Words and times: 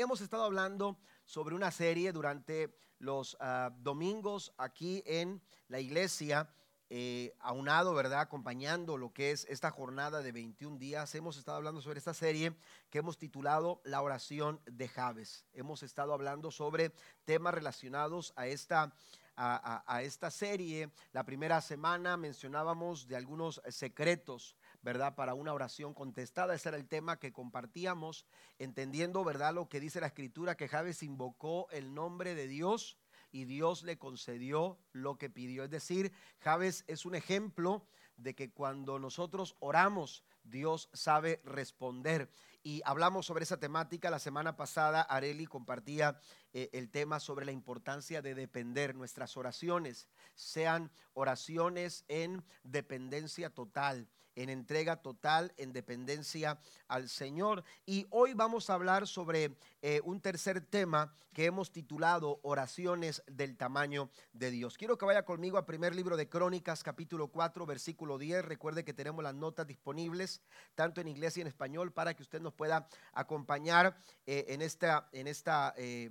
hemos 0.00 0.20
estado 0.20 0.44
hablando 0.44 0.98
sobre 1.24 1.54
una 1.54 1.70
serie 1.70 2.12
durante 2.12 2.74
los 2.98 3.36
ah, 3.40 3.70
domingos 3.78 4.52
aquí 4.56 5.02
en 5.06 5.42
la 5.68 5.80
iglesia, 5.80 6.50
eh, 6.88 7.36
aunado, 7.38 7.94
¿verdad? 7.94 8.20
Acompañando 8.20 8.96
lo 8.96 9.12
que 9.12 9.30
es 9.30 9.46
esta 9.48 9.70
jornada 9.70 10.22
de 10.22 10.32
21 10.32 10.78
días. 10.78 11.14
Hemos 11.14 11.36
estado 11.36 11.58
hablando 11.58 11.80
sobre 11.80 11.98
esta 11.98 12.14
serie 12.14 12.56
que 12.90 12.98
hemos 12.98 13.18
titulado 13.18 13.80
La 13.84 14.02
oración 14.02 14.60
de 14.66 14.88
Javes. 14.88 15.46
Hemos 15.52 15.82
estado 15.82 16.12
hablando 16.12 16.50
sobre 16.50 16.92
temas 17.24 17.54
relacionados 17.54 18.32
a 18.36 18.46
esta 18.46 18.92
a, 19.36 20.02
esta 20.02 20.30
serie. 20.30 20.90
La 21.12 21.24
primera 21.24 21.62
semana 21.62 22.18
mencionábamos 22.18 23.06
de 23.08 23.16
algunos 23.16 23.62
secretos 23.68 24.54
¿verdad? 24.82 25.14
Para 25.14 25.34
una 25.34 25.52
oración 25.52 25.94
contestada. 25.94 26.54
Ese 26.54 26.68
era 26.68 26.78
el 26.78 26.88
tema 26.88 27.18
que 27.18 27.32
compartíamos, 27.32 28.26
entendiendo, 28.58 29.24
¿verdad? 29.24 29.54
Lo 29.54 29.68
que 29.68 29.80
dice 29.80 30.00
la 30.00 30.08
escritura, 30.08 30.56
que 30.56 30.68
Javes 30.68 31.02
invocó 31.02 31.68
el 31.70 31.94
nombre 31.94 32.34
de 32.34 32.48
Dios 32.48 32.98
y 33.32 33.44
Dios 33.44 33.82
le 33.82 33.98
concedió 33.98 34.78
lo 34.92 35.16
que 35.16 35.30
pidió. 35.30 35.64
Es 35.64 35.70
decir, 35.70 36.12
Javes 36.40 36.84
es 36.88 37.04
un 37.04 37.14
ejemplo 37.14 37.86
de 38.16 38.34
que 38.34 38.50
cuando 38.50 38.98
nosotros 38.98 39.56
oramos, 39.60 40.24
Dios 40.44 40.90
sabe 40.92 41.40
responder. 41.44 42.30
Y 42.62 42.82
hablamos 42.84 43.26
sobre 43.26 43.44
esa 43.44 43.58
temática 43.58 44.10
la 44.10 44.18
semana 44.18 44.56
pasada. 44.56 45.00
Areli 45.02 45.46
compartía 45.46 46.20
eh, 46.52 46.68
el 46.72 46.90
tema 46.90 47.20
sobre 47.20 47.46
la 47.46 47.52
importancia 47.52 48.20
de 48.20 48.34
depender. 48.34 48.94
Nuestras 48.94 49.36
oraciones 49.36 50.08
sean 50.34 50.90
oraciones 51.14 52.04
en 52.08 52.44
dependencia 52.62 53.48
total 53.50 54.08
en 54.42 54.48
entrega 54.48 54.96
total, 54.96 55.52
en 55.56 55.72
dependencia 55.72 56.58
al 56.88 57.08
Señor. 57.08 57.62
Y 57.84 58.06
hoy 58.10 58.32
vamos 58.34 58.70
a 58.70 58.74
hablar 58.74 59.06
sobre 59.06 59.56
eh, 59.82 60.00
un 60.04 60.20
tercer 60.20 60.60
tema 60.60 61.12
que 61.32 61.44
hemos 61.44 61.70
titulado 61.70 62.40
Oraciones 62.42 63.22
del 63.26 63.56
tamaño 63.56 64.10
de 64.32 64.50
Dios. 64.50 64.78
Quiero 64.78 64.96
que 64.96 65.04
vaya 65.04 65.24
conmigo 65.24 65.58
al 65.58 65.66
primer 65.66 65.94
libro 65.94 66.16
de 66.16 66.28
Crónicas, 66.28 66.82
capítulo 66.82 67.28
4, 67.28 67.66
versículo 67.66 68.18
10. 68.18 68.44
Recuerde 68.44 68.84
que 68.84 68.94
tenemos 68.94 69.22
las 69.22 69.34
notas 69.34 69.66
disponibles, 69.66 70.40
tanto 70.74 71.00
en 71.00 71.08
inglés 71.08 71.36
y 71.36 71.42
en 71.42 71.46
español, 71.46 71.92
para 71.92 72.14
que 72.14 72.22
usted 72.22 72.40
nos 72.40 72.54
pueda 72.54 72.88
acompañar 73.12 73.96
eh, 74.26 74.46
en 74.48 74.62
esta... 74.62 75.08
En 75.12 75.26
esta 75.26 75.74
eh, 75.76 76.10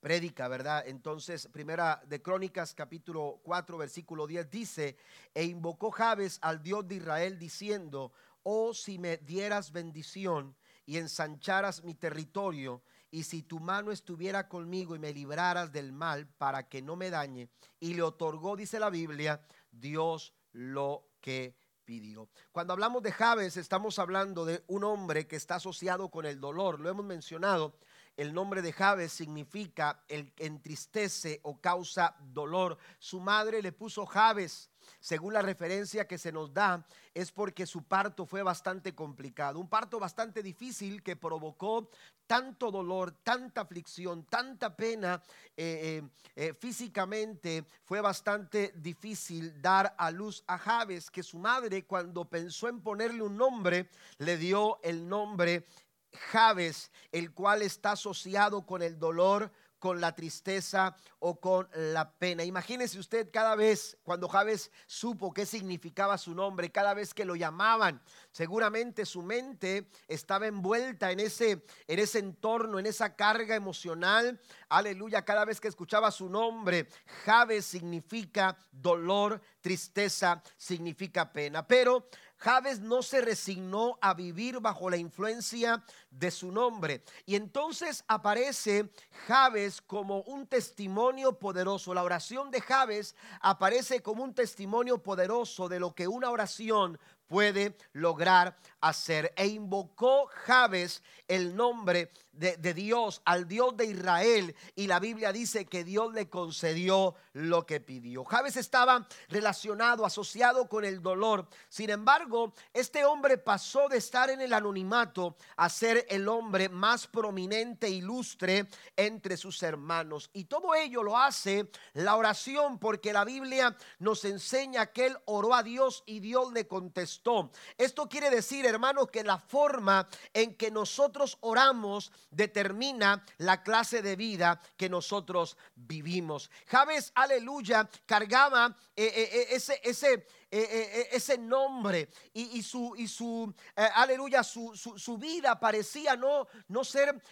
prédica, 0.00 0.48
¿verdad? 0.48 0.84
Entonces, 0.86 1.48
primera 1.48 2.02
de 2.06 2.20
Crónicas, 2.20 2.74
capítulo 2.74 3.40
4, 3.42 3.78
versículo 3.78 4.26
10, 4.26 4.50
dice, 4.50 4.96
e 5.34 5.44
invocó 5.44 5.90
Jabes 5.90 6.38
al 6.42 6.62
Dios 6.62 6.86
de 6.86 6.96
Israel 6.96 7.38
diciendo, 7.38 8.12
oh 8.42 8.74
si 8.74 8.98
me 8.98 9.18
dieras 9.18 9.72
bendición 9.72 10.56
y 10.84 10.98
ensancharas 10.98 11.84
mi 11.84 11.94
territorio, 11.94 12.82
y 13.10 13.24
si 13.24 13.42
tu 13.42 13.60
mano 13.60 13.92
estuviera 13.92 14.48
conmigo 14.48 14.96
y 14.96 14.98
me 14.98 15.12
libraras 15.12 15.70
del 15.70 15.92
mal 15.92 16.26
para 16.26 16.68
que 16.68 16.80
no 16.80 16.96
me 16.96 17.10
dañe, 17.10 17.48
y 17.78 17.94
le 17.94 18.02
otorgó, 18.02 18.56
dice 18.56 18.80
la 18.80 18.90
Biblia, 18.90 19.40
Dios 19.70 20.34
lo 20.52 21.06
que 21.20 21.54
pidió. 21.84 22.28
Cuando 22.52 22.72
hablamos 22.72 23.02
de 23.02 23.12
Jabes, 23.12 23.56
estamos 23.56 23.98
hablando 23.98 24.44
de 24.44 24.64
un 24.66 24.84
hombre 24.84 25.26
que 25.26 25.36
está 25.36 25.56
asociado 25.56 26.10
con 26.10 26.24
el 26.24 26.40
dolor, 26.40 26.80
lo 26.80 26.88
hemos 26.88 27.04
mencionado 27.04 27.76
el 28.16 28.34
nombre 28.34 28.62
de 28.62 28.72
Jabes 28.72 29.12
significa 29.12 30.02
el 30.08 30.32
que 30.32 30.46
entristece 30.46 31.40
o 31.42 31.60
causa 31.60 32.14
dolor. 32.20 32.78
Su 32.98 33.20
madre 33.20 33.62
le 33.62 33.72
puso 33.72 34.06
Jabes. 34.06 34.68
Según 35.00 35.32
la 35.32 35.42
referencia 35.42 36.06
que 36.06 36.18
se 36.18 36.32
nos 36.32 36.52
da, 36.52 36.84
es 37.14 37.30
porque 37.30 37.66
su 37.66 37.84
parto 37.84 38.26
fue 38.26 38.42
bastante 38.42 38.94
complicado. 38.94 39.58
Un 39.58 39.68
parto 39.68 39.98
bastante 39.98 40.42
difícil 40.42 41.02
que 41.02 41.16
provocó 41.16 41.88
tanto 42.26 42.70
dolor, 42.70 43.12
tanta 43.22 43.62
aflicción, 43.62 44.24
tanta 44.24 44.74
pena. 44.74 45.22
Eh, 45.56 46.02
eh, 46.02 46.08
eh, 46.34 46.54
físicamente 46.54 47.64
fue 47.84 48.00
bastante 48.00 48.72
difícil 48.76 49.60
dar 49.60 49.94
a 49.98 50.10
luz 50.10 50.42
a 50.46 50.58
Jabes, 50.58 51.10
que 51.10 51.22
su 51.22 51.38
madre 51.38 51.84
cuando 51.84 52.24
pensó 52.24 52.68
en 52.68 52.80
ponerle 52.80 53.22
un 53.22 53.36
nombre, 53.36 53.88
le 54.18 54.36
dio 54.36 54.80
el 54.82 55.08
nombre 55.08 55.64
Javes, 56.12 56.90
el 57.10 57.32
cual 57.32 57.62
está 57.62 57.92
asociado 57.92 58.66
con 58.66 58.82
el 58.82 58.98
dolor, 58.98 59.50
con 59.82 60.00
la 60.00 60.14
tristeza 60.14 60.94
o 61.18 61.40
con 61.40 61.68
la 61.74 62.12
pena. 62.12 62.44
Imagínese 62.44 63.00
usted 63.00 63.32
cada 63.32 63.56
vez 63.56 63.96
cuando 64.04 64.28
Javes 64.28 64.70
supo 64.86 65.34
qué 65.34 65.44
significaba 65.44 66.16
su 66.18 66.36
nombre, 66.36 66.70
cada 66.70 66.94
vez 66.94 67.12
que 67.12 67.24
lo 67.24 67.34
llamaban, 67.34 68.00
seguramente 68.30 69.04
su 69.04 69.22
mente 69.22 69.88
estaba 70.06 70.46
envuelta 70.46 71.10
en 71.10 71.18
ese 71.18 71.64
en 71.88 71.98
ese 71.98 72.20
entorno, 72.20 72.78
en 72.78 72.86
esa 72.86 73.16
carga 73.16 73.56
emocional. 73.56 74.40
Aleluya, 74.68 75.24
cada 75.24 75.44
vez 75.44 75.60
que 75.60 75.66
escuchaba 75.66 76.12
su 76.12 76.28
nombre, 76.28 76.86
Javes 77.24 77.64
significa 77.64 78.56
dolor, 78.70 79.40
tristeza, 79.60 80.44
significa 80.56 81.32
pena. 81.32 81.66
Pero 81.66 82.06
Javes 82.42 82.80
no 82.80 83.02
se 83.02 83.20
resignó 83.20 83.98
a 84.00 84.14
vivir 84.14 84.58
bajo 84.58 84.90
la 84.90 84.96
influencia 84.96 85.84
de 86.10 86.30
su 86.32 86.50
nombre. 86.50 87.04
Y 87.24 87.36
entonces 87.36 88.04
aparece 88.08 88.90
Javes 89.28 89.80
como 89.80 90.22
un 90.22 90.48
testimonio 90.48 91.38
poderoso. 91.38 91.94
La 91.94 92.02
oración 92.02 92.50
de 92.50 92.60
Javes 92.60 93.14
aparece 93.40 94.02
como 94.02 94.24
un 94.24 94.34
testimonio 94.34 95.00
poderoso 95.00 95.68
de 95.68 95.78
lo 95.78 95.94
que 95.94 96.08
una 96.08 96.30
oración 96.30 96.98
puede 97.28 97.76
lograr 97.92 98.56
hacer. 98.82 99.32
E 99.36 99.46
invocó 99.46 100.26
Jabes 100.26 101.02
el 101.26 101.56
nombre 101.56 102.10
de, 102.32 102.74
Dios, 102.74 103.20
al 103.24 103.46
Dios 103.46 103.76
de 103.76 103.86
Israel, 103.86 104.54
y 104.74 104.86
la 104.86 104.98
Biblia 104.98 105.32
dice 105.32 105.66
que 105.66 105.84
Dios 105.84 106.12
le 106.14 106.28
concedió 106.30 107.14
lo 107.34 107.66
que 107.66 107.80
pidió. 107.80 108.24
Jabes 108.24 108.56
estaba 108.56 109.06
relacionado, 109.28 110.06
asociado 110.06 110.68
con 110.68 110.84
el 110.84 111.02
dolor. 111.02 111.46
Sin 111.68 111.90
embargo, 111.90 112.54
este 112.72 113.04
hombre 113.04 113.36
pasó 113.36 113.88
de 113.88 113.98
estar 113.98 114.30
en 114.30 114.40
el 114.40 114.52
anonimato 114.54 115.36
a 115.56 115.68
ser 115.68 116.06
el 116.08 116.26
hombre 116.26 116.68
más 116.68 117.06
prominente 117.06 117.88
ilustre 117.88 118.66
entre 118.96 119.36
sus 119.36 119.62
hermanos. 119.62 120.30
Y 120.32 120.44
todo 120.44 120.74
ello 120.74 121.02
lo 121.02 121.18
hace 121.18 121.70
la 121.92 122.16
oración, 122.16 122.78
porque 122.78 123.12
la 123.12 123.24
Biblia 123.24 123.76
nos 123.98 124.24
enseña 124.24 124.86
que 124.86 125.06
él 125.06 125.18
oró 125.26 125.54
a 125.54 125.62
Dios 125.62 126.02
y 126.06 126.20
Dios 126.20 126.52
le 126.52 126.66
contestó. 126.66 127.50
Esto 127.76 128.08
quiere 128.08 128.30
decir, 128.30 128.64
hermanos, 128.72 129.10
que 129.10 129.22
la 129.22 129.38
forma 129.38 130.08
en 130.32 130.56
que 130.56 130.70
nosotros 130.70 131.38
oramos 131.40 132.12
determina 132.30 133.24
la 133.38 133.62
clase 133.62 134.02
de 134.02 134.16
vida 134.16 134.60
que 134.76 134.88
nosotros 134.88 135.56
vivimos. 135.74 136.50
Javes, 136.66 137.12
aleluya, 137.14 137.88
cargaba 138.06 138.76
eh, 138.96 139.04
eh, 139.04 139.30
eh, 139.32 139.46
ese, 139.50 139.80
ese 139.84 140.26
eh, 140.54 140.68
eh, 140.70 141.00
eh, 141.00 141.08
ese 141.12 141.38
nombre 141.38 142.10
y, 142.34 142.62
su, 142.62 142.94
y 142.98 143.08
su 143.08 143.54
aleluya, 143.74 144.42
su, 144.42 144.76
su, 144.76 145.16
vida 145.16 145.58
parecía 145.58 146.14
no, 146.14 146.46
no 146.68 146.84
ser 146.84 147.22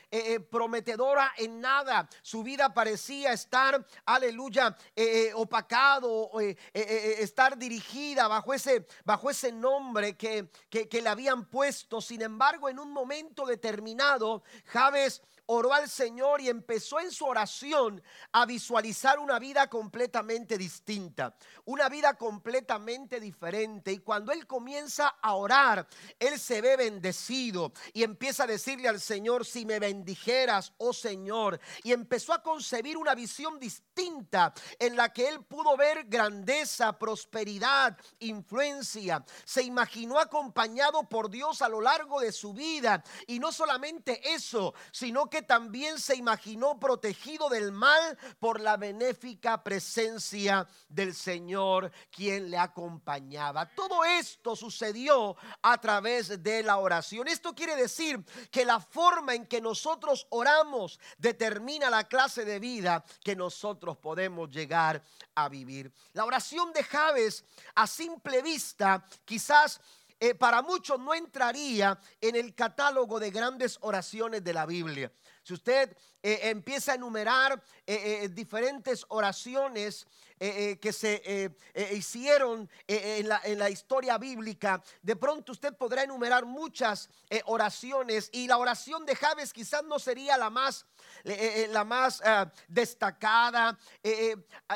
prometedora 0.50 1.34
en 1.36 1.60
nada. 1.60 2.08
Su 2.22 2.42
vida 2.42 2.72
parecía 2.72 3.34
estar, 3.34 3.86
aleluya, 4.06 4.74
opacado, 5.34 6.30
estar 6.72 7.58
dirigida 7.58 8.26
bajo 8.26 8.54
ese, 8.54 8.86
bajo 9.04 9.28
ese 9.28 9.52
nombre 9.52 10.16
que, 10.16 10.50
que, 10.70 10.88
que 10.88 11.02
le 11.02 11.10
habían 11.10 11.44
puesto. 11.44 12.00
Sin 12.00 12.22
embargo, 12.22 12.70
en 12.70 12.78
un 12.78 12.90
momento 12.90 13.44
determinado, 13.44 14.42
Javes 14.64 15.20
oró 15.52 15.74
al 15.74 15.88
Señor 15.88 16.40
y 16.40 16.48
empezó 16.48 17.00
en 17.00 17.10
su 17.10 17.26
oración 17.26 18.00
a 18.30 18.46
visualizar 18.46 19.18
una 19.18 19.40
vida 19.40 19.68
completamente 19.68 20.56
distinta, 20.56 21.34
una 21.64 21.88
vida 21.88 22.14
completamente 22.14 23.18
diferente. 23.18 23.90
Y 23.90 23.98
cuando 23.98 24.30
él 24.30 24.46
comienza 24.46 25.08
a 25.20 25.34
orar, 25.34 25.88
él 26.20 26.38
se 26.38 26.60
ve 26.60 26.76
bendecido 26.76 27.72
y 27.92 28.04
empieza 28.04 28.44
a 28.44 28.46
decirle 28.46 28.86
al 28.86 29.00
Señor, 29.00 29.44
si 29.44 29.66
me 29.66 29.80
bendijeras, 29.80 30.72
oh 30.78 30.92
Señor. 30.92 31.58
Y 31.82 31.90
empezó 31.90 32.32
a 32.32 32.44
concebir 32.44 32.96
una 32.96 33.16
visión 33.16 33.58
distinta 33.58 33.89
en 34.78 34.96
la 34.96 35.12
que 35.12 35.28
él 35.28 35.42
pudo 35.44 35.76
ver 35.76 36.04
grandeza, 36.04 36.98
prosperidad, 36.98 37.96
influencia. 38.18 39.24
Se 39.44 39.62
imaginó 39.62 40.18
acompañado 40.18 41.08
por 41.08 41.30
Dios 41.30 41.62
a 41.62 41.68
lo 41.68 41.80
largo 41.80 42.20
de 42.20 42.32
su 42.32 42.52
vida. 42.52 43.02
Y 43.26 43.38
no 43.38 43.52
solamente 43.52 44.32
eso, 44.34 44.74
sino 44.92 45.28
que 45.28 45.42
también 45.42 45.98
se 45.98 46.16
imaginó 46.16 46.78
protegido 46.78 47.48
del 47.48 47.72
mal 47.72 48.18
por 48.38 48.60
la 48.60 48.76
benéfica 48.76 49.62
presencia 49.62 50.66
del 50.88 51.14
Señor 51.14 51.90
quien 52.10 52.50
le 52.50 52.58
acompañaba. 52.58 53.66
Todo 53.74 54.04
esto 54.04 54.56
sucedió 54.56 55.36
a 55.62 55.78
través 55.78 56.42
de 56.42 56.62
la 56.62 56.78
oración. 56.78 57.28
Esto 57.28 57.54
quiere 57.54 57.76
decir 57.76 58.24
que 58.50 58.64
la 58.64 58.80
forma 58.80 59.34
en 59.34 59.46
que 59.46 59.60
nosotros 59.60 60.26
oramos 60.30 60.98
determina 61.18 61.90
la 61.90 62.04
clase 62.04 62.44
de 62.44 62.58
vida 62.58 63.04
que 63.22 63.36
nosotros 63.36 63.89
podemos 63.98 64.50
llegar 64.50 65.02
a 65.34 65.48
vivir. 65.48 65.92
La 66.12 66.24
oración 66.24 66.72
de 66.72 66.82
Javes 66.82 67.44
a 67.74 67.86
simple 67.86 68.42
vista 68.42 69.04
quizás 69.24 69.80
eh, 70.18 70.34
para 70.34 70.60
muchos 70.60 71.00
no 71.00 71.14
entraría 71.14 71.98
en 72.20 72.36
el 72.36 72.54
catálogo 72.54 73.18
de 73.18 73.30
grandes 73.30 73.78
oraciones 73.80 74.44
de 74.44 74.52
la 74.52 74.66
Biblia. 74.66 75.10
Si 75.42 75.54
usted 75.54 75.96
eh, 76.22 76.40
empieza 76.44 76.92
a 76.92 76.94
enumerar 76.96 77.62
eh, 77.86 78.28
diferentes 78.32 79.04
oraciones 79.08 80.06
que 80.40 80.90
se 80.94 81.54
hicieron 81.92 82.66
en 82.86 83.28
la, 83.28 83.42
en, 83.44 83.58
la, 83.58 83.68
historia 83.68 84.16
bíblica, 84.16 84.82
de 85.02 85.14
pronto 85.14 85.52
usted 85.52 85.76
podrá 85.76 86.04
enumerar 86.04 86.46
muchas 86.46 87.10
oraciones 87.44 88.30
y 88.32 88.46
la 88.46 88.56
oración 88.56 89.04
de 89.04 89.16
Javes 89.16 89.52
quizás 89.52 89.84
no 89.84 89.98
sería 89.98 90.38
la 90.38 90.48
más, 90.48 90.86
la 91.24 91.84
más 91.84 92.22
destacada. 92.68 93.78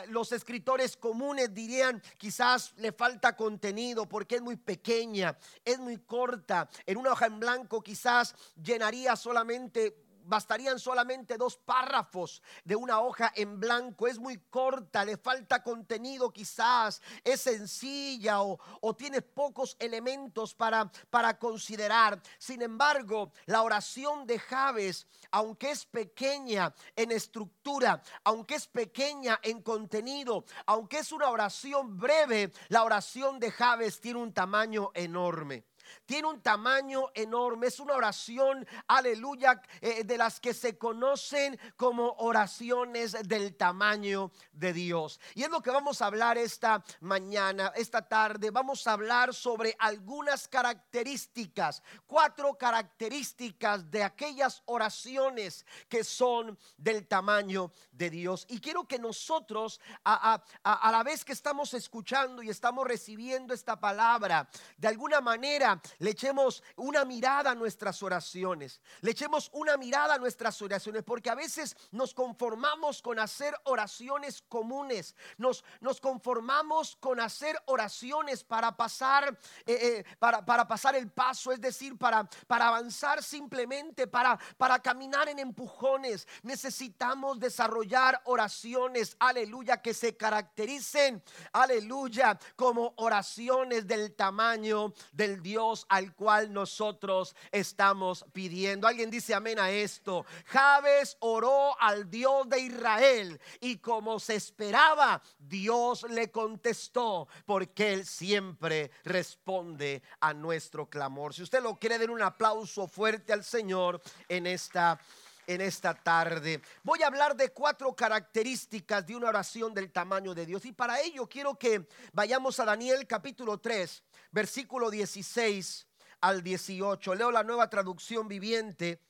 los 0.09 0.33
escritores 0.33 0.99
comunes 0.99 1.55
dirían 1.55 2.03
quizás 2.19 2.75
le 2.77 2.93
falta 2.93 3.35
contenido 3.35 4.07
porque 4.07 4.35
es 4.35 4.43
muy 4.43 4.57
pequeña, 4.57 5.35
es 5.65 5.79
muy 5.79 5.97
corta. 5.97 6.69
En 6.85 6.99
una 6.99 7.13
hoja 7.13 7.25
en 7.25 7.41
blanco 7.41 7.83
quizás 7.83 8.35
llenaría 8.63 9.17
solamente 9.17 10.04
bastarían 10.25 10.79
solamente 10.79 11.37
dos 11.37 11.57
párrafos 11.57 12.43
de 12.65 12.77
una 12.77 13.01
hoja 13.01 13.33
en 13.35 13.61
blanco. 13.61 14.07
Es 14.07 14.19
muy 14.19 14.39
corta, 14.51 15.05
le 15.05 15.17
falta 15.17 15.63
contenido 15.63 16.33
quizás, 16.33 17.03
es 17.23 17.41
sencilla 17.41 18.43
o, 18.43 18.59
tiene 18.97 19.23
pocos 19.23 19.77
elementos 19.79 20.55
para, 20.55 20.91
para 21.11 21.39
considerar. 21.39 22.21
Sin 22.39 22.63
embargo, 22.63 23.33
la 23.47 23.63
oración 23.63 24.27
de 24.27 24.39
Javes, 24.39 25.07
aunque 25.31 25.71
es 25.71 25.85
pequeña 25.87 26.75
en 26.97 27.11
estructura, 27.11 28.03
aunque 28.25 28.55
es 28.55 28.67
pequeña 28.67 29.41
en 29.43 29.63
contenido, 29.63 30.45
aunque 30.67 30.99
es 30.99 31.13
una 31.13 31.31
oración 31.31 31.99
breve, 31.99 32.53
la 32.69 32.85
oración 32.85 33.39
de 33.39 33.51
Javes 33.51 34.01
tiene 34.01 34.21
un 34.21 34.33
tamaño 34.33 34.91
enorme. 34.95 35.65
Tiene 36.07 36.29
un 36.29 36.41
tamaño 36.41 37.11
enorme. 37.15 37.69
Es 37.69 37.81
una 37.81 37.95
oración, 37.95 38.67
aleluya, 38.87 39.61
eh, 39.81 40.05
de 40.05 40.19
las 40.19 40.41
que 40.41 40.55
se 40.55 40.77
conocen 40.79 41.59
como 41.77 42.15
oraciones 42.19 43.13
del 43.27 43.57
tamaño 43.57 44.31
de 44.53 44.73
Dios. 44.73 45.21
Y 45.35 45.43
es 45.43 45.51
lo 45.51 45.63
que 45.63 45.71
vamos 45.71 46.03
a 46.03 46.07
hablar 46.07 46.39
esta 46.39 46.83
mañana, 47.01 47.73
esta 47.75 48.07
tarde. 48.07 48.51
Vamos 48.51 48.87
a 48.87 48.93
hablar 48.93 49.35
sobre 49.35 49.75
algunas 49.79 50.49
características, 50.49 51.83
cuatro 52.07 52.55
características 52.55 53.91
de 53.91 54.03
aquellas 54.03 54.63
oraciones 54.67 55.65
que 55.89 56.05
son 56.05 56.59
del 56.77 57.07
tamaño 57.07 57.73
de 57.93 58.11
Dios. 58.11 58.47
Y 58.49 58.61
quiero 58.61 58.87
que 58.87 58.99
nosotros, 58.99 59.81
a, 60.05 60.43
a 60.63 60.93
la 60.93 61.03
vez 61.03 61.25
que 61.25 61.33
estamos 61.33 61.75
escuchando 61.75 62.43
y 62.43 62.51
estamos 62.51 62.87
recibiendo 62.87 63.55
esta 63.55 63.79
palabra, 63.79 64.49
de 64.77 64.89
alguna 64.89 65.21
manera 65.21 65.81
le 65.99 66.11
echemos 66.11 66.63
una 66.77 67.05
mirada 67.05 67.53
a 67.53 67.55
nuestras 67.55 68.03
oraciones, 68.03 68.81
le 69.01 69.11
echemos 69.11 69.51
una 69.53 69.77
mirada 69.77 70.15
a 70.15 70.19
nuestras 70.19 70.61
oraciones, 70.63 71.03
porque 71.03 71.31
a 71.31 71.35
veces 71.35 71.77
nos 71.91 72.15
conformamos 72.15 73.03
con 73.03 73.19
hacer 73.19 73.55
oraciones 73.65 74.43
comunes, 74.49 75.15
nos, 75.37 75.65
nos 75.81 76.01
conformamos 76.01 76.97
con 76.97 77.21
hacer 77.21 77.61
oraciones 77.67 78.45
para 78.45 78.77
pasar, 78.77 79.39
eh, 79.67 79.73
eh, 79.75 80.05
para, 80.19 80.45
para, 80.45 80.67
pasar 80.67 80.95
el 80.97 81.11
paso, 81.11 81.53
es 81.53 81.61
decir, 81.61 81.97
para, 81.99 82.29
para 82.47 82.69
avanzar 82.69 83.23
simplemente, 83.23 84.07
para, 84.07 84.39
para 84.57 84.81
caminar 84.81 85.29
en 85.29 85.39
empujones. 85.39 86.27
Necesitamos 86.43 87.39
desarrollar 87.39 88.21
oraciones, 88.25 89.17
aleluya, 89.19 89.83
que 89.83 89.95
se 89.95 90.17
caractericen, 90.17 91.23
aleluya, 91.53 92.39
como 92.57 92.95
oraciones 92.97 93.87
del 93.87 94.15
tamaño 94.15 94.93
del 95.13 95.43
Dios 95.43 95.74
al 95.89 96.15
cual 96.15 96.53
nosotros 96.53 97.35
estamos 97.51 98.25
pidiendo. 98.33 98.87
Alguien 98.87 99.11
dice 99.11 99.35
amén 99.35 99.59
a 99.59 99.71
esto. 99.71 100.25
Javes 100.47 101.17
oró 101.21 101.81
al 101.81 102.11
Dios 102.11 102.49
de 102.49 102.61
Israel 102.61 103.41
y 103.61 103.79
como 103.79 104.21
se 104.21 104.37
esperaba, 104.37 105.23
Dios 105.39 106.05
le 106.09 106.31
contestó 106.31 107.29
porque 107.47 107.93
Él 107.93 108.07
siempre 108.07 108.91
responde 109.05 110.03
a 110.21 110.33
nuestro 110.33 110.89
clamor. 110.89 111.35
Si 111.35 111.43
usted 111.43 111.63
lo 111.63 111.79
quiere, 111.79 111.99
den 111.99 112.11
un 112.11 112.23
aplauso 112.23 112.87
fuerte 112.87 113.33
al 113.33 113.45
Señor 113.45 114.01
en 114.29 114.47
esta 114.47 114.99
en 115.47 115.61
esta 115.61 115.95
tarde. 115.95 116.61
Voy 116.83 117.03
a 117.03 117.07
hablar 117.07 117.37
de 117.37 117.51
cuatro 117.51 117.95
características 117.95 119.07
de 119.07 119.17
una 119.17 119.29
oración 119.29 119.75
del 119.75 119.91
tamaño 119.91 120.35
de 120.35 120.47
Dios. 120.47 120.65
Y 120.65 120.73
para 120.73 121.01
ello 121.01 121.29
quiero 121.29 121.59
que 121.59 121.87
vayamos 122.13 122.59
a 122.61 122.65
Daniel 122.65 123.07
capítulo 123.07 123.59
3, 123.59 124.03
versículo 124.35 124.91
16 124.91 125.87
al 126.23 126.43
18. 126.43 127.15
Leo 127.15 127.31
la 127.31 127.45
nueva 127.45 127.71
traducción 127.71 128.27
viviente. 128.27 129.01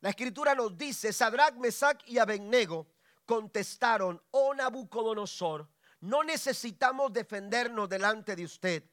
La 0.00 0.08
escritura 0.08 0.54
nos 0.54 0.76
dice, 0.76 1.12
Sadrach, 1.12 1.54
Mesach 1.56 2.00
y 2.06 2.18
Abednego 2.18 2.88
contestaron, 3.26 4.20
oh 4.30 4.54
Nabucodonosor, 4.54 5.68
no 6.00 6.24
necesitamos 6.24 7.12
defendernos 7.12 7.90
delante 7.90 8.34
de 8.34 8.44
usted. 8.44 8.84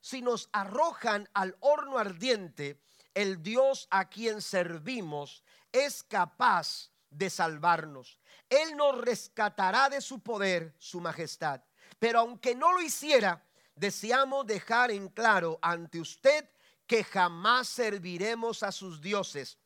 Si 0.00 0.20
nos 0.20 0.48
arrojan 0.52 1.28
al 1.32 1.56
horno 1.60 1.98
ardiente, 1.98 2.80
el 3.14 3.40
Dios 3.40 3.86
a 3.90 4.08
quien 4.08 4.42
servimos 4.42 5.44
es 5.70 6.02
capaz 6.02 6.90
de 7.08 7.30
salvarnos. 7.30 8.18
Él 8.48 8.76
nos 8.76 8.98
rescatará 8.98 9.88
de 9.88 10.00
su 10.00 10.20
poder, 10.20 10.74
su 10.78 11.00
majestad. 11.00 11.60
Pero 12.00 12.20
aunque 12.20 12.54
no 12.56 12.72
lo 12.72 12.80
hiciera, 12.80 13.44
deseamos 13.80 14.46
dejar 14.46 14.90
en 14.90 15.08
claro 15.08 15.58
ante 15.62 15.98
usted 16.00 16.48
que 16.86 17.02
jamás 17.02 17.66
serviremos 17.66 18.62
a 18.62 18.72
sus 18.72 19.00
dioses, 19.00 19.58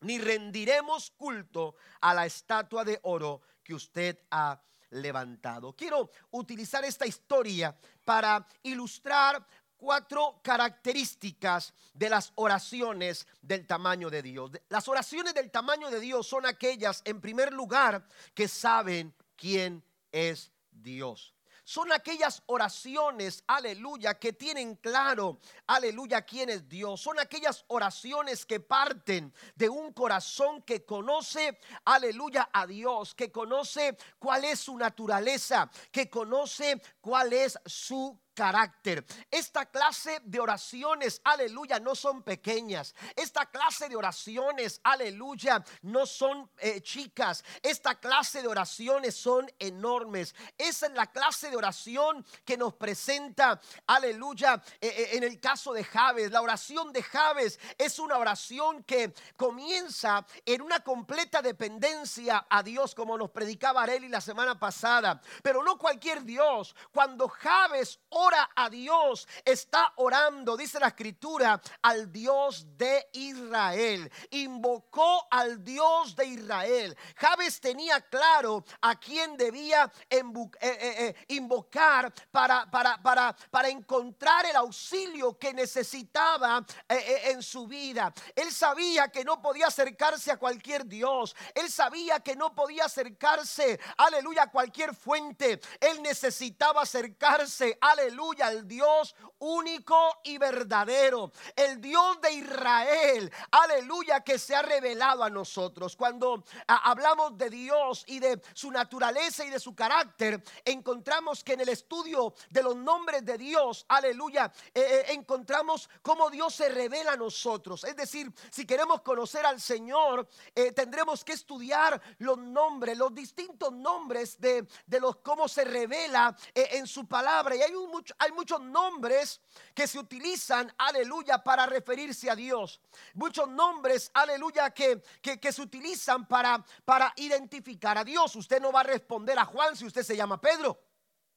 ni 0.00 0.18
rendiremos 0.18 1.10
culto 1.16 1.74
a 2.02 2.12
la 2.12 2.26
estatua 2.26 2.84
de 2.84 3.00
oro 3.02 3.40
que 3.64 3.72
usted 3.72 4.18
ha 4.30 4.60
levantado. 4.90 5.72
Quiero 5.74 6.10
utilizar 6.32 6.84
esta 6.84 7.06
historia 7.06 7.74
para 8.04 8.46
ilustrar 8.62 9.44
cuatro 9.78 10.40
características 10.42 11.72
de 11.94 12.10
las 12.10 12.32
oraciones 12.34 13.26
del 13.40 13.66
tamaño 13.66 14.10
de 14.10 14.20
Dios. 14.20 14.50
Las 14.68 14.86
oraciones 14.86 15.32
del 15.32 15.50
tamaño 15.50 15.90
de 15.90 16.00
Dios 16.00 16.26
son 16.26 16.44
aquellas, 16.44 17.00
en 17.06 17.22
primer 17.22 17.54
lugar, 17.54 18.06
que 18.34 18.48
saben 18.48 19.14
quién 19.34 19.82
es 20.12 20.52
Dios. 20.70 21.35
Son 21.68 21.90
aquellas 21.90 22.44
oraciones, 22.46 23.42
aleluya, 23.48 24.20
que 24.20 24.32
tienen 24.32 24.76
claro, 24.76 25.40
aleluya, 25.66 26.22
quién 26.22 26.48
es 26.48 26.68
Dios. 26.68 27.00
Son 27.00 27.18
aquellas 27.18 27.64
oraciones 27.66 28.46
que 28.46 28.60
parten 28.60 29.34
de 29.56 29.68
un 29.68 29.92
corazón 29.92 30.62
que 30.62 30.84
conoce, 30.84 31.58
aleluya, 31.84 32.48
a 32.52 32.68
Dios, 32.68 33.16
que 33.16 33.32
conoce 33.32 33.96
cuál 34.20 34.44
es 34.44 34.60
su 34.60 34.78
naturaleza, 34.78 35.68
que 35.90 36.08
conoce 36.08 36.80
cuál 37.00 37.32
es 37.32 37.58
su 37.66 38.16
carácter. 38.36 39.04
Esta 39.30 39.66
clase 39.66 40.20
de 40.22 40.38
oraciones, 40.38 41.20
aleluya, 41.24 41.80
no 41.80 41.94
son 41.96 42.22
pequeñas. 42.22 42.94
Esta 43.16 43.46
clase 43.46 43.88
de 43.88 43.96
oraciones, 43.96 44.80
aleluya, 44.84 45.64
no 45.82 46.06
son 46.06 46.48
eh, 46.58 46.82
chicas. 46.82 47.42
Esta 47.62 47.98
clase 47.98 48.42
de 48.42 48.48
oraciones 48.48 49.16
son 49.16 49.50
enormes. 49.58 50.34
Esa 50.58 50.86
es 50.86 50.92
la 50.92 51.06
clase 51.10 51.50
de 51.50 51.56
oración 51.56 52.24
que 52.44 52.58
nos 52.58 52.74
presenta, 52.74 53.58
aleluya, 53.86 54.62
eh, 54.80 54.88
eh, 54.88 55.08
en 55.12 55.24
el 55.24 55.40
caso 55.40 55.72
de 55.72 55.82
Javes. 55.82 56.30
La 56.30 56.42
oración 56.42 56.92
de 56.92 57.02
Javes 57.02 57.58
es 57.78 57.98
una 57.98 58.18
oración 58.18 58.84
que 58.84 59.14
comienza 59.36 60.26
en 60.44 60.60
una 60.60 60.80
completa 60.80 61.40
dependencia 61.40 62.46
a 62.50 62.62
Dios, 62.62 62.94
como 62.94 63.16
nos 63.16 63.30
predicaba 63.30 63.82
Areli 63.82 64.08
la 64.08 64.20
semana 64.20 64.58
pasada. 64.58 65.22
Pero 65.42 65.62
no 65.62 65.78
cualquier 65.78 66.22
Dios. 66.22 66.76
Cuando 66.92 67.28
Javes 67.28 67.98
ora 68.10 68.25
a 68.34 68.68
Dios, 68.68 69.28
está 69.44 69.92
orando, 69.96 70.56
dice 70.56 70.80
la 70.80 70.88
escritura, 70.88 71.60
al 71.82 72.10
Dios 72.10 72.66
de 72.76 73.08
Israel. 73.12 74.10
Invocó 74.30 75.26
al 75.30 75.62
Dios 75.62 76.16
de 76.16 76.26
Israel. 76.26 76.96
Javes 77.16 77.60
tenía 77.60 78.00
claro 78.00 78.64
a 78.80 78.98
quién 78.98 79.36
debía 79.36 79.90
eh, 80.10 80.22
eh, 80.22 80.54
eh, 80.60 81.14
invocar 81.28 82.12
para, 82.30 82.68
para, 82.70 83.00
para, 83.02 83.36
para 83.50 83.68
encontrar 83.68 84.46
el 84.46 84.56
auxilio 84.56 85.38
que 85.38 85.52
necesitaba 85.52 86.64
en 86.88 87.42
su 87.42 87.66
vida. 87.66 88.12
Él 88.34 88.52
sabía 88.52 89.08
que 89.08 89.24
no 89.24 89.40
podía 89.40 89.68
acercarse 89.68 90.32
a 90.32 90.36
cualquier 90.36 90.86
Dios. 90.86 91.34
Él 91.54 91.70
sabía 91.70 92.20
que 92.20 92.36
no 92.36 92.54
podía 92.54 92.84
acercarse, 92.86 93.78
aleluya, 93.96 94.44
a 94.44 94.50
cualquier 94.50 94.94
fuente. 94.94 95.60
Él 95.80 96.02
necesitaba 96.02 96.82
acercarse, 96.82 97.78
aleluya 97.80 98.15
aleluya, 98.16 98.46
al 98.46 98.66
Dios 98.66 99.14
único 99.38 99.96
y 100.24 100.38
verdadero, 100.38 101.30
el 101.54 101.80
Dios 101.80 102.18
de 102.22 102.32
Israel, 102.32 103.30
aleluya, 103.50 104.20
que 104.20 104.38
se 104.38 104.54
ha 104.54 104.62
revelado 104.62 105.22
a 105.22 105.28
nosotros. 105.28 105.94
Cuando 105.94 106.42
hablamos 106.66 107.36
de 107.36 107.50
Dios 107.50 108.04
y 108.06 108.18
de 108.18 108.40
su 108.54 108.70
naturaleza 108.70 109.44
y 109.44 109.50
de 109.50 109.60
su 109.60 109.74
carácter, 109.74 110.42
encontramos 110.64 111.44
que 111.44 111.52
en 111.52 111.60
el 111.60 111.68
estudio 111.68 112.34
de 112.48 112.62
los 112.62 112.74
nombres 112.74 113.24
de 113.24 113.36
Dios, 113.36 113.84
aleluya, 113.88 114.50
eh, 114.72 114.80
eh, 114.80 115.12
encontramos 115.12 115.90
cómo 116.00 116.30
Dios 116.30 116.54
se 116.54 116.70
revela 116.70 117.12
a 117.12 117.16
nosotros. 117.16 117.84
Es 117.84 117.96
decir, 117.96 118.32
si 118.50 118.64
queremos 118.64 119.02
conocer 119.02 119.44
al 119.44 119.60
Señor, 119.60 120.26
eh, 120.54 120.72
tendremos 120.72 121.22
que 121.22 121.32
estudiar 121.32 122.00
los 122.18 122.38
nombres, 122.38 122.96
los 122.96 123.14
distintos 123.14 123.72
nombres 123.72 124.40
de, 124.40 124.66
de 124.86 125.00
los 125.00 125.16
cómo 125.16 125.46
se 125.48 125.64
revela 125.64 126.34
en 126.54 126.86
su 126.86 127.06
palabra. 127.06 127.54
Y 127.54 127.62
hay, 127.62 127.74
hay 128.18 128.32
muchos 128.32 128.60
nombres 128.60 129.40
que 129.74 129.86
se 129.86 129.98
utilizan, 129.98 130.72
aleluya, 130.78 131.42
para 131.42 131.66
referirse 131.66 132.30
a 132.30 132.36
Dios. 132.36 132.80
Muchos 133.14 133.48
nombres, 133.48 134.10
aleluya, 134.14 134.70
que, 134.70 135.02
que, 135.22 135.52
se 135.52 135.62
utilizan 135.62 136.26
para, 136.26 136.64
para 136.84 137.12
identificar 137.16 137.98
a 137.98 138.04
Dios. 138.04 138.36
Usted 138.36 138.60
no 138.60 138.72
va 138.72 138.80
a 138.80 138.84
responder 138.84 139.38
a 139.38 139.44
Juan 139.44 139.76
si 139.76 139.86
usted 139.86 140.02
se 140.02 140.16
llama 140.16 140.40
Pedro, 140.40 140.78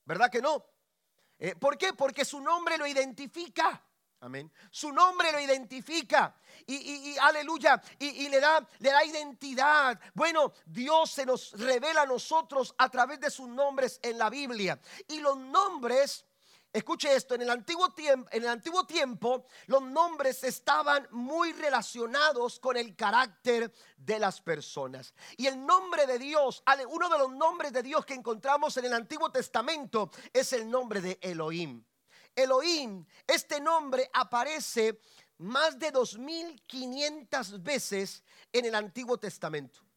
¿verdad 0.06 0.30
que 0.30 0.42
no? 0.42 0.66
Eh, 1.38 1.56
¿Por 1.56 1.78
qué? 1.78 1.94
Porque 1.94 2.26
su 2.26 2.42
nombre 2.42 2.78
lo 2.78 2.86
identifica. 2.86 3.82
Amén. 4.22 4.52
Su 4.70 4.92
nombre 4.92 5.32
lo 5.32 5.40
identifica 5.40 6.36
y, 6.68 7.18
aleluya 7.20 7.82
y, 7.98 8.28
le, 8.28 8.42
da, 8.42 8.68
le 8.80 8.92
da 8.92 9.06
identidad. 9.06 9.98
Bueno, 10.14 10.52
Dios 10.66 11.12
se 11.12 11.26
nos 11.26 11.54
revela 11.54 12.02
a 12.02 12.06
nosotros 12.06 12.76
a 12.78 12.90
través 12.90 13.22
de 13.22 13.32
sus 13.32 13.48
nombres 13.48 13.98
en 14.04 14.18
la 14.18 14.30
Biblia. 14.30 14.78
Y 15.08 15.22
los 15.22 15.38
nombres 15.38 16.26
Escuche 16.72 17.16
esto, 17.16 17.34
en 17.34 17.42
el, 17.42 17.50
antiguo 17.50 17.90
tiempo, 17.94 18.30
en 18.32 18.44
el 18.44 18.50
antiguo 18.50 18.86
tiempo 18.86 19.48
los 19.66 19.82
nombres 19.82 20.44
estaban 20.44 21.08
muy 21.10 21.52
relacionados 21.54 22.60
con 22.60 22.78
el 22.78 22.96
carácter 22.96 23.74
de 23.98 24.20
las 24.20 24.40
personas. 24.40 25.16
Y 25.36 25.48
el 25.48 25.66
nombre 25.66 26.06
de 26.06 26.20
Dios, 26.20 26.64
uno 26.90 27.10
de 27.10 27.18
los 27.18 27.32
nombres 27.32 27.74
de 27.74 27.82
Dios 27.82 28.06
que 28.06 28.14
encontramos 28.14 28.78
en 28.78 28.86
el 28.86 28.94
Antiguo 28.94 29.32
Testamento 29.32 30.12
es 30.32 30.54
el 30.54 30.70
nombre 30.70 31.02
de 31.02 31.18
Elohim. 31.24 31.84
Elohim, 32.36 33.04
este 33.26 33.60
nombre 33.60 34.08
aparece 34.14 35.02
más 35.40 35.80
de 35.80 35.90
2500 35.90 37.64
veces 37.64 38.24
en 38.54 38.66
el 38.66 38.76
Antiguo 38.76 39.18
Testamento. 39.18 39.89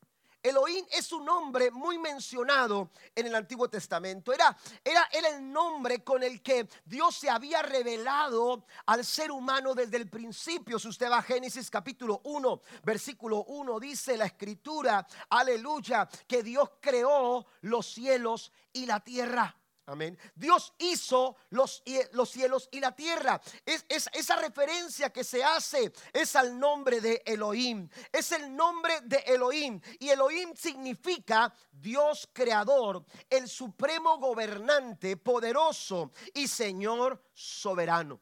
Elohim 0.42 0.84
es 0.90 1.12
un 1.12 1.24
nombre 1.24 1.70
muy 1.70 1.98
mencionado 1.98 2.90
en 3.14 3.26
el 3.26 3.34
Antiguo 3.34 3.68
Testamento. 3.68 4.32
Era, 4.32 4.56
era, 4.84 5.08
el 5.28 5.52
nombre 5.52 6.02
con 6.02 6.22
el 6.22 6.42
que 6.42 6.68
Dios 6.84 7.14
se 7.14 7.30
había 7.30 7.62
revelado 7.62 8.64
al 8.86 9.04
ser 9.04 9.30
humano 9.30 9.74
desde 9.74 9.98
el 9.98 10.08
principio. 10.08 10.78
Si 10.78 10.88
usted 10.88 11.10
va 11.10 11.18
a 11.18 11.22
Génesis 11.22 11.70
capítulo 11.70 12.20
1, 12.24 12.60
versículo 12.82 13.44
1, 13.44 13.78
dice 13.78 14.16
la 14.16 14.26
escritura, 14.26 15.06
aleluya, 15.30 16.08
que 16.26 16.42
Dios 16.42 16.70
creó 16.80 17.46
los 17.60 17.86
cielos 17.86 18.52
y 18.72 18.86
la 18.86 18.98
tierra. 18.98 19.56
Amén. 19.86 20.16
Dios 20.36 20.72
hizo 20.78 21.36
los, 21.50 21.82
los, 22.12 22.30
cielos 22.30 22.68
y 22.70 22.78
la 22.78 22.94
tierra. 22.94 23.40
Es, 23.66 23.84
esa 23.88 24.36
referencia 24.36 25.10
que 25.10 25.24
se 25.24 25.42
hace 25.42 25.92
es 26.12 26.36
al 26.36 26.56
nombre 26.56 27.00
de 27.00 27.20
Elohim. 27.26 27.88
Es 28.12 28.30
el 28.30 28.54
nombre 28.54 29.00
de 29.02 29.16
Elohim. 29.26 29.80
Y 29.98 30.10
Elohim 30.10 30.54
significa 30.54 31.52
Dios 31.70 32.28
creador, 32.32 33.04
el 33.28 33.48
supremo 33.48 34.18
gobernante, 34.18 35.16
poderoso 35.16 36.12
y 36.32 36.46
Señor 36.46 37.20
soberano. 37.34 38.20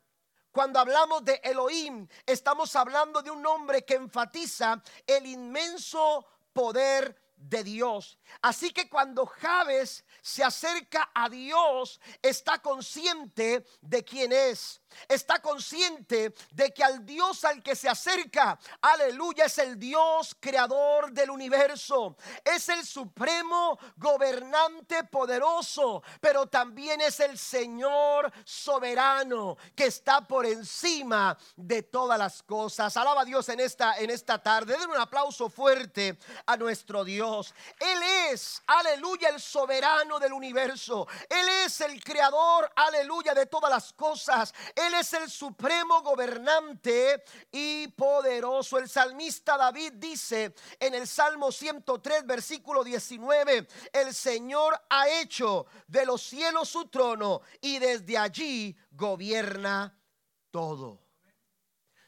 Cuando 0.50 0.80
hablamos 0.80 1.24
de 1.24 1.40
Elohim, 1.44 2.08
estamos 2.24 2.74
hablando 2.74 3.20
de 3.20 3.30
un 3.30 3.42
nombre 3.42 3.84
que 3.84 3.94
enfatiza 3.94 4.82
el 5.06 5.26
inmenso 5.26 6.26
poder 6.52 7.29
de 7.40 7.64
Dios. 7.64 8.18
Así 8.42 8.70
que 8.70 8.88
cuando 8.88 9.26
Javes 9.26 10.04
se 10.20 10.44
acerca 10.44 11.10
a 11.14 11.28
Dios, 11.28 12.00
está 12.22 12.60
consciente 12.60 13.64
de 13.80 14.04
quién 14.04 14.32
es. 14.32 14.80
Está 15.08 15.40
consciente 15.40 16.34
de 16.50 16.74
que 16.74 16.82
al 16.82 17.06
Dios 17.06 17.44
al 17.44 17.62
que 17.62 17.76
se 17.76 17.88
acerca, 17.88 18.58
aleluya, 18.82 19.44
es 19.44 19.58
el 19.58 19.78
Dios 19.78 20.36
creador 20.38 21.12
del 21.12 21.30
universo. 21.30 22.16
Es 22.44 22.68
el 22.68 22.84
supremo 22.84 23.78
gobernante 23.96 25.04
poderoso, 25.04 26.02
pero 26.20 26.46
también 26.46 27.00
es 27.00 27.20
el 27.20 27.38
Señor 27.38 28.32
soberano 28.44 29.56
que 29.76 29.86
está 29.86 30.26
por 30.26 30.44
encima 30.44 31.38
de 31.56 31.84
todas 31.84 32.18
las 32.18 32.42
cosas. 32.42 32.96
Alaba 32.96 33.22
a 33.22 33.24
Dios 33.24 33.48
en 33.48 33.60
esta, 33.60 33.96
en 33.96 34.10
esta 34.10 34.42
tarde. 34.42 34.76
Den 34.76 34.90
un 34.90 34.96
aplauso 34.96 35.48
fuerte 35.48 36.18
a 36.46 36.56
nuestro 36.56 37.04
Dios. 37.04 37.29
Él 37.78 38.02
es, 38.30 38.62
aleluya, 38.66 39.28
el 39.28 39.40
soberano 39.40 40.18
del 40.18 40.32
universo. 40.32 41.06
Él 41.28 41.48
es 41.64 41.80
el 41.80 42.02
creador, 42.02 42.70
aleluya, 42.74 43.34
de 43.34 43.46
todas 43.46 43.70
las 43.70 43.92
cosas. 43.92 44.52
Él 44.74 44.94
es 44.94 45.12
el 45.12 45.30
supremo 45.30 46.02
gobernante 46.02 47.24
y 47.52 47.88
poderoso. 47.88 48.78
El 48.78 48.88
salmista 48.88 49.56
David 49.56 49.94
dice 49.94 50.54
en 50.78 50.94
el 50.94 51.06
Salmo 51.06 51.52
103, 51.52 52.26
versículo 52.26 52.82
19, 52.82 53.68
el 53.92 54.14
Señor 54.14 54.80
ha 54.88 55.08
hecho 55.08 55.66
de 55.86 56.06
los 56.06 56.22
cielos 56.22 56.68
su 56.68 56.88
trono 56.88 57.42
y 57.60 57.78
desde 57.78 58.18
allí 58.18 58.76
gobierna 58.90 59.96
todo. 60.50 61.00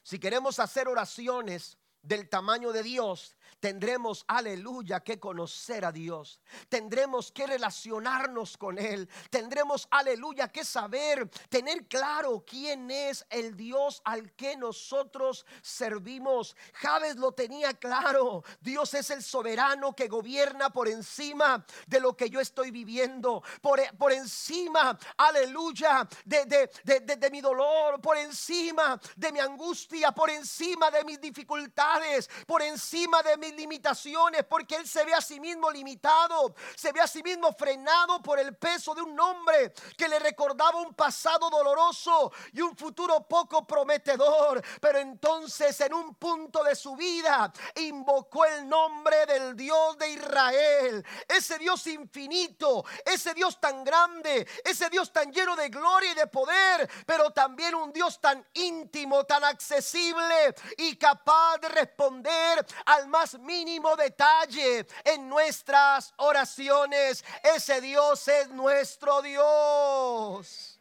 Si 0.03 0.19
queremos 0.19 0.59
hacer 0.59 0.89
oraciones 0.89 1.79
del 2.03 2.29
tamaño 2.29 2.73
de 2.73 2.83
Dios, 2.83 3.37
tendremos, 3.63 4.25
aleluya, 4.27 5.05
que 5.05 5.21
conocer 5.21 5.85
a 5.85 5.93
Dios. 5.93 6.41
Tendremos 6.69 7.31
que 7.31 7.47
relacionarnos 7.47 8.57
con 8.57 8.77
Él. 8.77 9.09
Tendremos, 9.31 9.87
aleluya, 9.89 10.49
que 10.49 10.65
saber, 10.65 11.31
tener 11.49 11.87
claro 11.87 12.45
quién 12.45 12.91
es 12.91 13.25
el 13.31 13.57
Dios 13.57 14.03
al 14.05 14.33
que 14.33 14.57
nosotros 14.57 15.47
servimos. 15.63 16.57
Javes 16.73 17.15
lo 17.15 17.31
tenía 17.31 17.73
claro. 17.75 18.43
Dios 18.61 18.95
es 18.95 19.11
el 19.11 19.23
soberano 19.23 19.95
que 19.95 20.09
gobierna 20.09 20.71
por 20.71 20.89
encima 20.89 21.65
de 21.87 22.01
lo 22.01 22.17
que 22.17 22.29
yo 22.29 22.41
estoy 22.41 22.73
viviendo. 22.73 23.45
Por, 23.61 23.81
por 23.97 24.11
encima, 24.11 24.99
aleluya, 25.19 26.09
de, 26.25 26.47
de, 26.83 27.01
de 27.17 27.31
mi 27.31 27.41
dolor. 27.41 28.01
Por 28.01 28.17
encima 28.17 29.01
de 29.15 29.31
mi 29.31 29.39
angustia. 29.39 30.11
Por 30.11 30.31
encima 30.31 30.91
de 30.91 31.05
mis 31.05 31.21
dificultades. 31.21 32.29
Por 32.45 32.61
encima 32.61 33.23
de 33.23 33.37
mis 33.37 33.52
limitaciones, 33.57 34.45
porque 34.45 34.77
Él 34.77 34.87
se 34.87 35.05
ve 35.05 35.15
a 35.15 35.21
sí 35.21 35.41
mismo 35.41 35.71
limitado, 35.71 36.55
se 36.75 36.93
ve 36.93 37.01
a 37.01 37.07
sí 37.07 37.23
mismo 37.23 37.53
frenado 37.53 38.23
por 38.23 38.39
el 38.39 38.57
peso 38.57 38.95
de 38.95 39.03
un 39.03 39.15
nombre 39.15 39.73
que 39.97 40.09
le 40.09 40.19
recordaba 40.19 40.79
un 40.79 40.95
pasado 40.95 41.51
doloroso 41.51 42.33
y 42.53 42.61
un 42.61 42.77
futuro 42.77 43.27
poco 43.27 43.67
prometedor. 43.67 44.63
Pero 44.81 44.99
entonces 44.99 45.81
en 45.81 45.95
un 45.95 46.15
punto 46.15 46.63
de 46.65 46.75
su 46.75 46.97
vida 46.97 47.53
invocó 47.77 48.45
el 48.45 48.69
nombre 48.69 49.27
del 49.27 49.57
Dios 49.57 49.97
de 49.99 50.11
Israel, 50.11 51.07
ese 51.29 51.59
Dios 51.59 51.87
infinito, 51.87 52.85
ese 53.05 53.35
Dios 53.35 53.61
tan 53.61 53.85
grande, 53.85 54.47
ese 54.65 54.89
Dios 54.91 55.13
tan 55.13 55.33
lleno 55.33 55.57
de 55.57 55.69
gloria 55.69 56.13
y 56.13 56.15
de 56.15 56.27
poder, 56.27 56.89
pero 57.07 57.31
también 57.31 57.75
un 57.75 57.93
Dios 57.93 58.21
tan 58.21 58.47
íntimo, 58.55 59.25
tan 59.25 59.45
accesible 59.45 60.55
y 60.77 60.97
capaz 60.97 61.59
de 61.59 61.69
responder 61.69 62.65
al 62.87 63.09
más 63.09 63.39
mínimo 63.43 63.95
detalle 63.97 64.87
en 65.05 65.29
nuestras 65.29 66.15
oraciones. 66.17 67.25
Ese 67.43 67.81
Dios 67.81 68.27
es 68.29 68.49
nuestro 68.49 69.21
Dios. 69.23 70.81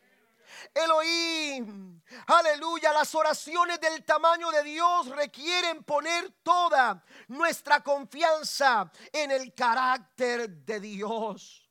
Elohim, 0.74 2.02
aleluya, 2.28 2.94
las 2.94 3.14
oraciones 3.14 3.80
del 3.82 4.06
tamaño 4.06 4.52
de 4.52 4.64
Dios 4.64 5.08
requieren 5.10 5.84
poner 5.84 6.32
toda 6.44 7.04
nuestra 7.28 7.82
confianza 7.82 8.90
en 9.12 9.32
el 9.32 9.54
carácter 9.54 10.50
de 10.50 10.80
Dios. 10.80 11.70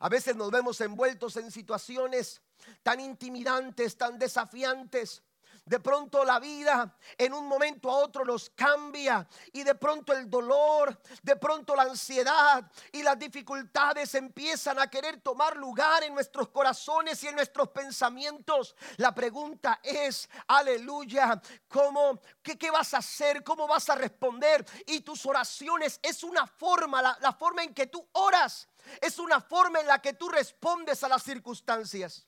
A 0.00 0.08
veces 0.08 0.34
nos 0.34 0.50
vemos 0.50 0.80
envueltos 0.80 1.36
en 1.36 1.50
situaciones 1.50 2.40
tan 2.82 3.00
intimidantes, 3.00 3.96
tan 3.98 4.18
desafiantes, 4.18 5.22
de 5.68 5.80
pronto 5.80 6.24
la 6.24 6.40
vida 6.40 6.96
en 7.16 7.34
un 7.34 7.46
momento 7.46 7.90
a 7.90 7.96
otro 7.98 8.24
nos 8.24 8.48
cambia 8.50 9.26
y 9.52 9.62
de 9.62 9.74
pronto 9.74 10.14
el 10.14 10.28
dolor, 10.30 10.98
de 11.22 11.36
pronto 11.36 11.76
la 11.76 11.82
ansiedad 11.82 12.70
y 12.90 13.02
las 13.02 13.18
dificultades 13.18 14.14
empiezan 14.14 14.78
a 14.78 14.88
querer 14.88 15.20
tomar 15.20 15.56
lugar 15.56 16.02
en 16.04 16.14
nuestros 16.14 16.48
corazones 16.48 17.22
y 17.22 17.28
en 17.28 17.34
nuestros 17.34 17.68
pensamientos. 17.68 18.74
La 18.96 19.14
pregunta 19.14 19.80
es, 19.82 20.28
aleluya, 20.46 21.40
¿cómo, 21.68 22.18
qué, 22.42 22.70
vas 22.70 22.94
a 22.94 22.98
hacer? 22.98 23.44
¿Cómo 23.44 23.68
vas 23.68 23.90
a 23.90 23.94
responder? 23.94 24.64
Y 24.86 25.00
tus 25.00 25.26
oraciones 25.26 26.00
es 26.02 26.24
una 26.24 26.46
forma, 26.46 27.02
la 27.02 27.32
forma 27.32 27.62
en 27.62 27.74
que 27.74 27.88
tú 27.88 28.08
oras, 28.12 28.68
es 29.02 29.18
una 29.18 29.42
forma 29.42 29.80
en 29.80 29.86
la 29.86 30.00
que 30.00 30.14
tú 30.14 30.30
respondes 30.30 31.04
a 31.04 31.08
las 31.08 31.22
circunstancias. 31.22 32.26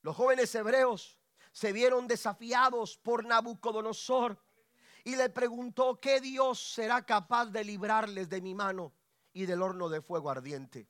Los 0.00 0.16
jóvenes 0.16 0.52
hebreos 0.54 1.18
se 1.52 1.72
vieron 1.72 2.08
desafiados 2.08 2.96
por 2.96 3.24
Nabucodonosor 3.24 4.42
y 5.04 5.16
le 5.16 5.28
preguntó, 5.28 6.00
¿qué 6.00 6.20
Dios 6.20 6.72
será 6.72 7.04
capaz 7.04 7.46
de 7.46 7.64
librarles 7.64 8.28
de 8.28 8.40
mi 8.40 8.54
mano 8.54 8.92
y 9.32 9.46
del 9.46 9.62
horno 9.62 9.88
de 9.88 10.00
fuego 10.00 10.30
ardiente? 10.30 10.88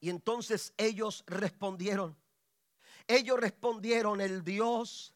Y 0.00 0.08
entonces 0.08 0.72
ellos 0.76 1.24
respondieron, 1.26 2.16
ellos 3.06 3.38
respondieron, 3.38 4.20
el 4.20 4.42
Dios 4.42 5.14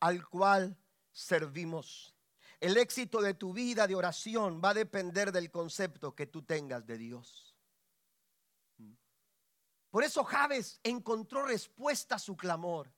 al 0.00 0.26
cual 0.28 0.76
servimos. 1.12 2.14
El 2.60 2.76
éxito 2.76 3.20
de 3.20 3.34
tu 3.34 3.52
vida 3.52 3.86
de 3.86 3.94
oración 3.94 4.60
va 4.64 4.70
a 4.70 4.74
depender 4.74 5.30
del 5.30 5.50
concepto 5.50 6.14
que 6.14 6.26
tú 6.26 6.42
tengas 6.42 6.86
de 6.86 6.98
Dios. 6.98 7.54
Por 9.90 10.02
eso 10.02 10.24
Javes 10.24 10.80
encontró 10.82 11.44
respuesta 11.44 12.16
a 12.16 12.18
su 12.18 12.36
clamor, 12.36 12.92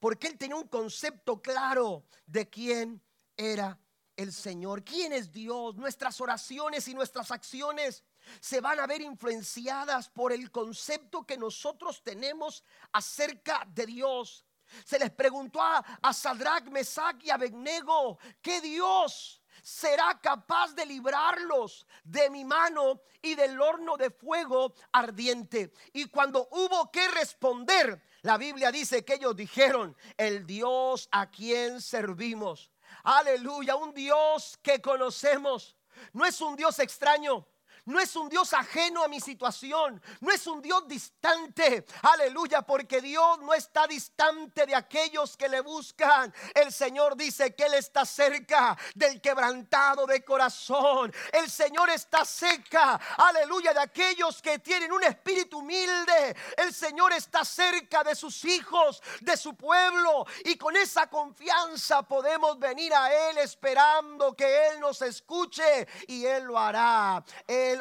porque 0.00 0.26
él 0.28 0.38
tenía 0.38 0.56
un 0.56 0.68
concepto 0.68 1.40
claro 1.40 2.04
de 2.26 2.48
quién 2.48 3.02
era 3.36 3.78
el 4.16 4.32
Señor, 4.32 4.82
quién 4.82 5.12
es 5.12 5.32
Dios. 5.32 5.76
Nuestras 5.76 6.20
oraciones 6.20 6.88
y 6.88 6.94
nuestras 6.94 7.30
acciones 7.30 8.02
se 8.40 8.60
van 8.60 8.80
a 8.80 8.86
ver 8.86 9.00
influenciadas 9.00 10.08
por 10.08 10.32
el 10.32 10.50
concepto 10.50 11.24
que 11.24 11.36
nosotros 11.36 12.02
tenemos 12.02 12.64
acerca 12.92 13.66
de 13.68 13.86
Dios. 13.86 14.44
Se 14.84 14.98
les 14.98 15.10
preguntó 15.10 15.62
a, 15.62 15.78
a 15.78 16.12
Sadrach, 16.12 16.64
Mesach 16.70 17.22
y 17.22 17.30
Abednego, 17.30 18.18
¿qué 18.42 18.60
Dios 18.60 19.40
será 19.62 20.20
capaz 20.20 20.74
de 20.74 20.86
librarlos 20.86 21.86
de 22.04 22.30
mi 22.30 22.44
mano 22.44 23.00
y 23.22 23.34
del 23.34 23.60
horno 23.60 23.96
de 23.96 24.10
fuego 24.10 24.74
ardiente? 24.92 25.72
Y 25.92 26.06
cuando 26.06 26.48
hubo 26.50 26.90
que 26.90 27.06
responder, 27.08 28.02
la 28.22 28.38
Biblia 28.38 28.70
dice 28.70 29.04
que 29.04 29.14
ellos 29.14 29.36
dijeron, 29.36 29.96
el 30.16 30.46
Dios 30.46 31.08
a 31.12 31.30
quien 31.30 31.80
servimos. 31.80 32.72
Aleluya, 33.04 33.76
un 33.76 33.92
Dios 33.94 34.58
que 34.62 34.80
conocemos. 34.80 35.76
No 36.12 36.24
es 36.24 36.40
un 36.40 36.56
Dios 36.56 36.78
extraño 36.78 37.46
no 37.86 38.00
es 38.00 38.14
un 38.16 38.28
Dios 38.28 38.52
ajeno 38.52 39.02
a 39.02 39.08
mi 39.08 39.20
situación, 39.20 40.02
no 40.20 40.32
es 40.32 40.46
un 40.46 40.60
Dios 40.60 40.86
distante, 40.86 41.86
aleluya, 42.02 42.62
porque 42.62 43.00
Dios 43.00 43.38
no 43.40 43.54
está 43.54 43.86
distante 43.86 44.66
de 44.66 44.74
aquellos 44.74 45.36
que 45.36 45.48
le 45.48 45.60
buscan. 45.60 46.32
El 46.54 46.72
Señor 46.72 47.16
dice 47.16 47.54
que 47.54 47.64
Él 47.64 47.74
está 47.74 48.04
cerca 48.04 48.76
del 48.94 49.20
quebrantado 49.20 50.06
de 50.06 50.24
corazón. 50.24 51.12
El 51.32 51.50
Señor 51.50 51.90
está 51.90 52.24
cerca, 52.24 53.00
aleluya, 53.16 53.72
de 53.72 53.80
aquellos 53.80 54.42
que 54.42 54.58
tienen 54.58 54.92
un 54.92 55.04
espíritu 55.04 55.58
humilde. 55.58 56.36
El 56.56 56.74
Señor 56.74 57.12
está 57.12 57.44
cerca 57.44 58.02
de 58.02 58.14
sus 58.14 58.44
hijos, 58.44 59.02
de 59.20 59.36
su 59.36 59.56
pueblo, 59.56 60.26
y 60.44 60.56
con 60.56 60.76
esa 60.76 61.08
confianza 61.08 62.02
podemos 62.02 62.58
venir 62.58 62.92
a 62.94 63.30
Él 63.30 63.38
esperando 63.38 64.34
que 64.34 64.68
Él 64.68 64.80
nos 64.80 65.02
escuche 65.02 65.86
y 66.08 66.24
Él 66.24 66.44
lo 66.44 66.58
hará. 66.58 67.24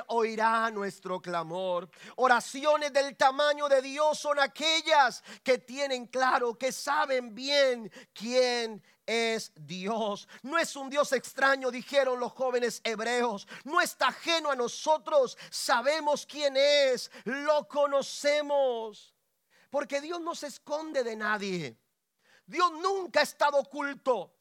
Oirá 0.07 0.69
nuestro 0.71 1.21
clamor. 1.21 1.89
Oraciones 2.15 2.91
del 2.93 3.15
tamaño 3.15 3.67
de 3.67 3.81
Dios 3.81 4.19
son 4.19 4.39
aquellas 4.39 5.23
que 5.43 5.57
tienen 5.57 6.07
claro, 6.07 6.57
que 6.57 6.71
saben 6.71 7.33
bien 7.33 7.91
quién 8.13 8.83
es 9.05 9.51
Dios. 9.55 10.27
No 10.41 10.57
es 10.57 10.75
un 10.75 10.89
Dios 10.89 11.11
extraño, 11.13 11.71
dijeron 11.71 12.19
los 12.19 12.31
jóvenes 12.31 12.81
hebreos. 12.83 13.47
No 13.63 13.81
está 13.81 14.07
ajeno 14.07 14.51
a 14.51 14.55
nosotros. 14.55 15.37
Sabemos 15.49 16.25
quién 16.25 16.55
es. 16.57 17.11
Lo 17.23 17.67
conocemos. 17.67 19.13
Porque 19.69 20.01
Dios 20.01 20.21
no 20.21 20.35
se 20.35 20.47
esconde 20.47 21.03
de 21.03 21.15
nadie. 21.15 21.77
Dios 22.45 22.71
nunca 22.73 23.21
ha 23.21 23.23
estado 23.23 23.57
oculto. 23.57 24.35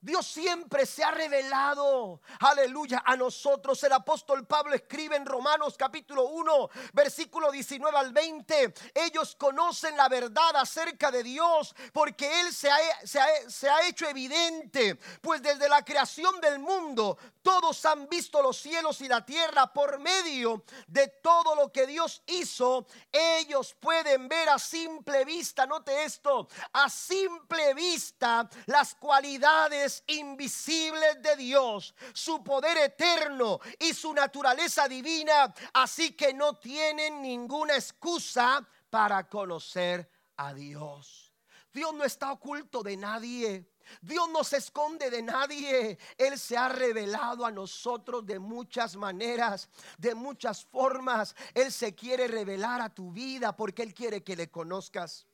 Dios 0.00 0.26
siempre 0.26 0.84
se 0.86 1.02
ha 1.02 1.10
revelado, 1.10 2.20
aleluya, 2.40 3.02
a 3.04 3.16
nosotros. 3.16 3.82
El 3.82 3.92
apóstol 3.92 4.46
Pablo 4.46 4.74
escribe 4.74 5.16
en 5.16 5.24
Romanos 5.24 5.74
capítulo 5.76 6.26
1, 6.26 6.70
versículo 6.92 7.50
19 7.50 7.96
al 7.96 8.12
20. 8.12 8.74
Ellos 8.94 9.34
conocen 9.36 9.96
la 9.96 10.08
verdad 10.08 10.56
acerca 10.56 11.10
de 11.10 11.22
Dios 11.22 11.74
porque 11.92 12.42
Él 12.42 12.52
se 12.52 12.70
ha, 12.70 12.78
se 13.04 13.68
ha 13.68 13.88
hecho 13.88 14.06
evidente. 14.08 14.96
Pues 15.20 15.42
desde 15.42 15.68
la 15.68 15.82
creación 15.82 16.40
del 16.40 16.58
mundo, 16.58 17.18
todos 17.42 17.84
han 17.86 18.08
visto 18.08 18.42
los 18.42 18.56
cielos 18.58 19.00
y 19.00 19.08
la 19.08 19.24
tierra 19.24 19.72
por 19.72 19.98
medio 19.98 20.64
de 20.88 21.08
todo 21.08 21.54
lo 21.54 21.72
que 21.72 21.86
Dios 21.86 22.22
hizo. 22.26 22.86
Ellos 23.10 23.74
pueden 23.78 24.28
ver 24.28 24.48
a 24.48 24.58
simple 24.58 25.24
vista, 25.24 25.66
note 25.66 26.04
esto, 26.04 26.48
a 26.72 26.90
simple 26.90 27.72
vista 27.74 28.48
las 28.66 28.94
cualidades 28.94 29.85
invisibles 30.06 31.22
de 31.22 31.36
Dios, 31.36 31.94
su 32.12 32.42
poder 32.42 32.76
eterno 32.78 33.60
y 33.78 33.94
su 33.94 34.12
naturaleza 34.12 34.88
divina, 34.88 35.54
así 35.74 36.12
que 36.12 36.32
no 36.32 36.54
tienen 36.54 37.22
ninguna 37.22 37.74
excusa 37.74 38.66
para 38.90 39.28
conocer 39.28 40.10
a 40.36 40.54
Dios. 40.54 41.32
Dios 41.72 41.92
no 41.94 42.04
está 42.04 42.32
oculto 42.32 42.82
de 42.82 42.96
nadie. 42.96 43.70
Dios 44.00 44.28
no 44.30 44.42
se 44.42 44.56
esconde 44.56 45.10
de 45.10 45.22
nadie. 45.22 45.98
Él 46.16 46.38
se 46.38 46.56
ha 46.56 46.68
revelado 46.68 47.44
a 47.44 47.50
nosotros 47.50 48.24
de 48.26 48.38
muchas 48.38 48.96
maneras, 48.96 49.68
de 49.98 50.14
muchas 50.14 50.64
formas. 50.64 51.36
Él 51.54 51.70
se 51.70 51.94
quiere 51.94 52.28
revelar 52.28 52.80
a 52.80 52.88
tu 52.88 53.12
vida 53.12 53.54
porque 53.54 53.82
Él 53.82 53.94
quiere 53.94 54.24
que 54.24 54.36
le 54.36 54.50
conozcas. 54.50 55.26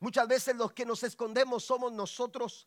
Muchas 0.00 0.26
veces 0.26 0.56
los 0.56 0.72
que 0.72 0.86
nos 0.86 1.02
escondemos 1.02 1.64
somos 1.64 1.92
nosotros. 1.92 2.66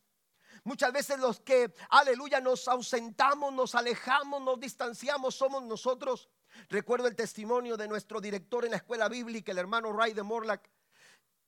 Muchas 0.66 0.92
veces 0.92 1.20
los 1.20 1.38
que, 1.38 1.72
aleluya, 1.90 2.40
nos 2.40 2.66
ausentamos, 2.66 3.52
nos 3.52 3.76
alejamos, 3.76 4.42
nos 4.42 4.58
distanciamos, 4.58 5.36
somos 5.36 5.62
nosotros. 5.62 6.28
Recuerdo 6.68 7.06
el 7.06 7.14
testimonio 7.14 7.76
de 7.76 7.86
nuestro 7.86 8.20
director 8.20 8.64
en 8.64 8.72
la 8.72 8.78
escuela 8.78 9.08
bíblica, 9.08 9.52
el 9.52 9.58
hermano 9.58 9.92
Ray 9.92 10.12
de 10.12 10.24
Morlack, 10.24 10.68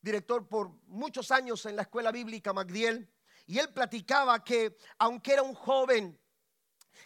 director 0.00 0.46
por 0.46 0.70
muchos 0.86 1.32
años 1.32 1.66
en 1.66 1.74
la 1.74 1.82
escuela 1.82 2.12
bíblica 2.12 2.52
MacDiel. 2.52 3.12
Y 3.48 3.58
él 3.58 3.72
platicaba 3.72 4.44
que 4.44 4.78
aunque 4.98 5.32
era 5.32 5.42
un 5.42 5.54
joven, 5.54 6.16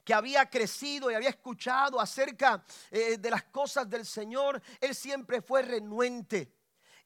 que 0.04 0.12
había 0.12 0.50
crecido 0.50 1.10
y 1.10 1.14
había 1.14 1.30
escuchado 1.30 1.98
acerca 1.98 2.62
eh, 2.90 3.16
de 3.16 3.30
las 3.30 3.44
cosas 3.44 3.88
del 3.88 4.04
Señor, 4.04 4.60
él 4.82 4.94
siempre 4.94 5.40
fue 5.40 5.62
renuente. 5.62 6.52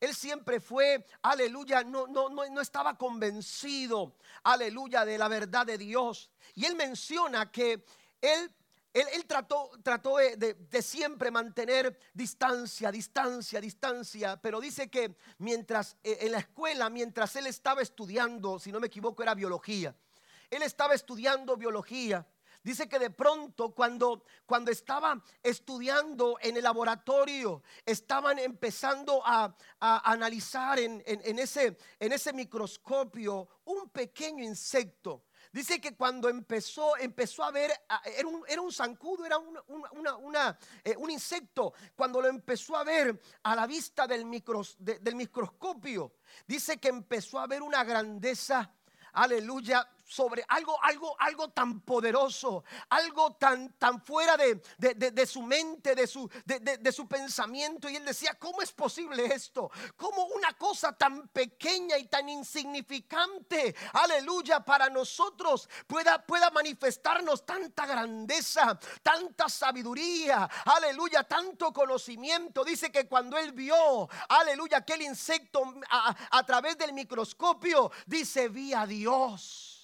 Él 0.00 0.14
siempre 0.14 0.61
fue, 0.61 1.04
aleluya, 1.22 1.82
no, 1.82 2.06
no, 2.06 2.28
no, 2.28 2.46
no 2.46 2.61
estaba 2.61 2.98
convencido, 2.98 4.16
aleluya, 4.44 5.04
de 5.04 5.16
la 5.16 5.28
verdad 5.28 5.64
de 5.64 5.78
Dios. 5.78 6.30
Y 6.54 6.66
él 6.66 6.76
menciona 6.76 7.50
que 7.50 7.85
él 8.20 8.50
él, 8.96 9.26
trató, 9.26 9.70
trató 9.82 10.16
de, 10.16 10.82
siempre 10.82 11.30
mantener 11.30 11.98
distancia, 12.14 12.90
distancia, 12.90 13.61
distancia, 13.61 14.40
pero 14.40 14.59
dice 14.59 14.88
que 14.88 15.18
mientras 15.37 15.98
eh, 16.02 16.16
en 16.22 16.32
la 16.32 16.38
escuela, 16.38 16.88
mientras 16.88 17.37
él 17.37 17.46
estaba 17.46 17.82
estudiando, 17.82 18.59
si 18.59 18.72
no 18.72 18.80
me 18.80 18.87
equivoco, 18.87 19.22
era 19.22 19.35
biología. 19.35 19.94
Él 20.48 20.62
estaba 20.62 20.94
estudiando 20.94 21.59
biología 21.59 22.26
Dice 22.66 22.88
que 22.88 22.98
de 22.98 23.11
pronto 23.11 23.72
cuando, 23.72 24.24
cuando 24.44 24.72
estaba 24.72 25.22
estudiando 25.40 26.37
en 26.40 26.57
el 26.57 26.64
laboratorio, 26.64 27.62
estaban 27.85 28.40
empezando 28.40 29.22
a, 29.24 29.55
analizar 29.79 30.76
en, 30.81 31.00
ese, 31.38 31.79
en 32.00 32.11
ese 32.11 32.33
microscopio 32.33 33.48
un 33.66 33.88
pequeño 33.90 34.42
insecto. 34.42 35.26
Dice 35.52 35.81
que 35.81 35.94
cuando 35.94 36.29
empezó, 36.29 36.96
empezó 36.96 37.44
a 37.44 37.52
ver, 37.52 37.70
era 38.05 38.26
un, 38.26 38.42
era 38.48 38.61
un 38.61 38.72
zancudo, 38.72 39.24
era 39.24 39.37
eh, 40.83 40.96
un, 40.98 41.09
insecto. 41.09 41.72
Cuando 41.94 42.20
lo 42.20 42.26
empezó 42.26 42.74
a 42.76 42.83
ver 42.83 43.16
a 43.44 43.55
la 43.55 43.68
vista 43.68 44.09
del, 44.09 44.29
del 44.79 45.14
microscopio, 45.14 46.14
dice 46.48 46.79
que 46.79 46.88
empezó 46.88 47.38
a 47.38 47.46
ver 47.46 47.62
una 47.62 47.85
grandeza, 47.85 48.74
aleluya, 49.12 49.88
sobre 50.06 50.44
algo, 50.48 50.78
algo, 50.82 51.16
algo 51.18 51.48
tan 51.48 51.80
poderoso, 51.80 52.64
algo 52.90 53.34
tan, 53.34 53.72
tan 53.72 54.00
fuera 54.00 54.36
de, 54.36 54.60
de, 54.78 55.26
su 55.26 55.42
mente, 55.42 55.94
de 55.94 56.06
su, 56.06 56.30
de, 56.44 56.92
su 56.92 57.08
pensamiento. 57.08 57.88
Y 57.88 57.96
él 57.96 58.04
decía, 58.04 58.34
¿cómo 58.38 58.62
es 58.62 58.72
posible 58.72 59.26
esto? 59.26 59.70
¿Cómo 59.96 60.26
una 60.26 60.52
cosa 60.52 60.96
tan 60.96 61.28
pequeña 61.28 61.98
y 61.98 62.06
tan 62.06 62.28
insignificante, 62.28 63.74
aleluya, 63.92 64.60
para 64.60 64.88
nosotros 64.88 65.68
pueda, 65.86 66.24
pueda 66.24 66.50
manifestarnos 66.50 67.44
tanta 67.44 67.84
grandeza, 67.84 68.78
tanta 69.02 69.48
sabiduría, 69.48 70.48
aleluya, 70.66 71.24
tanto 71.24 71.72
conocimiento? 71.72 72.64
Dice 72.64 72.92
que 72.92 73.08
cuando 73.08 73.36
él 73.36 73.52
vio, 73.52 74.08
aleluya, 74.28 74.78
aquel 74.78 75.02
insecto 75.02 75.74
a, 75.90 76.14
a 76.30 76.46
través 76.46 76.78
del 76.78 76.92
microscopio, 76.92 77.90
dice, 78.06 78.48
vi 78.48 78.72
a 78.72 78.86
Dios. 78.86 79.75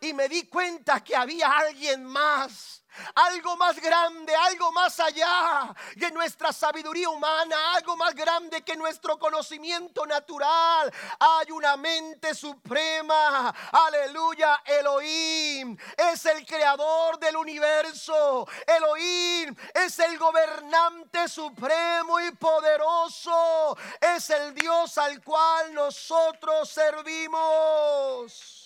Y 0.00 0.12
me 0.12 0.28
di 0.28 0.46
cuenta 0.48 1.02
que 1.02 1.16
había 1.16 1.50
alguien 1.50 2.04
más 2.04 2.82
algo 3.14 3.56
más 3.56 3.80
grande, 3.80 4.34
algo 4.34 4.72
más 4.72 4.98
allá 5.00 5.74
de 5.96 6.10
nuestra 6.10 6.52
sabiduría 6.52 7.08
humana, 7.08 7.74
algo 7.74 7.96
más 7.96 8.14
grande 8.14 8.62
que 8.62 8.76
nuestro 8.76 9.18
conocimiento 9.18 10.06
natural. 10.06 10.92
Hay 11.18 11.50
una 11.52 11.76
mente 11.76 12.34
suprema, 12.34 13.54
aleluya, 13.72 14.62
Elohim 14.64 15.76
es 15.96 16.26
el 16.26 16.44
creador 16.46 17.18
del 17.18 17.36
universo, 17.36 18.46
Elohim 18.66 19.54
es 19.74 19.98
el 19.98 20.18
gobernante 20.18 21.28
supremo 21.28 22.20
y 22.20 22.30
poderoso, 22.32 23.76
es 24.00 24.30
el 24.30 24.54
Dios 24.54 24.98
al 24.98 25.22
cual 25.22 25.74
nosotros 25.74 26.68
servimos. 26.68 28.57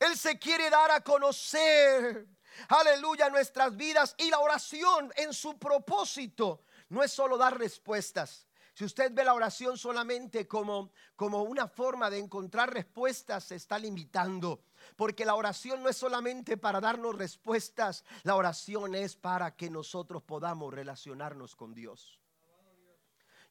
Él 0.00 0.16
se 0.16 0.38
quiere 0.38 0.70
dar 0.70 0.90
a 0.90 1.00
conocer 1.00 2.28
aleluya, 2.68 3.28
nuestras 3.30 3.76
vidas. 3.76 4.14
Y 4.18 4.30
la 4.30 4.40
oración 4.40 5.12
en 5.16 5.32
su 5.32 5.58
propósito 5.58 6.62
no 6.88 7.02
es 7.02 7.12
solo 7.12 7.36
dar 7.36 7.58
respuestas. 7.58 8.46
Si 8.74 8.84
usted 8.84 9.12
ve 9.12 9.22
la 9.22 9.34
oración 9.34 9.76
solamente 9.76 10.48
como, 10.48 10.92
como 11.14 11.42
una 11.42 11.68
forma 11.68 12.08
de 12.08 12.18
encontrar 12.18 12.72
respuestas, 12.72 13.44
se 13.44 13.56
está 13.56 13.78
limitando. 13.78 14.64
Porque 14.96 15.26
la 15.26 15.34
oración 15.34 15.82
no 15.82 15.90
es 15.90 15.96
solamente 15.96 16.56
para 16.56 16.80
darnos 16.80 17.14
respuestas, 17.14 18.02
la 18.22 18.34
oración 18.34 18.94
es 18.94 19.14
para 19.14 19.54
que 19.54 19.68
nosotros 19.68 20.22
podamos 20.22 20.72
relacionarnos 20.72 21.54
con 21.54 21.74
Dios. 21.74 22.18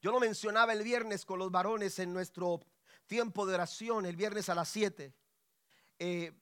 Yo 0.02 0.12
lo 0.12 0.20
mencionaba 0.20 0.74
el 0.74 0.82
viernes 0.82 1.24
con 1.24 1.38
los 1.38 1.52
varones 1.52 2.00
en 2.00 2.12
nuestro 2.12 2.60
tiempo 3.06 3.46
de 3.46 3.54
oración, 3.54 4.08
el 4.08 4.16
viernes 4.16 4.50
a 4.50 4.56
las 4.56 4.70
7. 4.70 5.14
Eh, 6.04 6.34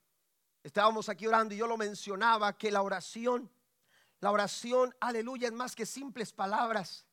Estábamos 0.62 1.10
aquí 1.10 1.26
orando 1.26 1.54
y 1.54 1.58
yo 1.58 1.66
lo 1.66 1.76
mencionaba 1.76 2.56
que 2.56 2.70
la 2.70 2.82
oración, 2.82 3.50
la 4.20 4.30
oración, 4.30 4.94
aleluya, 5.00 5.48
es 5.48 5.54
más 5.54 5.74
que 5.74 5.86
simples 5.86 6.32
palabras. 6.32 7.06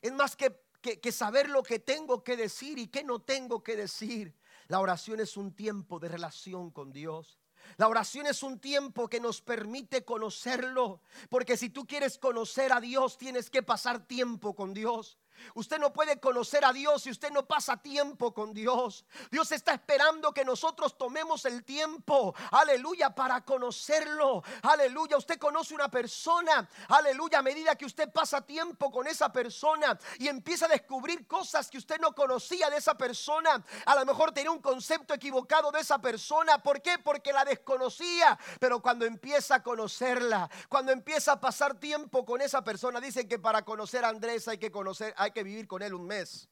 Es 0.00 0.12
más 0.12 0.34
que, 0.34 0.62
que, 0.80 1.12
saber 1.12 1.50
lo 1.50 1.62
que 1.62 1.78
tengo 1.78 2.24
que 2.24 2.36
decir 2.36 2.78
y 2.78 2.88
qué 2.88 3.02
no 3.02 3.20
tengo 3.20 3.62
que 3.62 3.76
decir. 3.76 4.34
La 4.68 4.80
oración 4.80 5.20
es 5.20 5.36
un 5.36 5.54
tiempo 5.54 5.98
de 5.98 6.08
relación 6.08 6.70
con 6.70 6.90
Dios. 6.90 7.38
La 7.76 7.86
oración 7.86 8.26
es 8.26 8.42
un 8.42 8.58
tiempo 8.58 9.08
que 9.08 9.20
nos 9.20 9.42
permite 9.42 10.04
conocerlo, 10.04 11.02
porque 11.28 11.58
si 11.58 11.68
tú 11.68 11.86
quieres 11.86 12.18
conocer 12.18 12.72
a 12.72 12.80
Dios, 12.80 13.18
tienes 13.18 13.50
que 13.50 13.62
pasar 13.62 14.06
tiempo 14.06 14.54
con 14.54 14.72
Dios. 14.72 15.18
Usted 15.54 15.78
no 15.78 15.92
puede 15.92 16.20
conocer 16.20 16.64
a 16.64 16.72
Dios 16.72 17.02
si 17.02 17.10
usted 17.10 17.30
no 17.30 17.46
pasa 17.46 17.76
tiempo 17.76 18.32
con 18.32 18.52
Dios. 18.52 19.04
Dios 19.30 19.50
está 19.52 19.72
esperando 19.72 20.32
que 20.32 20.44
nosotros 20.44 20.96
tomemos 20.96 21.44
el 21.44 21.64
tiempo, 21.64 22.34
aleluya, 22.50 23.14
para 23.14 23.44
conocerlo. 23.44 24.42
Aleluya, 24.62 25.16
usted 25.16 25.38
conoce 25.38 25.74
una 25.74 25.90
persona, 25.90 26.68
aleluya, 26.88 27.38
a 27.38 27.42
medida 27.42 27.76
que 27.76 27.86
usted 27.86 28.10
pasa 28.12 28.40
tiempo 28.40 28.90
con 28.90 29.06
esa 29.06 29.32
persona 29.32 29.98
y 30.18 30.28
empieza 30.28 30.66
a 30.66 30.68
descubrir 30.68 31.26
cosas 31.26 31.70
que 31.70 31.78
usted 31.78 31.98
no 32.00 32.14
conocía 32.14 32.70
de 32.70 32.76
esa 32.76 32.96
persona. 32.96 33.64
A 33.86 33.94
lo 33.94 34.04
mejor 34.04 34.32
tenía 34.32 34.50
un 34.50 34.60
concepto 34.60 35.14
equivocado 35.14 35.70
de 35.70 35.80
esa 35.80 35.98
persona. 35.98 36.62
¿Por 36.62 36.80
qué? 36.82 36.98
Porque 36.98 37.32
la 37.32 37.44
desconocía. 37.44 38.38
Pero 38.58 38.80
cuando 38.80 39.04
empieza 39.04 39.56
a 39.56 39.62
conocerla, 39.62 40.50
cuando 40.68 40.92
empieza 40.92 41.32
a 41.32 41.40
pasar 41.40 41.78
tiempo 41.78 42.24
con 42.24 42.40
esa 42.40 42.62
persona, 42.62 43.00
dicen 43.00 43.28
que 43.28 43.38
para 43.38 43.64
conocer 43.64 44.04
a 44.04 44.08
Andrés 44.08 44.48
hay 44.48 44.58
que 44.58 44.70
conocer, 44.70 45.14
que 45.32 45.42
vivir 45.42 45.66
con 45.66 45.82
Él 45.82 45.94
un 45.94 46.06
mes. 46.06 46.48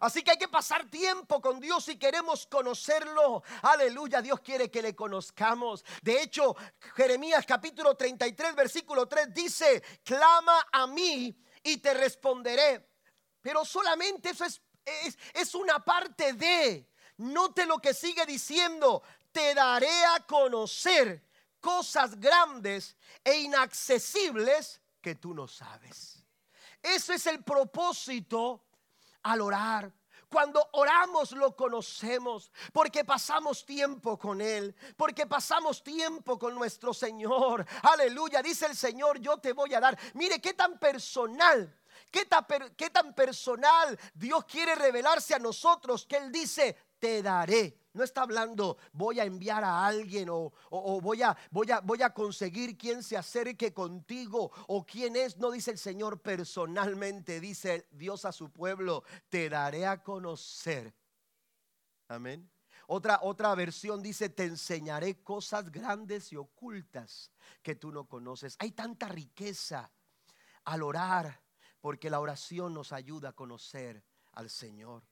Así 0.00 0.22
que 0.22 0.32
hay 0.32 0.38
que 0.38 0.48
pasar 0.48 0.88
tiempo 0.90 1.40
con 1.40 1.60
Dios 1.60 1.84
si 1.84 1.98
queremos 1.98 2.46
conocerlo. 2.46 3.42
Aleluya, 3.62 4.20
Dios 4.20 4.40
quiere 4.40 4.70
que 4.70 4.82
le 4.82 4.94
conozcamos. 4.94 5.84
De 6.02 6.22
hecho, 6.22 6.54
Jeremías 6.94 7.46
capítulo 7.46 7.96
33, 7.96 8.54
versículo 8.54 9.06
3 9.06 9.32
dice, 9.32 9.82
clama 10.04 10.66
a 10.72 10.86
mí 10.86 11.36
y 11.62 11.78
te 11.78 11.94
responderé. 11.94 12.88
Pero 13.40 13.64
solamente 13.64 14.30
eso 14.30 14.44
es, 14.44 14.60
es, 14.84 15.18
es 15.32 15.54
una 15.54 15.84
parte 15.84 16.32
de. 16.32 16.90
Note 17.18 17.64
lo 17.64 17.78
que 17.78 17.94
sigue 17.94 18.26
diciendo, 18.26 19.02
te 19.32 19.54
daré 19.54 20.04
a 20.04 20.26
conocer 20.26 21.24
cosas 21.60 22.20
grandes 22.20 22.96
e 23.24 23.38
inaccesibles 23.38 24.80
que 25.00 25.14
tú 25.14 25.32
no 25.32 25.48
sabes. 25.48 26.15
Ese 26.94 27.14
es 27.14 27.26
el 27.26 27.42
propósito 27.42 28.64
al 29.22 29.40
orar. 29.40 29.92
Cuando 30.28 30.68
oramos 30.72 31.32
lo 31.32 31.54
conocemos 31.54 32.52
porque 32.72 33.04
pasamos 33.04 33.64
tiempo 33.64 34.18
con 34.18 34.40
Él, 34.40 34.74
porque 34.96 35.26
pasamos 35.26 35.82
tiempo 35.82 36.38
con 36.38 36.54
nuestro 36.54 36.92
Señor. 36.94 37.66
Aleluya, 37.82 38.42
dice 38.42 38.66
el 38.66 38.76
Señor, 38.76 39.18
yo 39.18 39.38
te 39.38 39.52
voy 39.52 39.74
a 39.74 39.80
dar. 39.80 39.98
Mire 40.14 40.40
qué 40.40 40.54
tan 40.54 40.78
personal, 40.78 41.76
qué 42.10 42.24
tan, 42.24 42.46
qué 42.76 42.90
tan 42.90 43.14
personal 43.14 43.98
Dios 44.14 44.44
quiere 44.44 44.74
revelarse 44.74 45.34
a 45.34 45.38
nosotros 45.38 46.06
que 46.06 46.16
Él 46.16 46.30
dice, 46.30 46.76
te 46.98 47.22
daré. 47.22 47.78
No 47.96 48.04
está 48.04 48.22
hablando, 48.22 48.76
voy 48.92 49.20
a 49.20 49.24
enviar 49.24 49.64
a 49.64 49.86
alguien 49.86 50.28
o, 50.30 50.52
voy, 51.00 51.22
a, 51.22 51.34
voy, 51.50 51.70
a, 51.70 51.80
voy 51.80 52.02
a 52.02 52.12
conseguir 52.12 52.76
quien 52.76 53.02
se 53.02 53.16
acerque 53.16 53.72
contigo 53.72 54.52
o 54.68 54.84
quién 54.84 55.16
es. 55.16 55.38
No 55.38 55.50
dice 55.50 55.70
el 55.70 55.78
Señor 55.78 56.20
personalmente, 56.20 57.40
dice 57.40 57.88
Dios 57.90 58.26
a 58.26 58.32
su 58.32 58.50
pueblo, 58.50 59.02
te 59.30 59.48
daré 59.48 59.86
a 59.86 60.02
conocer. 60.02 60.94
Amén. 62.08 62.50
Otra, 62.86 63.20
otra 63.22 63.54
versión 63.54 64.02
dice, 64.02 64.28
te 64.28 64.44
enseñaré 64.44 65.22
cosas 65.22 65.72
grandes 65.72 66.30
y 66.32 66.36
ocultas 66.36 67.32
que 67.62 67.76
tú 67.76 67.92
no 67.92 68.06
conoces. 68.06 68.56
Hay 68.58 68.72
tanta 68.72 69.08
riqueza 69.08 69.90
al 70.64 70.82
orar, 70.82 71.40
porque 71.80 72.10
la 72.10 72.20
oración 72.20 72.74
nos 72.74 72.92
ayuda 72.92 73.30
a 73.30 73.32
conocer 73.32 74.04
al 74.32 74.50
Señor. 74.50 75.02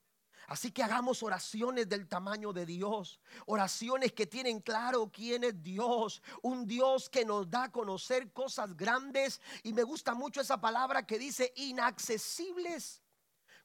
Así 0.46 0.70
que 0.70 0.83
hagamos 0.83 1.22
oraciones 1.22 1.88
del 1.88 2.07
tamaño 2.07 2.52
de 2.52 2.66
Dios, 2.66 3.20
oraciones 3.46 4.12
que 4.12 4.26
tienen 4.26 4.61
claro 4.61 5.11
quién 5.12 5.44
es 5.44 5.62
Dios, 5.62 6.22
un 6.42 6.66
Dios 6.66 7.09
que 7.09 7.24
nos 7.24 7.48
da 7.50 7.64
a 7.64 7.72
conocer 7.72 8.33
cosas 8.33 8.76
grandes. 8.76 9.40
Y 9.62 9.72
me 9.72 9.83
gusta 9.83 10.14
mucho 10.14 10.40
esa 10.40 10.61
palabra 10.61 11.07
que 11.07 11.18
dice 11.18 11.52
inaccesibles. 11.57 13.02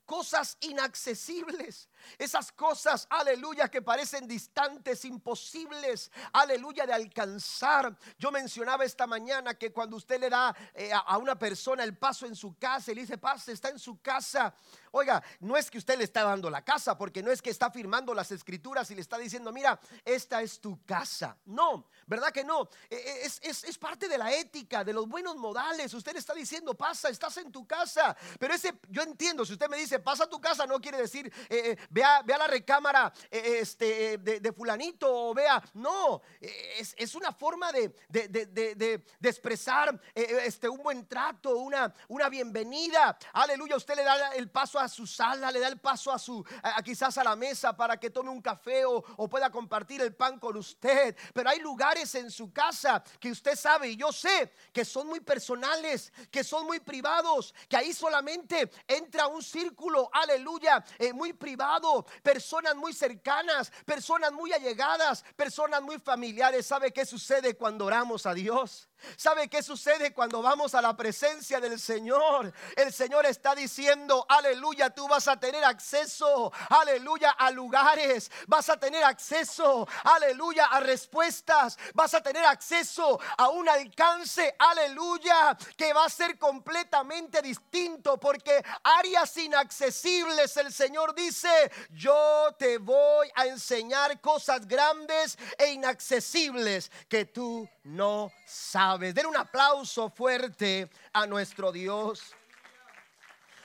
Cosas 0.06 0.58
inaccesibles, 0.62 1.88
esas 2.18 2.52
cosas, 2.52 3.08
aleluya, 3.10 3.70
que 3.70 3.82
parecen 3.82 4.28
distantes, 4.28 5.06
imposibles, 5.06 6.12
aleluya, 6.34 6.86
de 6.86 6.94
alcanzar. 6.94 7.96
Yo 8.18 8.32
mencionaba 8.32 8.86
esta 8.86 9.08
mañana 9.08 9.54
que 9.54 9.72
cuando 9.72 9.98
usted 9.98 10.20
le 10.20 10.30
da 10.30 10.56
eh, 10.74 10.92
a 10.94 11.18
una 11.18 11.38
persona 11.38 11.84
el 11.84 11.98
paso 11.98 12.26
en 12.26 12.36
su 12.36 12.58
casa 12.58 12.92
y 12.92 12.96
le 12.96 13.02
dice, 13.02 13.18
pase, 13.18 13.52
está 13.52 13.70
en 13.70 13.80
su 13.80 14.02
casa, 14.02 14.54
Oiga, 14.92 15.24
no 15.42 15.56
es 15.56 15.70
que 15.70 15.78
usted 15.78 15.98
le 15.98 16.04
está 16.04 16.24
dando 16.24 16.50
la 16.50 16.64
casa, 16.64 16.98
porque 16.98 17.22
no 17.22 17.32
es 17.32 17.42
que 17.42 17.50
está 17.50 17.70
firmando 17.70 18.14
las 18.14 18.32
escrituras 18.32 18.90
y 18.90 18.96
le 18.96 19.02
está 19.02 19.18
diciendo, 19.18 19.52
mira, 19.52 19.80
esta 20.04 20.42
es 20.42 20.60
tu 20.60 20.84
casa. 20.86 21.38
No, 21.46 21.88
¿verdad 22.08 22.32
que 22.32 22.44
no? 22.44 22.70
E, 22.90 22.96
e, 22.96 23.26
es, 23.26 23.78
parte 23.78 24.08
de 24.08 24.18
la 24.18 24.34
ética, 24.34 24.84
de 24.84 24.94
los 24.94 25.08
buenos 25.08 25.36
modales. 25.36 25.94
Usted 25.94 26.14
le 26.14 26.20
está 26.20 26.34
diciendo, 26.34 26.74
pasa, 26.74 27.10
estás 27.10 27.38
en 27.38 27.52
tu 27.52 27.68
casa. 27.68 28.16
Pero 28.40 28.54
ese, 28.54 28.80
yo 28.90 29.04
entiendo, 29.04 29.46
si 29.46 29.54
usted 29.54 29.70
me 29.70 29.78
dice, 29.78 30.00
pasa 30.00 30.24
a 30.24 30.30
tu 30.30 30.42
casa, 30.42 30.66
no 30.66 30.80
quiere 30.80 30.98
decir, 30.98 31.32
eh, 31.50 31.72
eh, 31.72 31.88
vea, 31.90 32.22
vea, 32.24 32.38
la 32.38 32.48
recámara 32.48 33.12
eh, 33.30 33.60
este, 33.62 34.18
de, 34.18 34.54
fulanito 34.54 35.30
o 35.30 35.34
vea, 35.34 35.62
no, 35.74 36.22
es, 36.40 37.16
una 37.16 37.32
forma 37.32 37.72
de, 37.72 37.94
de, 38.10 39.04
expresar 39.22 40.00
este, 40.14 40.68
un 40.70 40.82
buen 40.82 41.08
trato, 41.08 41.58
una, 41.58 41.94
una 42.08 42.30
bienvenida. 42.30 43.18
Aleluya, 43.34 43.76
usted 43.76 43.96
le 43.96 44.04
da 44.04 44.30
el 44.36 44.50
paso 44.50 44.80
a 44.80 44.88
su 44.88 45.06
sala, 45.06 45.52
le 45.52 45.60
da 45.60 45.68
el 45.68 45.80
paso 45.80 46.12
a 46.12 46.20
su, 46.20 46.46
quizás 46.84 47.18
a 47.18 47.24
la 47.24 47.36
mesa 47.36 47.76
para 47.76 47.98
que 47.98 48.10
tome 48.10 48.30
un 48.30 48.42
café 48.42 48.86
o, 48.86 49.02
pueda 49.30 49.50
compartir 49.52 50.02
el 50.02 50.16
pan 50.16 50.40
con 50.40 50.58
usted. 50.58 51.16
Pero 51.34 51.50
hay 51.50 51.60
lugares 51.60 52.14
en 52.16 52.32
su 52.32 52.52
casa 52.52 53.04
que 53.20 53.32
usted 53.32 53.56
sabe 53.56 53.90
y 53.90 53.96
yo 53.96 54.12
sé 54.12 54.52
que 54.74 54.84
son 54.84 55.08
muy 55.08 55.20
personales, 55.20 56.12
que 56.32 56.44
son 56.44 56.66
muy 56.66 56.80
privados, 56.80 57.54
que 57.68 57.78
ahí 57.78 57.94
solamente 57.94 58.70
entra 58.88 59.28
un 59.28 59.44
círculo, 59.44 60.10
aleluya, 60.12 60.84
eh, 60.98 61.14
muy 61.14 61.34
privado, 61.34 61.79
personas 62.22 62.76
muy 62.76 62.94
cercanas, 62.94 63.72
personas 63.86 64.32
muy 64.32 64.52
allegadas, 64.52 65.24
personas 65.36 65.82
muy 65.82 66.00
familiares. 66.00 66.66
¿Sabe 66.66 66.92
qué 66.92 67.06
sucede 67.06 67.56
cuando 67.56 67.86
oramos 67.86 68.26
a 68.26 68.34
Dios? 68.34 68.89
¿Sabe 69.16 69.48
qué 69.48 69.64
sucede 69.64 70.14
cuando 70.14 70.42
vamos 70.42 70.76
a 70.76 70.82
la 70.82 70.96
presencia 70.96 71.60
del 71.60 71.80
Señor? 71.80 72.54
El 72.76 72.94
Señor 72.94 73.26
está 73.26 73.56
diciendo, 73.56 74.26
aleluya, 74.28 74.90
tú 74.90 75.08
vas 75.08 75.28
a 75.28 75.40
tener 75.40 75.64
acceso, 75.64 76.52
aleluya, 76.70 77.32
a 77.32 77.52
lugares, 77.52 78.32
vas 78.48 78.70
a 78.70 78.78
tener 78.78 79.04
acceso, 79.04 79.88
aleluya, 80.04 80.66
a 80.66 80.80
respuestas, 80.80 81.78
vas 81.94 82.14
a 82.14 82.22
tener 82.22 82.46
acceso 82.46 83.20
a 83.38 83.50
un 83.50 83.68
alcance, 83.70 84.56
aleluya, 84.60 85.58
que 85.78 85.94
va 85.94 86.06
a 86.06 86.10
ser 86.10 86.38
completamente 86.38 87.42
distinto 87.42 88.18
porque 88.20 88.64
áreas 88.84 89.36
inaccesibles, 89.38 90.56
el 90.58 90.74
Señor 90.74 91.16
dice, 91.16 91.72
yo 91.92 92.54
te 92.58 92.78
voy 92.78 93.30
a 93.36 93.46
enseñar 93.46 94.20
cosas 94.22 94.68
grandes 94.68 95.38
e 95.58 95.72
inaccesibles 95.72 96.92
que 97.08 97.26
tú 97.26 97.68
no 97.84 98.32
sabes. 98.46 98.89
Den 98.98 99.28
un 99.28 99.38
aplauso 99.38 100.10
fuerte 100.10 100.90
a 101.14 101.28
nuestro 101.28 101.72
Dios. 101.72 102.36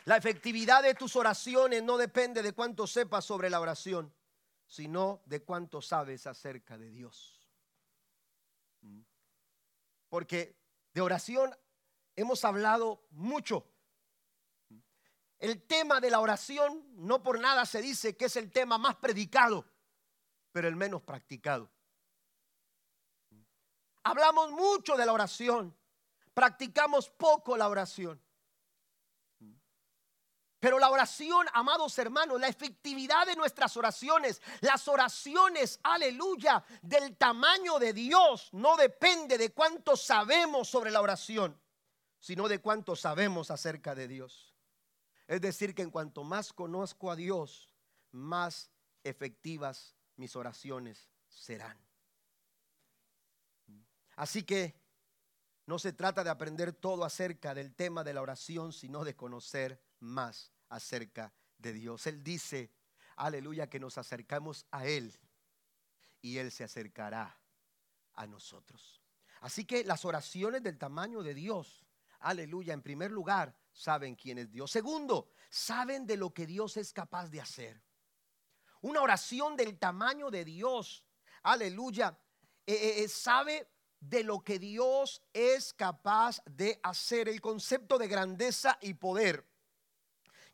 La 0.05 0.17
efectividad 0.17 0.83
de 0.83 0.95
tus 0.95 1.17
oraciones 1.17 1.83
no 1.83 1.97
depende 1.97 2.43
de 2.43 2.53
cuánto 2.53 2.87
sepas 2.87 3.25
sobre 3.25 3.49
la 3.49 3.61
oración, 3.61 4.13
sino 4.67 5.23
de 5.25 5.43
cuánto 5.43 5.81
sabes 5.81 6.27
acerca 6.27 6.77
de 6.77 6.91
Dios. 6.91 7.49
Porque 10.11 10.57
de 10.93 11.01
oración 11.01 11.57
hemos 12.17 12.45
hablado 12.45 13.07
mucho. 13.11 13.67
El 15.39 15.63
tema 15.63 16.01
de 16.01 16.11
la 16.11 16.21
oración 16.21 16.85
no 16.97 17.23
por 17.23 17.41
nada 17.41 17.65
se 17.65 17.81
dice 17.81 18.17
que 18.17 18.27
es 18.27 18.37
el 18.37 18.51
tema 18.53 18.79
más 18.79 18.97
predicado, 18.97 19.65
pero 20.53 20.69
el 20.69 20.77
menos 20.77 21.03
practicado. 21.03 21.74
Hablamos 24.05 24.53
mucho 24.53 24.97
de 24.97 25.07
la 25.07 25.13
oración, 25.13 25.75
practicamos 26.33 27.11
poco 27.11 27.57
la 27.57 27.69
oración. 27.69 28.21
Pero 30.61 30.79
la 30.79 30.89
oración, 30.89 31.47
amados 31.53 31.99
hermanos, 31.99 32.41
la 32.41 32.49
efectividad 32.49 33.27
de 33.27 33.37
nuestras 33.37 33.77
oraciones, 33.77 34.41
las 34.63 34.89
oraciones, 34.89 35.79
aleluya, 35.83 36.65
del 36.81 37.19
tamaño 37.19 37.79
de 37.79 37.93
Dios, 37.93 38.49
no 38.53 38.75
depende 38.77 39.37
de 39.37 39.53
cuánto 39.53 39.95
sabemos 39.95 40.69
sobre 40.69 40.91
la 40.91 41.03
oración, 41.03 41.61
sino 42.19 42.49
de 42.49 42.63
cuánto 42.63 42.97
sabemos 42.97 43.51
acerca 43.51 43.95
de 43.95 44.09
Dios. 44.09 44.55
Es 45.27 45.43
decir, 45.43 45.75
que 45.75 45.83
en 45.83 45.91
cuanto 45.91 46.25
más 46.25 46.55
conozco 46.55 47.11
a 47.11 47.17
Dios, 47.17 47.69
más 48.11 48.71
efectivas 49.03 49.95
mis 50.17 50.35
oraciones 50.35 51.11
serán. 51.29 51.79
Así 54.17 54.43
que 54.43 54.75
no 55.67 55.79
se 55.79 55.93
trata 55.93 56.23
de 56.23 56.31
aprender 56.31 56.73
todo 56.73 57.05
acerca 57.05 57.55
del 57.55 57.75
tema 57.75 58.05
de 58.05 58.15
la 58.15 58.23
oración, 58.23 58.73
sino 58.73 59.05
de 59.05 59.17
conocer 59.17 59.83
más 60.01 60.53
acerca 60.69 61.33
de 61.59 61.73
Dios. 61.73 62.07
Él 62.07 62.23
dice, 62.23 62.71
aleluya, 63.17 63.69
que 63.69 63.81
nos 63.81 63.97
acercamos 63.97 64.67
a 64.71 64.87
Él 64.87 65.19
y 66.21 66.39
Él 66.39 66.51
se 66.51 66.65
acercará 66.65 67.39
a 68.15 68.27
nosotros. 68.27 69.01
Así 69.41 69.65
que 69.65 69.85
las 69.85 70.05
oraciones 70.05 70.63
del 70.63 70.79
tamaño 70.79 71.23
de 71.23 71.35
Dios, 71.35 71.85
aleluya, 72.21 72.75
en 72.75 72.83
primer 72.83 73.11
lugar, 73.11 73.57
saben 73.73 74.15
quién 74.15 74.39
es 74.39 74.51
Dios. 74.51 74.71
Segundo, 74.71 75.31
saben 75.51 76.07
de 76.07 76.17
lo 76.17 76.33
que 76.33 76.47
Dios 76.47 76.77
es 76.77 76.93
capaz 76.93 77.29
de 77.29 77.41
hacer. 77.41 77.83
Una 78.81 79.01
oración 79.01 79.57
del 79.57 79.79
tamaño 79.79 80.31
de 80.31 80.45
Dios, 80.45 81.05
aleluya, 81.43 82.19
eh, 82.67 82.75
eh, 82.75 83.05
eh, 83.05 83.09
sabe 83.09 83.74
de 84.09 84.23
lo 84.23 84.41
que 84.41 84.59
Dios 84.59 85.23
es 85.33 85.73
capaz 85.73 86.43
de 86.45 86.79
hacer. 86.83 87.29
El 87.29 87.41
concepto 87.41 87.99
de 87.99 88.09
grandeza 88.09 88.79
y 88.81 88.95
poder 88.95 89.47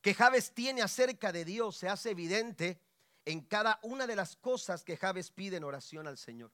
que 0.01 0.15
Javes 0.15 0.53
tiene 0.55 0.83
acerca 0.83 1.33
de 1.33 1.45
Dios 1.45 1.77
se 1.77 1.89
hace 1.89 2.11
evidente 2.11 2.81
en 3.25 3.43
cada 3.43 3.79
una 3.83 4.07
de 4.07 4.17
las 4.17 4.37
cosas 4.37 4.83
que 4.83 4.97
Javes 4.97 5.31
pide 5.31 5.57
en 5.57 5.65
oración 5.65 6.07
al 6.07 6.17
Señor. 6.17 6.53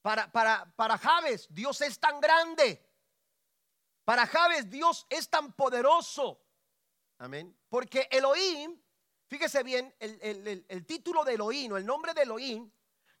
Para, 0.00 0.32
para, 0.32 0.74
para 0.74 0.98
Javes, 0.98 1.46
Dios 1.50 1.80
es 1.82 1.98
tan 1.98 2.20
grande. 2.20 2.84
Para 4.04 4.26
Javes, 4.26 4.68
Dios 4.70 5.06
es 5.10 5.28
tan 5.28 5.52
poderoso. 5.52 6.40
Amén. 7.18 7.56
Porque 7.68 8.08
Elohim, 8.10 8.80
fíjese 9.26 9.62
bien, 9.62 9.94
el, 10.00 10.18
el, 10.22 10.66
el 10.66 10.86
título 10.86 11.24
de 11.24 11.34
Elohim 11.34 11.72
o 11.72 11.76
el 11.76 11.86
nombre 11.86 12.14
de 12.14 12.22
Elohim, 12.22 12.70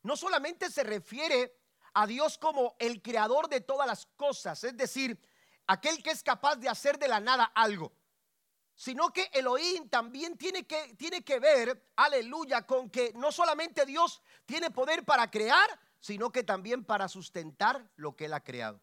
no 0.02 0.16
solamente 0.16 0.70
se 0.70 0.82
refiere 0.82 1.61
a 1.94 2.06
Dios 2.06 2.38
como 2.38 2.76
el 2.78 3.02
creador 3.02 3.48
de 3.48 3.60
todas 3.60 3.86
las 3.86 4.06
cosas, 4.16 4.62
es 4.64 4.76
decir, 4.76 5.18
aquel 5.66 6.02
que 6.02 6.10
es 6.10 6.22
capaz 6.22 6.56
de 6.56 6.68
hacer 6.68 6.98
de 6.98 7.08
la 7.08 7.20
nada 7.20 7.44
algo, 7.54 7.92
sino 8.74 9.12
que 9.12 9.30
Elohim 9.32 9.88
también 9.88 10.36
tiene 10.36 10.66
que, 10.66 10.94
tiene 10.94 11.22
que 11.22 11.38
ver, 11.38 11.90
aleluya, 11.96 12.66
con 12.66 12.90
que 12.90 13.12
no 13.14 13.30
solamente 13.30 13.84
Dios 13.84 14.22
tiene 14.46 14.70
poder 14.70 15.04
para 15.04 15.30
crear, 15.30 15.68
sino 16.00 16.32
que 16.32 16.42
también 16.42 16.84
para 16.84 17.08
sustentar 17.08 17.88
lo 17.96 18.16
que 18.16 18.24
Él 18.24 18.34
ha 18.34 18.42
creado. 18.42 18.80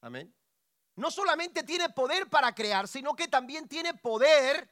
Amén. 0.00 0.34
No 0.96 1.10
solamente 1.10 1.62
tiene 1.62 1.88
poder 1.90 2.28
para 2.28 2.54
crear, 2.54 2.88
sino 2.88 3.14
que 3.14 3.28
también 3.28 3.68
tiene 3.68 3.94
poder 3.94 4.68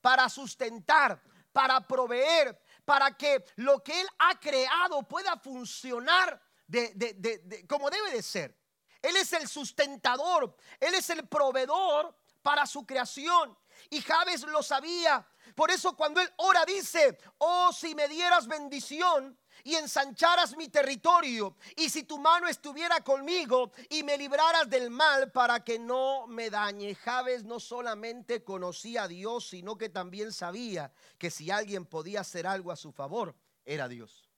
para 0.00 0.28
sustentar, 0.28 1.20
para 1.52 1.80
proveer, 1.86 2.58
para 2.88 3.14
que 3.14 3.44
lo 3.56 3.84
que 3.84 4.00
Él 4.00 4.08
ha 4.18 4.40
creado 4.40 5.02
pueda 5.02 5.36
funcionar 5.36 6.40
de, 6.66 7.66
como 7.68 7.90
debe 7.90 8.12
de 8.12 8.22
ser. 8.22 8.58
Él 9.02 9.14
es 9.16 9.30
el 9.34 9.46
sustentador, 9.46 10.56
Él 10.80 10.94
es 10.94 11.10
el 11.10 11.28
proveedor 11.28 12.16
para 12.40 12.64
su 12.64 12.86
creación. 12.86 13.54
Y 13.90 14.00
Javes 14.00 14.40
lo 14.44 14.62
sabía. 14.62 15.28
Por 15.54 15.70
eso 15.70 15.94
cuando 15.94 16.22
Él 16.22 16.32
ora 16.38 16.64
dice, 16.64 17.18
oh 17.36 17.74
si 17.74 17.94
me 17.94 18.08
dieras 18.08 18.46
bendición 18.46 19.38
y 19.64 19.74
ensancharas 19.74 20.56
mi 20.56 20.68
territorio, 20.68 21.56
y 21.76 21.88
si 21.90 22.04
tu 22.04 22.18
mano 22.18 22.48
estuviera 22.48 23.02
conmigo 23.02 23.72
y 23.90 24.02
me 24.02 24.16
libraras 24.16 24.68
del 24.68 24.90
mal 24.90 25.30
para 25.32 25.64
que 25.64 25.78
no 25.78 26.26
me 26.26 26.50
dañe. 26.50 26.94
Javes 26.94 27.44
no 27.44 27.60
solamente 27.60 28.42
conocía 28.44 29.04
a 29.04 29.08
Dios, 29.08 29.48
sino 29.48 29.76
que 29.76 29.88
también 29.88 30.32
sabía 30.32 30.92
que 31.18 31.30
si 31.30 31.50
alguien 31.50 31.86
podía 31.86 32.20
hacer 32.20 32.46
algo 32.46 32.72
a 32.72 32.76
su 32.76 32.92
favor, 32.92 33.34
era 33.64 33.88
Dios. 33.88 34.28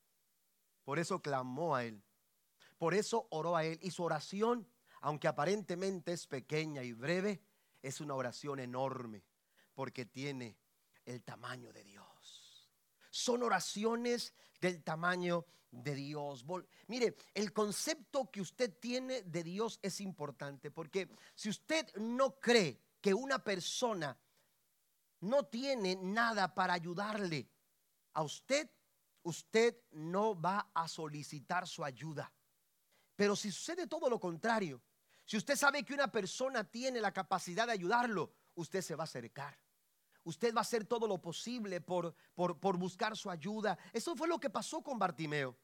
Por 0.84 0.98
eso 0.98 1.20
clamó 1.20 1.76
a 1.76 1.84
Él. 1.84 2.02
Por 2.78 2.94
eso 2.94 3.26
oró 3.30 3.56
a 3.56 3.64
Él. 3.64 3.78
Y 3.82 3.90
su 3.90 4.02
oración, 4.02 4.68
aunque 5.00 5.28
aparentemente 5.28 6.12
es 6.12 6.26
pequeña 6.26 6.82
y 6.82 6.92
breve, 6.92 7.42
es 7.82 8.00
una 8.00 8.14
oración 8.14 8.58
enorme, 8.58 9.24
porque 9.74 10.04
tiene 10.04 10.58
el 11.04 11.22
tamaño 11.22 11.72
de 11.72 11.84
Dios. 11.84 11.99
Son 13.20 13.42
oraciones 13.42 14.32
del 14.60 14.82
tamaño 14.82 15.44
de 15.70 15.94
Dios. 15.94 16.44
Mire, 16.86 17.16
el 17.34 17.52
concepto 17.52 18.30
que 18.30 18.40
usted 18.40 18.78
tiene 18.78 19.22
de 19.22 19.44
Dios 19.44 19.78
es 19.82 20.00
importante 20.00 20.70
porque 20.70 21.08
si 21.34 21.50
usted 21.50 21.94
no 21.96 22.40
cree 22.40 22.80
que 23.00 23.12
una 23.12 23.44
persona 23.44 24.18
no 25.20 25.44
tiene 25.44 25.96
nada 25.96 26.54
para 26.54 26.72
ayudarle 26.72 27.46
a 28.14 28.22
usted, 28.22 28.70
usted 29.22 29.76
no 29.92 30.40
va 30.40 30.70
a 30.72 30.88
solicitar 30.88 31.68
su 31.68 31.84
ayuda. 31.84 32.32
Pero 33.16 33.36
si 33.36 33.52
sucede 33.52 33.86
todo 33.86 34.08
lo 34.08 34.18
contrario, 34.18 34.80
si 35.26 35.36
usted 35.36 35.56
sabe 35.56 35.84
que 35.84 35.92
una 35.92 36.10
persona 36.10 36.64
tiene 36.64 37.02
la 37.02 37.12
capacidad 37.12 37.66
de 37.66 37.74
ayudarlo, 37.74 38.32
usted 38.54 38.80
se 38.80 38.94
va 38.94 39.04
a 39.04 39.04
acercar. 39.04 39.58
Usted 40.30 40.54
va 40.54 40.60
a 40.60 40.62
hacer 40.62 40.84
todo 40.84 41.08
lo 41.08 41.18
posible 41.18 41.80
por, 41.80 42.14
por, 42.34 42.76
buscar 42.76 43.16
su 43.16 43.28
ayuda. 43.28 43.76
Eso 43.92 44.14
fue 44.14 44.28
lo 44.28 44.38
que 44.38 44.48
pasó 44.48 44.80
con 44.80 44.96
Bartimeo. 44.96 45.56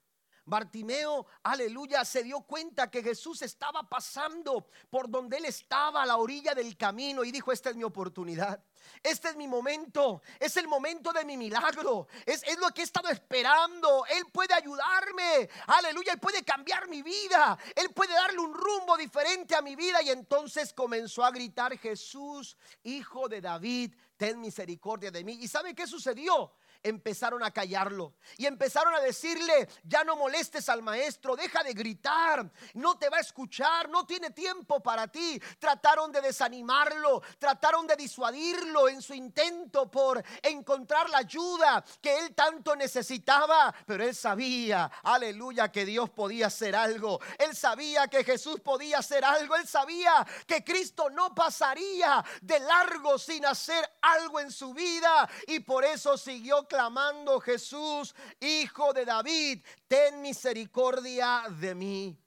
Bartimeo, 0.44 1.26
aleluya, 1.42 2.04
se 2.04 2.22
dio 2.22 2.40
cuenta 2.42 2.88
que 2.88 3.02
Jesús 3.02 3.42
estaba 3.42 3.82
pasando 3.88 4.68
por 4.90 5.08
donde 5.08 5.38
él 5.38 5.44
estaba 5.44 6.02
a 6.02 6.06
la 6.06 6.16
orilla 6.18 6.54
del 6.54 6.76
camino 6.76 7.24
y 7.24 7.32
dijo, 7.32 7.50
esta 7.50 7.70
es 7.70 7.76
mi 7.76 7.82
oportunidad. 7.82 8.62
Este 9.02 9.30
es 9.30 9.36
mi 9.36 9.48
momento, 9.48 10.22
es 10.38 10.56
el 10.56 10.68
momento 10.68 11.12
de 11.12 11.24
mi 11.24 11.36
milagro, 11.36 12.06
es, 12.24 12.44
es, 12.44 12.58
lo 12.58 12.68
que 12.68 12.82
he 12.82 12.84
estado 12.84 13.08
esperando. 13.08 14.04
Él 14.06 14.24
puede 14.32 14.54
ayudarme, 14.54 15.48
aleluya, 15.66 16.12
Él 16.12 16.20
puede 16.20 16.44
cambiar 16.44 16.88
mi 16.88 17.02
vida, 17.02 17.58
Él 17.74 17.90
puede 17.90 18.14
darle 18.14 18.38
un 18.38 18.54
rumbo 18.54 18.96
diferente 18.96 19.56
a 19.56 19.62
mi 19.62 19.74
vida. 19.74 20.00
Y 20.02 20.10
entonces 20.10 20.72
comenzó 20.72 21.24
a 21.24 21.32
gritar, 21.32 21.76
Jesús, 21.76 22.56
hijo 22.84 23.28
de 23.28 23.40
David, 23.40 23.94
ten 24.16 24.40
misericordia 24.40 25.10
de 25.10 25.24
mí. 25.24 25.38
¿Y 25.40 25.48
sabe 25.48 25.74
qué 25.74 25.86
sucedió? 25.86 26.52
Empezaron 26.82 27.42
a 27.42 27.50
callarlo 27.50 28.14
y 28.36 28.46
empezaron 28.46 28.94
a 28.94 29.00
decirle, 29.00 29.68
ya 29.84 30.04
no 30.04 30.16
molestes 30.16 30.68
al 30.68 30.82
maestro, 30.82 31.36
deja 31.36 31.62
de 31.62 31.72
gritar, 31.72 32.50
no 32.74 32.98
te 32.98 33.08
va 33.08 33.18
a 33.18 33.20
escuchar, 33.20 33.88
no 33.88 34.06
tiene 34.06 34.30
tiempo 34.30 34.82
para 34.82 35.08
ti. 35.08 35.40
Trataron 35.58 36.12
de 36.12 36.20
desanimarlo, 36.20 37.22
trataron 37.38 37.86
de 37.86 37.96
disuadirlo 37.96 38.88
en 38.88 39.02
su 39.02 39.14
intento 39.14 39.90
por 39.90 40.22
encontrar 40.42 41.10
la 41.10 41.18
ayuda 41.18 41.84
que 42.00 42.18
él 42.18 42.34
tanto 42.34 42.76
necesitaba, 42.76 43.74
pero 43.86 44.04
él 44.04 44.14
sabía, 44.14 44.90
aleluya, 45.02 45.70
que 45.70 45.84
Dios 45.84 46.10
podía 46.10 46.46
hacer 46.46 46.76
algo. 46.76 47.20
Él 47.38 47.54
sabía 47.54 48.08
que 48.08 48.24
Jesús 48.24 48.60
podía 48.60 48.98
hacer 48.98 49.24
algo, 49.24 49.56
él 49.56 49.66
sabía 49.66 50.26
que 50.46 50.64
Cristo 50.64 51.10
no 51.10 51.34
pasaría 51.34 52.24
de 52.42 52.60
largo 52.60 53.18
sin 53.18 53.44
hacer 53.46 53.88
algo 54.02 54.40
en 54.40 54.50
su 54.50 54.72
vida 54.74 55.28
y 55.46 55.60
por 55.60 55.84
eso 55.84 56.16
siguió 56.16 56.65
clamando 56.66 57.40
Jesús, 57.40 58.14
hijo 58.40 58.92
de 58.92 59.04
David, 59.04 59.64
ten 59.88 60.20
misericordia 60.20 61.44
de 61.60 61.74
mí. 61.74 62.18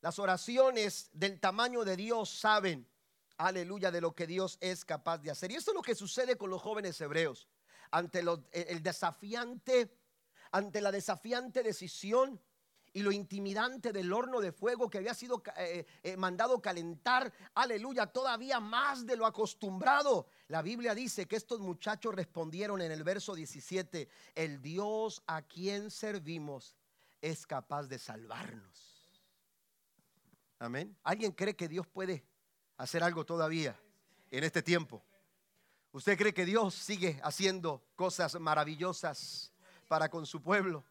Las 0.00 0.18
oraciones 0.18 1.08
del 1.12 1.40
tamaño 1.40 1.84
de 1.84 1.96
Dios 1.96 2.28
saben, 2.28 2.86
aleluya, 3.38 3.90
de 3.90 4.00
lo 4.00 4.14
que 4.14 4.26
Dios 4.26 4.58
es 4.60 4.84
capaz 4.84 5.18
de 5.18 5.30
hacer. 5.30 5.50
Y 5.50 5.56
esto 5.56 5.70
es 5.70 5.74
lo 5.74 5.82
que 5.82 5.94
sucede 5.94 6.36
con 6.36 6.50
los 6.50 6.60
jóvenes 6.60 7.00
hebreos 7.00 7.48
ante 7.90 8.24
el 8.52 8.82
desafiante, 8.82 9.96
ante 10.50 10.80
la 10.80 10.90
desafiante 10.90 11.62
decisión 11.62 12.40
y 12.94 13.02
lo 13.02 13.10
intimidante 13.10 13.92
del 13.92 14.12
horno 14.12 14.40
de 14.40 14.52
fuego 14.52 14.88
que 14.88 14.98
había 14.98 15.14
sido 15.14 15.42
eh, 15.56 15.84
eh, 16.04 16.16
mandado 16.16 16.62
calentar, 16.62 17.30
aleluya, 17.54 18.06
todavía 18.06 18.60
más 18.60 19.04
de 19.04 19.16
lo 19.16 19.26
acostumbrado. 19.26 20.28
La 20.46 20.62
Biblia 20.62 20.94
dice 20.94 21.26
que 21.26 21.34
estos 21.34 21.58
muchachos 21.58 22.14
respondieron 22.14 22.80
en 22.80 22.92
el 22.92 23.02
verso 23.02 23.34
17, 23.34 24.08
el 24.36 24.62
Dios 24.62 25.22
a 25.26 25.42
quien 25.42 25.90
servimos 25.90 26.76
es 27.20 27.44
capaz 27.48 27.88
de 27.88 27.98
salvarnos. 27.98 29.10
Amén. 30.60 30.96
¿Alguien 31.02 31.32
cree 31.32 31.56
que 31.56 31.68
Dios 31.68 31.88
puede 31.88 32.24
hacer 32.76 33.02
algo 33.02 33.26
todavía 33.26 33.76
en 34.30 34.44
este 34.44 34.62
tiempo? 34.62 35.04
¿Usted 35.90 36.16
cree 36.16 36.32
que 36.32 36.44
Dios 36.44 36.74
sigue 36.74 37.20
haciendo 37.24 37.82
cosas 37.96 38.38
maravillosas 38.38 39.52
para 39.88 40.08
con 40.08 40.26
su 40.26 40.40
pueblo? 40.40 40.84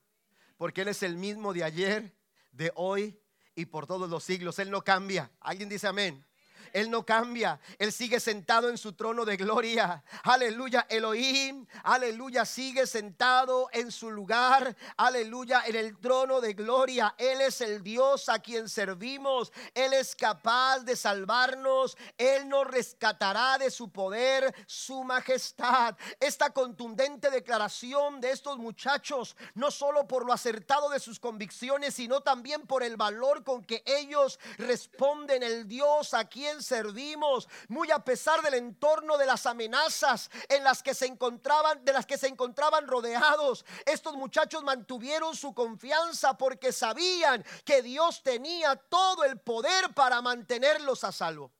Porque 0.57 0.81
Él 0.81 0.87
es 0.89 1.03
el 1.03 1.17
mismo 1.17 1.53
de 1.53 1.63
ayer, 1.63 2.15
de 2.51 2.71
hoy 2.75 3.19
y 3.55 3.65
por 3.65 3.87
todos 3.87 4.09
los 4.09 4.23
siglos. 4.23 4.59
Él 4.59 4.69
no 4.69 4.83
cambia. 4.83 5.31
¿Alguien 5.39 5.69
dice 5.69 5.87
amén? 5.87 6.25
Él 6.71 6.89
no 6.89 7.05
cambia. 7.05 7.59
Él 7.77 7.91
sigue 7.91 8.19
sentado 8.19 8.69
en 8.69 8.77
su 8.77 8.93
trono 8.93 9.25
de 9.25 9.37
gloria. 9.37 10.03
Aleluya. 10.23 10.85
Elohim. 10.89 11.65
Aleluya. 11.83 12.45
Sigue 12.45 12.87
sentado 12.87 13.69
en 13.71 13.91
su 13.91 14.11
lugar. 14.11 14.75
Aleluya. 14.97 15.63
En 15.65 15.75
el 15.75 15.97
trono 15.97 16.39
de 16.41 16.53
gloria. 16.53 17.15
Él 17.17 17.41
es 17.41 17.61
el 17.61 17.83
Dios 17.83 18.29
a 18.29 18.39
quien 18.39 18.69
servimos. 18.69 19.51
Él 19.73 19.93
es 19.93 20.15
capaz 20.15 20.79
de 20.79 20.95
salvarnos. 20.95 21.97
Él 22.17 22.47
nos 22.47 22.67
rescatará 22.67 23.57
de 23.57 23.71
su 23.71 23.91
poder, 23.91 24.53
su 24.67 25.03
majestad. 25.03 25.95
Esta 26.19 26.51
contundente 26.51 27.29
declaración 27.29 28.21
de 28.21 28.31
estos 28.31 28.57
muchachos, 28.57 29.35
no 29.55 29.71
solo 29.71 30.07
por 30.07 30.25
lo 30.25 30.33
acertado 30.33 30.89
de 30.89 30.99
sus 30.99 31.19
convicciones, 31.19 31.95
sino 31.95 32.21
también 32.21 32.61
por 32.67 32.83
el 32.83 32.97
valor 32.97 33.43
con 33.43 33.63
que 33.63 33.83
ellos 33.85 34.39
responden 34.57 35.43
el 35.43 35.67
Dios 35.67 36.13
a 36.13 36.25
quien 36.25 36.52
servimos, 36.61 37.47
muy 37.67 37.89
a 37.91 37.99
pesar 37.99 38.41
del 38.41 38.55
entorno 38.55 39.17
de 39.17 39.25
las 39.25 39.45
amenazas 39.45 40.29
en 40.49 40.63
las 40.63 40.83
que 40.83 40.93
se 40.93 41.05
encontraban, 41.05 41.83
de 41.83 41.93
las 41.93 42.05
que 42.05 42.17
se 42.17 42.27
encontraban 42.27 42.87
rodeados. 42.87 43.65
Estos 43.85 44.15
muchachos 44.15 44.63
mantuvieron 44.63 45.35
su 45.35 45.53
confianza 45.53 46.37
porque 46.37 46.71
sabían 46.71 47.43
que 47.65 47.81
Dios 47.81 48.21
tenía 48.23 48.75
todo 48.75 49.23
el 49.23 49.39
poder 49.39 49.93
para 49.93 50.21
mantenerlos 50.21 51.03
a 51.03 51.11
salvo 51.11 51.51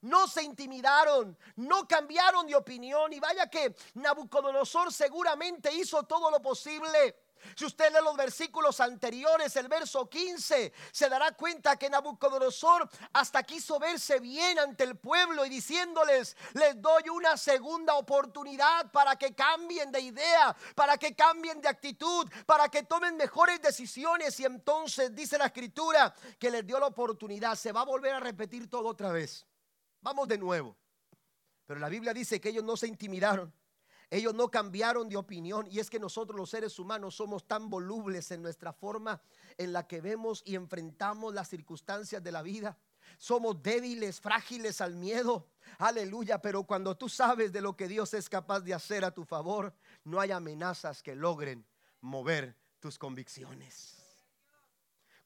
no 0.00 0.28
se 0.28 0.42
intimidaron, 0.42 1.36
no 1.56 1.86
cambiaron 1.88 2.46
de 2.46 2.54
opinión. 2.54 3.12
Y 3.12 3.20
vaya 3.20 3.48
que 3.48 3.74
Nabucodonosor 3.94 4.92
seguramente 4.92 5.72
hizo 5.74 6.04
todo 6.04 6.30
lo 6.30 6.40
posible 6.40 7.16
si 7.56 7.64
usted 7.64 7.92
lee 7.92 8.04
los 8.04 8.16
versículos 8.16 8.80
anteriores, 8.80 9.54
el 9.56 9.68
verso 9.68 10.08
15, 10.08 10.72
se 10.90 11.08
dará 11.08 11.32
cuenta 11.32 11.76
que 11.76 11.90
Nabucodonosor 11.90 12.88
hasta 13.12 13.42
quiso 13.42 13.78
verse 13.78 14.20
bien 14.20 14.58
ante 14.58 14.84
el 14.84 14.96
pueblo 14.96 15.44
y 15.44 15.48
diciéndoles, 15.48 16.36
les 16.54 16.80
doy 16.80 17.08
una 17.08 17.36
segunda 17.36 17.94
oportunidad 17.94 18.90
para 18.90 19.16
que 19.16 19.34
cambien 19.34 19.90
de 19.90 20.00
idea, 20.00 20.56
para 20.74 20.96
que 20.96 21.14
cambien 21.14 21.60
de 21.60 21.68
actitud, 21.68 22.28
para 22.46 22.68
que 22.68 22.82
tomen 22.82 23.16
mejores 23.16 23.60
decisiones. 23.60 24.38
Y 24.40 24.44
entonces 24.44 25.14
dice 25.14 25.38
la 25.38 25.46
escritura 25.46 26.14
que 26.38 26.50
les 26.50 26.66
dio 26.66 26.78
la 26.78 26.86
oportunidad, 26.86 27.54
se 27.54 27.72
va 27.72 27.82
a 27.82 27.84
volver 27.84 28.14
a 28.14 28.20
repetir 28.20 28.68
todo 28.68 28.88
otra 28.88 29.12
vez. 29.12 29.46
Vamos 30.00 30.28
de 30.28 30.38
nuevo. 30.38 30.76
Pero 31.66 31.80
la 31.80 31.88
Biblia 31.88 32.14
dice 32.14 32.40
que 32.40 32.48
ellos 32.48 32.64
no 32.64 32.76
se 32.76 32.86
intimidaron 32.86 33.52
ellos 34.10 34.34
no 34.34 34.50
cambiaron 34.50 35.08
de 35.08 35.16
opinión 35.16 35.66
y 35.70 35.80
es 35.80 35.90
que 35.90 35.98
nosotros 35.98 36.36
los 36.36 36.50
seres 36.50 36.78
humanos 36.78 37.14
somos 37.16 37.46
tan 37.46 37.68
volubles 37.68 38.30
en 38.30 38.42
nuestra 38.42 38.72
forma 38.72 39.20
en 39.58 39.72
la 39.72 39.86
que 39.86 40.00
vemos 40.00 40.42
y 40.46 40.54
enfrentamos 40.54 41.34
las 41.34 41.48
circunstancias 41.48 42.22
de 42.22 42.32
la 42.32 42.42
vida. 42.42 42.78
Somos 43.18 43.62
débiles, 43.62 44.20
frágiles 44.20 44.80
al 44.80 44.94
miedo. 44.94 45.48
Aleluya, 45.78 46.40
pero 46.40 46.64
cuando 46.64 46.96
tú 46.96 47.08
sabes 47.08 47.52
de 47.52 47.60
lo 47.60 47.76
que 47.76 47.88
Dios 47.88 48.14
es 48.14 48.28
capaz 48.28 48.60
de 48.60 48.74
hacer 48.74 49.04
a 49.04 49.10
tu 49.10 49.24
favor, 49.24 49.74
no 50.04 50.20
hay 50.20 50.30
amenazas 50.30 51.02
que 51.02 51.14
logren 51.14 51.66
mover 52.00 52.56
tus 52.80 52.98
convicciones 52.98 53.97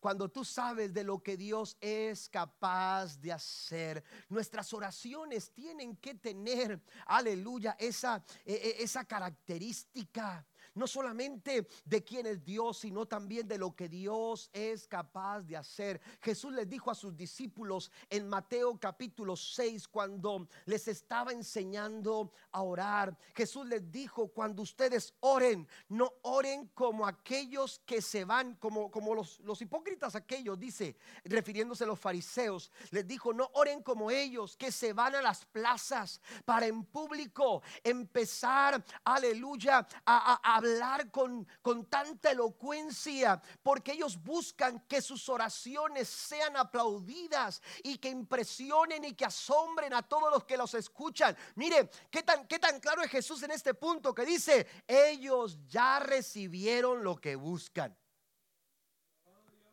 cuando 0.02 0.28
tú 0.28 0.44
sabes 0.44 0.92
de 0.92 1.04
lo 1.04 1.22
que 1.22 1.36
Dios 1.36 1.76
es 1.80 2.28
capaz 2.28 3.20
de 3.20 3.32
hacer. 3.32 4.02
Nuestras 4.28 4.72
oraciones 4.74 5.52
tienen 5.52 5.96
que 5.96 6.16
tener, 6.16 6.82
aleluya, 7.06 7.76
esa, 7.78 8.24
e, 8.44 8.52
e, 8.52 8.82
esa 8.82 9.04
característica 9.04 10.44
no 10.74 10.86
solamente 10.86 11.66
de 11.84 12.02
quién 12.02 12.26
es 12.26 12.44
Dios, 12.44 12.78
sino 12.78 13.06
también 13.06 13.46
de 13.46 13.58
lo 13.58 13.74
que 13.74 13.88
Dios 13.88 14.50
es 14.52 14.86
capaz 14.86 15.42
de 15.42 15.56
hacer. 15.56 16.00
Jesús 16.20 16.52
les 16.52 16.68
dijo 16.68 16.90
a 16.90 16.94
sus 16.94 17.16
discípulos 17.16 17.90
en 18.08 18.28
Mateo 18.28 18.78
capítulo 18.78 19.36
6, 19.36 19.88
cuando 19.88 20.48
les 20.66 20.88
estaba 20.88 21.32
enseñando 21.32 22.32
a 22.52 22.62
orar, 22.62 23.16
Jesús 23.34 23.66
les 23.66 23.90
dijo, 23.90 24.28
cuando 24.28 24.62
ustedes 24.62 25.14
oren, 25.20 25.68
no 25.88 26.12
oren 26.22 26.68
como 26.74 27.06
aquellos 27.06 27.80
que 27.84 28.00
se 28.00 28.24
van, 28.24 28.54
como, 28.56 28.90
como 28.90 29.14
los, 29.14 29.40
los 29.40 29.60
hipócritas 29.60 30.14
aquellos, 30.14 30.58
dice, 30.58 30.96
refiriéndose 31.24 31.84
a 31.84 31.86
los 31.86 32.00
fariseos, 32.00 32.70
les 32.90 33.06
dijo, 33.06 33.32
no 33.32 33.50
oren 33.54 33.82
como 33.82 34.10
ellos, 34.10 34.56
que 34.56 34.72
se 34.72 34.92
van 34.92 35.14
a 35.14 35.22
las 35.22 35.44
plazas 35.44 36.20
para 36.44 36.66
en 36.66 36.84
público 36.84 37.62
empezar, 37.82 38.82
aleluya, 39.04 39.86
a, 40.06 40.56
a 40.56 40.61
hablar 40.62 41.10
con, 41.10 41.46
con 41.60 41.86
tanta 41.86 42.30
elocuencia, 42.30 43.40
porque 43.62 43.92
ellos 43.92 44.22
buscan 44.22 44.80
que 44.86 45.02
sus 45.02 45.28
oraciones 45.28 46.08
sean 46.08 46.56
aplaudidas 46.56 47.60
y 47.82 47.98
que 47.98 48.08
impresionen 48.08 49.04
y 49.04 49.14
que 49.14 49.24
asombren 49.24 49.92
a 49.94 50.02
todos 50.02 50.30
los 50.30 50.44
que 50.44 50.56
los 50.56 50.74
escuchan. 50.74 51.36
Mire, 51.56 51.90
qué 52.10 52.22
tan, 52.22 52.46
qué 52.46 52.58
tan 52.58 52.80
claro 52.80 53.02
es 53.02 53.10
Jesús 53.10 53.42
en 53.42 53.50
este 53.50 53.74
punto 53.74 54.14
que 54.14 54.24
dice, 54.24 54.66
ellos 54.86 55.58
ya 55.68 55.98
recibieron 55.98 57.02
lo 57.02 57.16
que 57.16 57.36
buscan. 57.36 57.96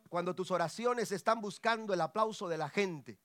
Cuando 0.10 0.34
tus 0.34 0.50
oraciones 0.50 1.12
están 1.12 1.40
buscando 1.40 1.94
el 1.94 2.02
aplauso 2.02 2.48
de 2.48 2.58
la 2.58 2.70
gente, 2.70 3.20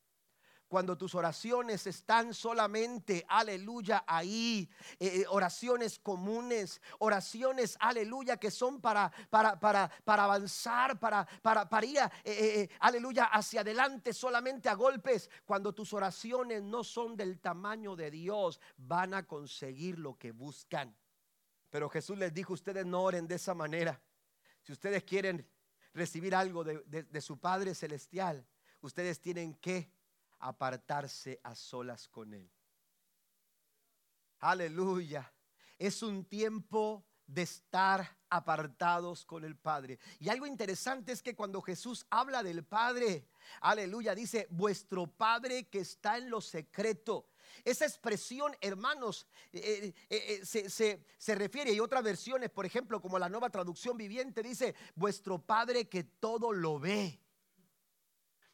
cuando 0.75 0.99
tus 0.99 1.15
oraciones 1.15 1.87
están 1.87 2.35
solamente, 2.35 3.25
aleluya, 3.29 4.03
ahí, 4.09 4.69
eh, 4.99 5.21
eh, 5.21 5.25
oraciones 5.29 6.01
comunes, 6.01 6.83
oraciones, 6.99 7.77
aleluya, 7.79 8.39
que 8.39 8.51
son 8.51 8.81
para, 8.81 9.13
para, 9.31 9.61
para, 9.61 9.89
para 10.03 10.25
avanzar, 10.25 10.99
para, 10.99 11.25
para, 11.43 11.69
para 11.69 11.87
ir, 11.87 12.01
eh, 12.25 12.69
aleluya, 12.81 13.27
hacia 13.27 13.61
adelante 13.61 14.13
solamente 14.13 14.69
a 14.69 14.75
golpes, 14.75 15.31
cuando 15.45 15.73
tus 15.73 15.93
oraciones 15.93 16.61
no 16.61 16.83
son 16.83 17.17
del 17.17 17.39
tamaño 17.39 17.95
de 17.95 18.11
Dios, 18.11 18.59
van 18.77 19.15
a 19.15 19.29
conseguir 19.29 20.01
lo 20.01 20.19
que 20.19 20.33
buscan. 20.33 20.93
Pero 21.71 21.89
Jesús 21.89 22.19
les 22.19 22.35
dijo, 22.35 22.53
ustedes 22.53 22.85
no 22.85 23.05
oren 23.05 23.29
de 23.29 23.37
esa 23.37 23.55
manera. 23.55 24.03
Si 24.65 24.73
ustedes 24.73 25.05
quieren 25.05 25.49
recibir 25.93 26.35
algo 26.35 26.65
de 26.65 27.21
su 27.21 27.39
Padre 27.39 27.77
Celestial, 27.77 28.45
ustedes 28.81 29.21
tienen 29.21 29.55
que 29.55 29.94
apartarse 30.45 31.41
a 31.43 31.55
solas 31.55 32.07
con 32.07 32.35
Él. 32.35 32.51
Aleluya. 34.41 35.33
Es 35.79 36.03
un 36.03 36.27
tiempo 36.27 37.07
de 37.27 37.43
estar 37.43 38.19
apartados 38.29 39.25
con 39.25 39.45
el 39.45 39.57
Padre. 39.57 39.99
Y 40.19 40.29
algo 40.29 40.47
interesante 40.47 41.13
es 41.13 41.23
que 41.23 41.35
cuando 41.35 41.63
Jesús 41.63 42.07
habla 42.11 42.43
del 42.43 42.63
Padre, 42.63 43.27
aleluya, 43.63 44.15
dice, 44.15 44.47
vuestro 44.51 45.07
Padre 45.07 45.69
que 45.69 45.81
está 45.81 46.19
en 46.19 46.29
lo 46.29 46.43
secreto. 46.43 47.31
Esa 47.65 47.87
expresión, 47.87 48.55
hermanos, 48.61 49.27
eh, 49.51 49.95
eh, 50.11 50.41
eh, 50.43 50.45
se, 50.45 50.69
se 51.17 51.35
refiere, 51.35 51.73
y 51.73 51.81
otras 51.81 52.03
versiones, 52.03 52.51
por 52.51 52.67
ejemplo, 52.67 53.01
como 53.01 53.19
la 53.19 53.31
nueva 53.31 53.49
traducción 53.49 53.97
viviente, 53.97 54.43
dice, 54.43 54.75
vuestro 54.95 55.39
Padre 55.39 55.89
que 55.89 56.05
todo 56.05 56.53
lo 56.53 56.79
ve. 56.79 57.24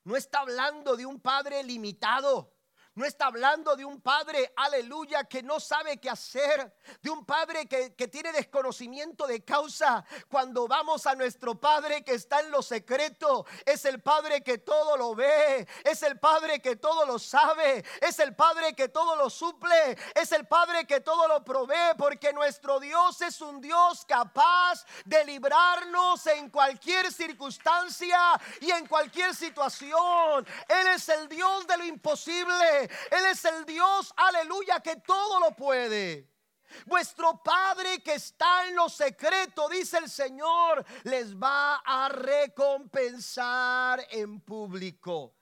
No 0.05 0.17
está 0.17 0.41
hablando 0.41 0.97
de 0.97 1.07
un 1.07 1.21
Padre 1.21 1.63
limitado. 1.63 2.55
No 3.01 3.07
está 3.07 3.29
hablando 3.29 3.77
de 3.77 3.85
un 3.87 4.03
padre, 4.03 4.53
aleluya, 4.55 5.25
que 5.25 5.43
no 5.43 5.59
sabe 5.59 5.97
qué 5.97 6.11
hacer, 6.11 6.71
de 7.01 7.09
un 7.09 7.25
padre 7.25 7.67
que, 7.67 8.09
tiene 8.09 8.31
desconocimiento 8.31 9.27
de 9.27 9.43
causa. 9.43 10.05
Cuando 10.29 10.69
vamos 10.69 11.07
a 11.07 11.15
nuestro 11.15 11.59
padre 11.59 12.05
que 12.05 12.13
está 12.13 12.41
en 12.41 12.51
lo 12.51 12.61
secreto, 12.61 13.47
es 13.65 13.87
el 13.87 14.03
padre 14.03 14.43
que 14.43 14.59
todo 14.59 14.99
lo 14.99 15.15
ve, 15.15 15.67
es 15.83 16.03
el 16.03 16.19
padre 16.19 16.61
que 16.61 16.77
todo 16.77 17.07
lo 17.07 17.19
sabe, 17.19 17.83
es 18.03 18.19
el 18.19 18.37
padre 18.37 18.75
que 18.75 18.89
todo 18.91 19.17
lo 19.17 19.31
suple, 19.31 19.97
es 20.15 20.31
el 20.33 20.47
padre 20.47 20.87
que 20.87 21.01
todo 21.01 21.27
lo 21.27 21.43
provee, 21.43 21.95
porque 21.97 22.35
nuestro 22.35 22.81
Dios 22.81 23.23
es 23.23 23.41
un 23.41 23.63
Dios 23.63 24.05
capaz 24.05 24.85
de 25.07 25.25
librarnos 25.25 26.27
en 26.27 26.51
cualquier 26.51 27.11
circunstancia 27.11 28.39
y 28.61 28.71
en 28.73 28.87
cualquier 28.87 29.35
situación. 29.35 30.47
Él 30.69 30.87
es 30.89 31.09
el 31.09 31.31
Dios 31.31 31.67
de 31.67 31.79
lo 31.79 31.85
imposible. 31.87 32.90
Él 33.11 33.25
es 33.31 33.45
el 33.45 33.65
Dios, 33.65 34.13
aleluya, 34.17 34.81
que 34.81 34.97
todo 34.97 35.41
lo 35.41 35.53
puede. 35.53 36.29
Vuestro 36.87 37.43
Padre 37.43 38.01
que 38.03 38.15
está 38.15 38.69
en 38.69 38.77
lo 38.77 38.89
secreto, 38.89 39.69
dice 39.69 39.99
el 39.99 40.09
Señor, 40.09 40.85
les 41.05 41.37
va 41.37 41.77
a 41.85 42.09
recompensar 42.09 44.07
en 44.11 44.41
público 44.41 45.40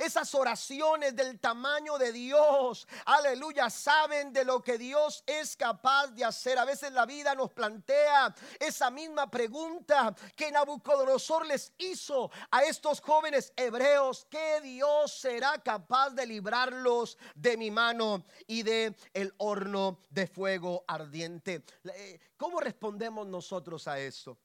esas 0.00 0.34
oraciones 0.34 1.14
del 1.14 1.38
tamaño 1.38 1.98
de 1.98 2.10
Dios, 2.10 2.88
aleluya, 3.04 3.68
saben 3.68 4.32
de 4.32 4.44
lo 4.44 4.62
que 4.62 4.78
Dios 4.78 5.22
es 5.26 5.56
capaz 5.56 6.08
de 6.08 6.24
hacer. 6.24 6.58
A 6.58 6.64
veces 6.64 6.92
la 6.92 7.04
vida 7.04 7.34
nos 7.34 7.52
plantea 7.52 8.34
esa 8.58 8.90
misma 8.90 9.30
pregunta 9.30 10.14
que 10.34 10.50
Nabucodonosor 10.50 11.46
les 11.46 11.72
hizo 11.76 12.30
a 12.50 12.62
estos 12.62 13.00
jóvenes 13.02 13.52
hebreos, 13.56 14.26
¿qué 14.30 14.60
Dios 14.62 15.12
será 15.12 15.58
capaz 15.62 16.10
de 16.10 16.26
librarlos 16.26 17.18
de 17.34 17.58
mi 17.58 17.70
mano 17.70 18.24
y 18.46 18.62
de 18.62 18.96
el 19.12 19.34
horno 19.36 20.00
de 20.08 20.26
fuego 20.26 20.82
ardiente? 20.88 21.62
Eh, 21.84 22.18
¿Cómo 22.38 22.60
respondemos 22.60 23.26
nosotros 23.26 23.86
a 23.86 23.98
esto? 23.98 24.38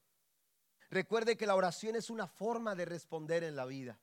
Recuerde 0.90 1.36
que 1.36 1.46
la 1.46 1.54
oración 1.54 1.96
es 1.96 2.10
una 2.10 2.26
forma 2.26 2.74
de 2.74 2.84
responder 2.84 3.42
en 3.42 3.56
la 3.56 3.64
vida. 3.64 3.98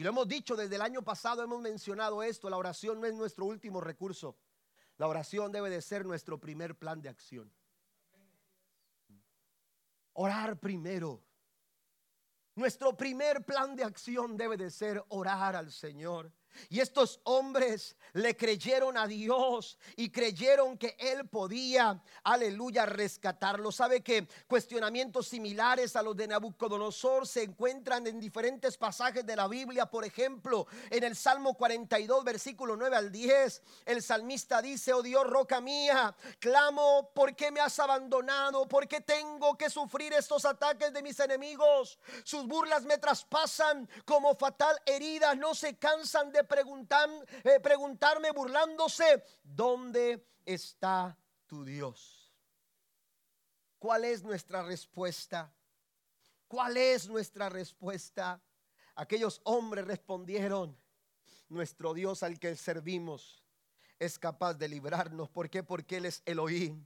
Y 0.00 0.02
lo 0.02 0.08
hemos 0.08 0.26
dicho 0.26 0.56
desde 0.56 0.76
el 0.76 0.80
año 0.80 1.02
pasado, 1.02 1.42
hemos 1.42 1.60
mencionado 1.60 2.22
esto, 2.22 2.48
la 2.48 2.56
oración 2.56 3.02
no 3.02 3.06
es 3.06 3.12
nuestro 3.12 3.44
último 3.44 3.82
recurso. 3.82 4.34
La 4.96 5.06
oración 5.06 5.52
debe 5.52 5.68
de 5.68 5.82
ser 5.82 6.06
nuestro 6.06 6.40
primer 6.40 6.74
plan 6.74 7.02
de 7.02 7.10
acción. 7.10 7.52
Orar 10.14 10.58
primero. 10.58 11.22
Nuestro 12.54 12.96
primer 12.96 13.44
plan 13.44 13.76
de 13.76 13.84
acción 13.84 14.38
debe 14.38 14.56
de 14.56 14.70
ser 14.70 15.04
orar 15.08 15.54
al 15.54 15.70
Señor. 15.70 16.32
Y 16.68 16.80
estos 16.80 17.20
hombres 17.24 17.96
le 18.12 18.36
creyeron 18.36 18.96
a 18.96 19.06
Dios 19.06 19.78
y 19.96 20.10
creyeron 20.10 20.76
que 20.76 20.96
Él 20.98 21.28
podía, 21.28 22.02
aleluya, 22.24 22.86
rescatarlo. 22.86 23.72
Sabe 23.72 24.02
que 24.02 24.26
cuestionamientos 24.46 25.28
similares 25.28 25.96
a 25.96 26.02
los 26.02 26.16
de 26.16 26.28
Nabucodonosor 26.28 27.26
se 27.26 27.42
encuentran 27.42 28.06
en 28.06 28.20
diferentes 28.20 28.76
pasajes 28.76 29.24
de 29.24 29.36
la 29.36 29.48
Biblia. 29.48 29.86
Por 29.86 30.04
ejemplo, 30.04 30.66
en 30.90 31.04
el 31.04 31.16
Salmo 31.16 31.54
42, 31.54 32.24
versículo 32.24 32.76
9 32.76 32.96
al 32.96 33.12
10, 33.12 33.62
el 33.86 34.02
salmista 34.02 34.60
dice, 34.62 34.92
oh 34.92 35.02
Dios, 35.02 35.26
roca 35.26 35.60
mía, 35.60 36.14
clamo, 36.38 37.10
¿por 37.14 37.34
qué 37.34 37.50
me 37.50 37.60
has 37.60 37.78
abandonado? 37.78 38.66
¿Por 38.68 38.88
qué 38.88 39.00
tengo 39.00 39.56
que 39.56 39.70
sufrir 39.70 40.12
estos 40.12 40.44
ataques 40.44 40.92
de 40.92 41.02
mis 41.02 41.18
enemigos? 41.20 41.98
Sus 42.24 42.46
burlas 42.46 42.84
me 42.84 42.98
traspasan 42.98 43.88
como 44.04 44.34
fatal 44.34 44.76
herida, 44.86 45.34
no 45.34 45.54
se 45.54 45.76
cansan 45.76 46.32
de 46.32 46.39
eh, 46.40 47.60
preguntarme 47.60 48.30
burlándose, 48.32 49.24
¿dónde 49.42 50.26
está 50.44 51.16
tu 51.46 51.64
Dios? 51.64 52.32
¿Cuál 53.78 54.04
es 54.04 54.22
nuestra 54.22 54.62
respuesta? 54.62 55.52
¿Cuál 56.48 56.76
es 56.76 57.08
nuestra 57.08 57.48
respuesta? 57.48 58.42
Aquellos 58.94 59.40
hombres 59.44 59.86
respondieron, 59.86 60.76
nuestro 61.48 61.94
Dios 61.94 62.22
al 62.22 62.38
que 62.38 62.56
servimos 62.56 63.42
es 63.98 64.18
capaz 64.18 64.54
de 64.54 64.68
librarnos. 64.68 65.28
¿Por 65.28 65.48
qué? 65.48 65.62
Porque 65.62 65.98
Él 65.98 66.06
es 66.06 66.22
Elohim. 66.24 66.84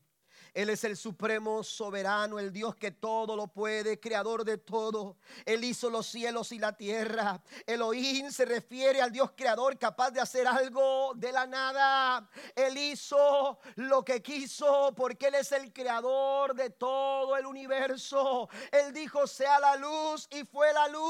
Él 0.54 0.70
es 0.70 0.84
el 0.84 0.96
supremo 0.96 1.64
soberano, 1.64 2.38
el 2.38 2.52
Dios 2.52 2.76
que 2.76 2.92
todo 2.92 3.34
lo 3.36 3.48
puede, 3.48 3.98
creador 3.98 4.44
de 4.44 4.56
todo. 4.56 5.16
Él 5.44 5.64
hizo 5.64 5.90
los 5.90 6.06
cielos 6.06 6.52
y 6.52 6.60
la 6.60 6.76
tierra. 6.76 7.42
Elohim 7.66 8.30
se 8.30 8.44
refiere 8.44 9.02
al 9.02 9.10
Dios 9.10 9.32
creador 9.36 9.76
capaz 9.78 10.12
de 10.12 10.20
hacer 10.20 10.46
algo 10.46 11.12
de 11.16 11.32
la 11.32 11.46
nada. 11.46 12.30
Él 12.54 12.78
hizo 12.78 13.58
lo 13.74 14.04
que 14.04 14.22
quiso 14.22 14.94
porque 14.96 15.26
Él 15.26 15.34
es 15.34 15.50
el 15.50 15.72
creador 15.72 16.54
de 16.54 16.70
todo 16.70 17.36
el 17.36 17.46
universo. 17.46 18.48
Él 18.70 18.92
dijo, 18.92 19.26
sea 19.26 19.58
la 19.58 19.76
luz 19.76 20.28
y 20.30 20.44
fue 20.44 20.72
la 20.72 20.86
luz. 20.86 21.03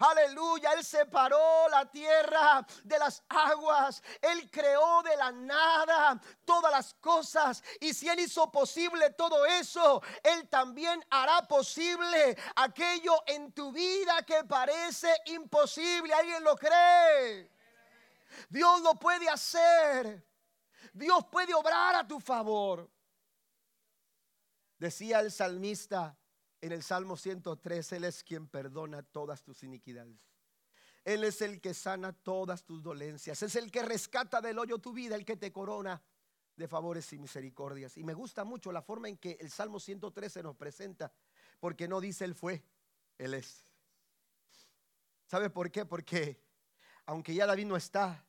Aleluya. 0.00 0.72
Él 0.72 0.84
separó 0.84 1.68
la 1.70 1.90
tierra 1.90 2.66
de 2.84 2.98
las 2.98 3.22
aguas. 3.28 4.02
Él 4.20 4.50
creó 4.50 5.02
de 5.02 5.16
la 5.16 5.32
nada 5.32 6.20
todas 6.44 6.70
las 6.72 6.94
cosas. 6.94 7.62
Y 7.80 7.94
si 7.94 8.08
Él 8.08 8.20
hizo 8.20 8.50
posible 8.50 9.10
todo 9.10 9.46
eso, 9.46 10.02
Él 10.22 10.48
también 10.48 11.04
hará 11.10 11.42
posible 11.42 12.36
aquello 12.56 13.22
en 13.26 13.52
tu 13.52 13.72
vida 13.72 14.22
que 14.26 14.44
parece 14.44 15.14
imposible. 15.26 16.12
¿Alguien 16.12 16.44
lo 16.44 16.56
cree? 16.56 17.50
Dios 18.48 18.80
lo 18.82 18.94
puede 18.94 19.28
hacer. 19.28 20.26
Dios 20.92 21.24
puede 21.30 21.54
obrar 21.54 21.94
a 21.94 22.06
tu 22.06 22.20
favor. 22.20 22.90
Decía 24.78 25.20
el 25.20 25.32
salmista 25.32 26.17
en 26.60 26.72
el 26.72 26.82
Salmo 26.82 27.16
103, 27.16 27.92
Él 27.92 28.04
es 28.04 28.24
quien 28.24 28.48
perdona 28.48 29.02
todas 29.02 29.42
tus 29.42 29.62
iniquidades. 29.62 30.20
Él 31.04 31.24
es 31.24 31.40
el 31.40 31.60
que 31.60 31.72
sana 31.72 32.12
todas 32.12 32.64
tus 32.64 32.82
dolencias. 32.82 33.42
Es 33.42 33.56
el 33.56 33.70
que 33.70 33.82
rescata 33.82 34.40
del 34.40 34.58
hoyo 34.58 34.78
tu 34.78 34.92
vida, 34.92 35.14
el 35.14 35.24
que 35.24 35.36
te 35.36 35.52
corona 35.52 36.02
de 36.56 36.68
favores 36.68 37.12
y 37.12 37.18
misericordias. 37.18 37.96
Y 37.96 38.04
me 38.04 38.14
gusta 38.14 38.44
mucho 38.44 38.72
la 38.72 38.82
forma 38.82 39.08
en 39.08 39.16
que 39.16 39.38
el 39.40 39.50
Salmo 39.50 39.80
113 39.80 40.42
nos 40.42 40.56
presenta, 40.56 41.12
porque 41.60 41.88
no 41.88 42.00
dice 42.00 42.24
Él 42.24 42.34
fue, 42.34 42.62
Él 43.16 43.34
es. 43.34 43.64
¿Sabe 45.26 45.50
por 45.50 45.70
qué? 45.70 45.86
Porque 45.86 46.42
aunque 47.06 47.34
ya 47.34 47.46
David 47.46 47.66
no 47.66 47.76
está, 47.76 48.27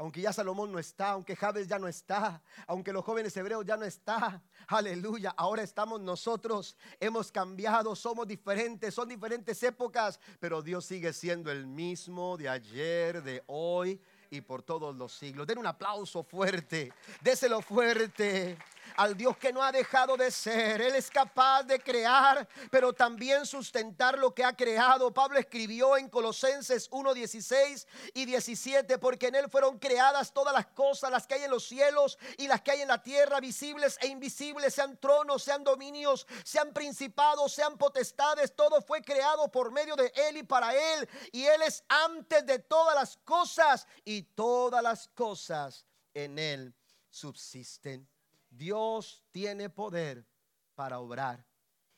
aunque 0.00 0.22
ya 0.22 0.32
Salomón 0.32 0.72
no 0.72 0.78
está, 0.78 1.10
aunque 1.10 1.36
Jabes 1.36 1.68
ya 1.68 1.78
no 1.78 1.86
está, 1.86 2.42
aunque 2.66 2.90
los 2.90 3.04
jóvenes 3.04 3.36
hebreos 3.36 3.66
ya 3.66 3.76
no 3.76 3.84
está, 3.84 4.42
aleluya, 4.66 5.34
ahora 5.36 5.62
estamos 5.62 6.00
nosotros, 6.00 6.74
hemos 6.98 7.30
cambiado, 7.30 7.94
somos 7.94 8.26
diferentes, 8.26 8.94
son 8.94 9.10
diferentes 9.10 9.62
épocas, 9.62 10.18
pero 10.38 10.62
Dios 10.62 10.86
sigue 10.86 11.12
siendo 11.12 11.52
el 11.52 11.66
mismo 11.66 12.38
de 12.38 12.48
ayer, 12.48 13.22
de 13.22 13.42
hoy 13.46 14.00
y 14.30 14.40
por 14.40 14.62
todos 14.62 14.96
los 14.96 15.12
siglos. 15.12 15.46
Den 15.46 15.58
un 15.58 15.66
aplauso 15.66 16.22
fuerte, 16.22 16.94
déselo 17.20 17.60
fuerte 17.60 18.56
al 18.96 19.16
Dios 19.16 19.36
que 19.36 19.52
no 19.52 19.62
ha 19.62 19.72
dejado 19.72 20.16
de 20.16 20.30
ser. 20.30 20.80
Él 20.80 20.94
es 20.94 21.10
capaz 21.10 21.62
de 21.64 21.80
crear, 21.80 22.48
pero 22.70 22.92
también 22.92 23.46
sustentar 23.46 24.18
lo 24.18 24.34
que 24.34 24.44
ha 24.44 24.56
creado. 24.56 25.12
Pablo 25.12 25.38
escribió 25.38 25.96
en 25.96 26.08
Colosenses 26.08 26.88
1, 26.90 27.14
16 27.14 27.86
y 28.14 28.24
17, 28.24 28.98
porque 28.98 29.28
en 29.28 29.36
Él 29.36 29.50
fueron 29.50 29.78
creadas 29.78 30.32
todas 30.32 30.54
las 30.54 30.66
cosas, 30.66 31.10
las 31.10 31.26
que 31.26 31.34
hay 31.34 31.44
en 31.44 31.50
los 31.50 31.66
cielos 31.66 32.18
y 32.38 32.46
las 32.46 32.60
que 32.62 32.72
hay 32.72 32.82
en 32.82 32.88
la 32.88 33.02
tierra, 33.02 33.40
visibles 33.40 33.98
e 34.00 34.08
invisibles, 34.08 34.74
sean 34.74 34.96
tronos, 34.98 35.42
sean 35.42 35.64
dominios, 35.64 36.26
sean 36.44 36.72
principados, 36.72 37.52
sean 37.52 37.76
potestades. 37.78 38.54
Todo 38.54 38.82
fue 38.82 39.02
creado 39.02 39.50
por 39.50 39.70
medio 39.70 39.96
de 39.96 40.12
Él 40.28 40.38
y 40.38 40.42
para 40.42 40.74
Él. 40.74 41.08
Y 41.32 41.44
Él 41.44 41.62
es 41.62 41.84
antes 41.88 42.44
de 42.46 42.58
todas 42.58 42.94
las 42.94 43.16
cosas 43.24 43.86
y 44.04 44.22
todas 44.22 44.82
las 44.82 45.08
cosas 45.08 45.84
en 46.14 46.38
Él 46.38 46.74
subsisten. 47.08 48.08
Dios 48.50 49.24
tiene 49.30 49.70
poder 49.70 50.26
para 50.74 50.98
obrar. 50.98 51.46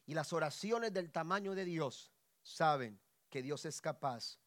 Y 0.06 0.14
las 0.14 0.32
oraciones 0.32 0.92
del 0.92 1.10
tamaño 1.10 1.54
de 1.54 1.64
Dios 1.64 2.12
saben 2.42 3.00
que 3.30 3.42
Dios 3.42 3.64
es 3.64 3.80
capaz 3.80 4.38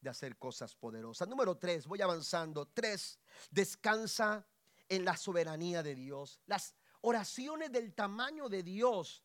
de 0.00 0.10
hacer 0.10 0.36
cosas 0.36 0.74
poderosas. 0.74 1.28
Número 1.28 1.56
tres, 1.56 1.86
voy 1.86 2.02
avanzando. 2.02 2.66
Tres, 2.66 3.18
descansa 3.50 4.46
en 4.88 5.04
la 5.04 5.16
soberanía 5.16 5.82
de 5.82 5.94
Dios. 5.94 6.40
Las 6.46 6.74
oraciones 7.02 7.70
del 7.70 7.94
tamaño 7.94 8.48
de 8.48 8.62
Dios, 8.62 9.24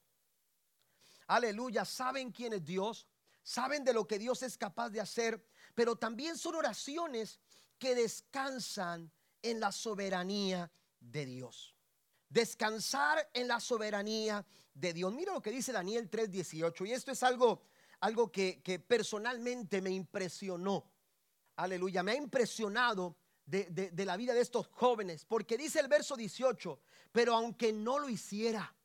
aleluya, 1.28 1.84
saben 1.84 2.32
quién 2.32 2.54
es 2.54 2.64
Dios, 2.64 3.08
saben 3.42 3.84
de 3.84 3.94
lo 3.94 4.08
que 4.08 4.20
Dios 4.20 4.44
es 4.44 4.58
capaz 4.58 4.90
de 4.90 5.02
hacer, 5.02 5.44
pero 5.74 5.96
también 5.96 6.38
son 6.38 6.56
oraciones 6.56 7.40
que 7.80 7.96
descansan 7.96 9.12
en 9.42 9.60
la 9.60 9.72
soberanía 9.72 10.72
de 11.00 11.26
Dios. 11.26 11.77
Descansar 12.30 13.30
en 13.34 13.48
la 13.48 13.60
soberanía 13.60 14.46
de 14.74 14.94
Dios. 14.94 15.14
Mira 15.14 15.34
lo 15.34 15.42
que 15.42 15.52
dice 15.52 15.72
Daniel 15.72 16.10
3:18 16.10 16.86
y 16.88 16.92
esto 16.92 17.12
es 17.12 17.24
algo, 17.24 17.64
algo 18.00 18.32
que, 18.32 18.62
que 18.62 18.80
personalmente 18.80 19.82
me 19.82 19.92
impresionó. 19.92 20.92
Aleluya, 21.56 22.04
me 22.04 22.12
ha 22.12 22.16
impresionado 22.16 23.18
de, 23.48 23.66
de, 23.92 24.06
la 24.06 24.18
vida 24.18 24.34
de 24.34 24.42
estos 24.42 24.68
jóvenes, 24.68 25.26
porque 25.26 25.58
dice 25.58 25.80
el 25.80 25.88
verso 25.88 26.18
18, 26.18 26.80
pero 27.14 27.34
aunque 27.34 27.72
no 27.72 27.98
lo 27.98 28.10
hiciera, 28.10 28.76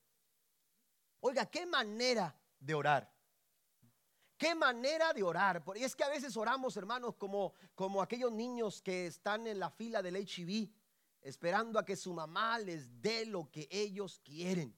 oiga, 1.21 1.47
qué 1.47 1.67
manera 1.67 2.35
de 2.61 2.75
orar. 2.75 3.13
Qué 4.39 4.55
manera 4.55 5.13
de 5.13 5.23
orar. 5.23 5.63
Y 5.77 5.85
es 5.85 5.95
que 5.95 6.05
a 6.05 6.09
veces 6.09 6.37
oramos, 6.37 6.77
hermanos, 6.77 7.15
como, 7.17 7.55
como 7.75 8.03
aquellos 8.03 8.33
niños 8.33 8.83
que 8.83 9.07
están 9.07 9.47
en 9.47 9.59
la 9.59 9.71
fila 9.71 10.03
del 10.03 10.17
HIV, 10.17 10.69
esperando 11.23 11.79
a 11.79 11.85
que 11.85 11.97
su 11.97 12.13
mamá 12.13 12.59
les 12.59 13.01
dé 13.01 13.25
lo 13.25 13.51
que 13.51 13.69
ellos 13.71 14.21
quieren. 14.25 14.77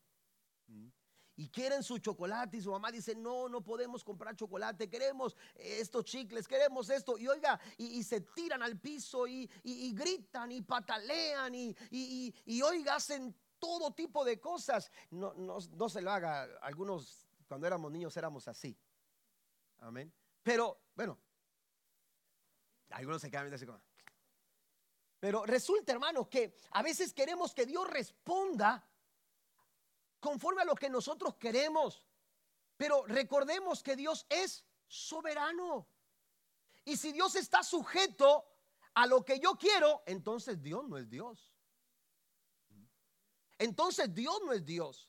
Y 1.36 1.48
quieren 1.48 1.82
su 1.82 1.98
chocolate 1.98 2.58
y 2.58 2.62
su 2.62 2.70
mamá 2.70 2.92
dice, 2.92 3.16
no, 3.16 3.48
no 3.48 3.60
podemos 3.60 4.04
comprar 4.04 4.36
chocolate, 4.36 4.88
queremos 4.88 5.36
estos 5.56 6.04
chicles, 6.04 6.46
queremos 6.46 6.88
esto. 6.90 7.18
Y 7.18 7.26
oiga, 7.26 7.58
y, 7.76 8.04
se 8.04 8.20
tiran 8.20 8.62
al 8.62 8.78
piso 8.78 9.26
y, 9.26 9.50
gritan 9.92 10.52
y 10.52 10.62
patalean 10.62 11.52
y, 11.54 11.74
y, 11.90 12.62
oiga, 12.62 12.96
hacen 12.96 13.34
todo 13.58 13.92
tipo 13.92 14.24
de 14.24 14.38
cosas. 14.38 14.92
No, 15.10 15.34
no, 15.34 15.58
no 15.72 15.88
se 15.88 16.00
lo 16.00 16.12
haga. 16.12 16.44
Algunos, 16.60 17.26
cuando 17.48 17.66
éramos 17.66 17.90
niños, 17.90 18.16
éramos 18.16 18.46
así. 18.46 18.78
Amén. 19.78 20.12
Pero, 20.44 20.78
bueno, 20.94 21.18
algunos 22.90 23.20
se 23.20 23.28
quedan 23.28 23.52
así 23.52 23.66
como. 23.66 23.80
Pero 25.24 25.46
resulta, 25.46 25.90
hermanos, 25.90 26.28
que 26.28 26.54
a 26.72 26.82
veces 26.82 27.14
queremos 27.14 27.54
que 27.54 27.64
Dios 27.64 27.88
responda 27.88 28.86
conforme 30.20 30.60
a 30.60 30.66
lo 30.66 30.74
que 30.74 30.90
nosotros 30.90 31.36
queremos. 31.36 32.04
Pero 32.76 33.06
recordemos 33.06 33.82
que 33.82 33.96
Dios 33.96 34.26
es 34.28 34.66
soberano. 34.86 35.88
Y 36.84 36.98
si 36.98 37.10
Dios 37.10 37.36
está 37.36 37.62
sujeto 37.62 38.44
a 38.92 39.06
lo 39.06 39.24
que 39.24 39.40
yo 39.40 39.56
quiero, 39.56 40.02
entonces 40.04 40.60
Dios 40.60 40.86
no 40.86 40.98
es 40.98 41.08
Dios. 41.08 41.54
Entonces 43.56 44.12
Dios 44.12 44.42
no 44.44 44.52
es 44.52 44.62
Dios. 44.62 45.08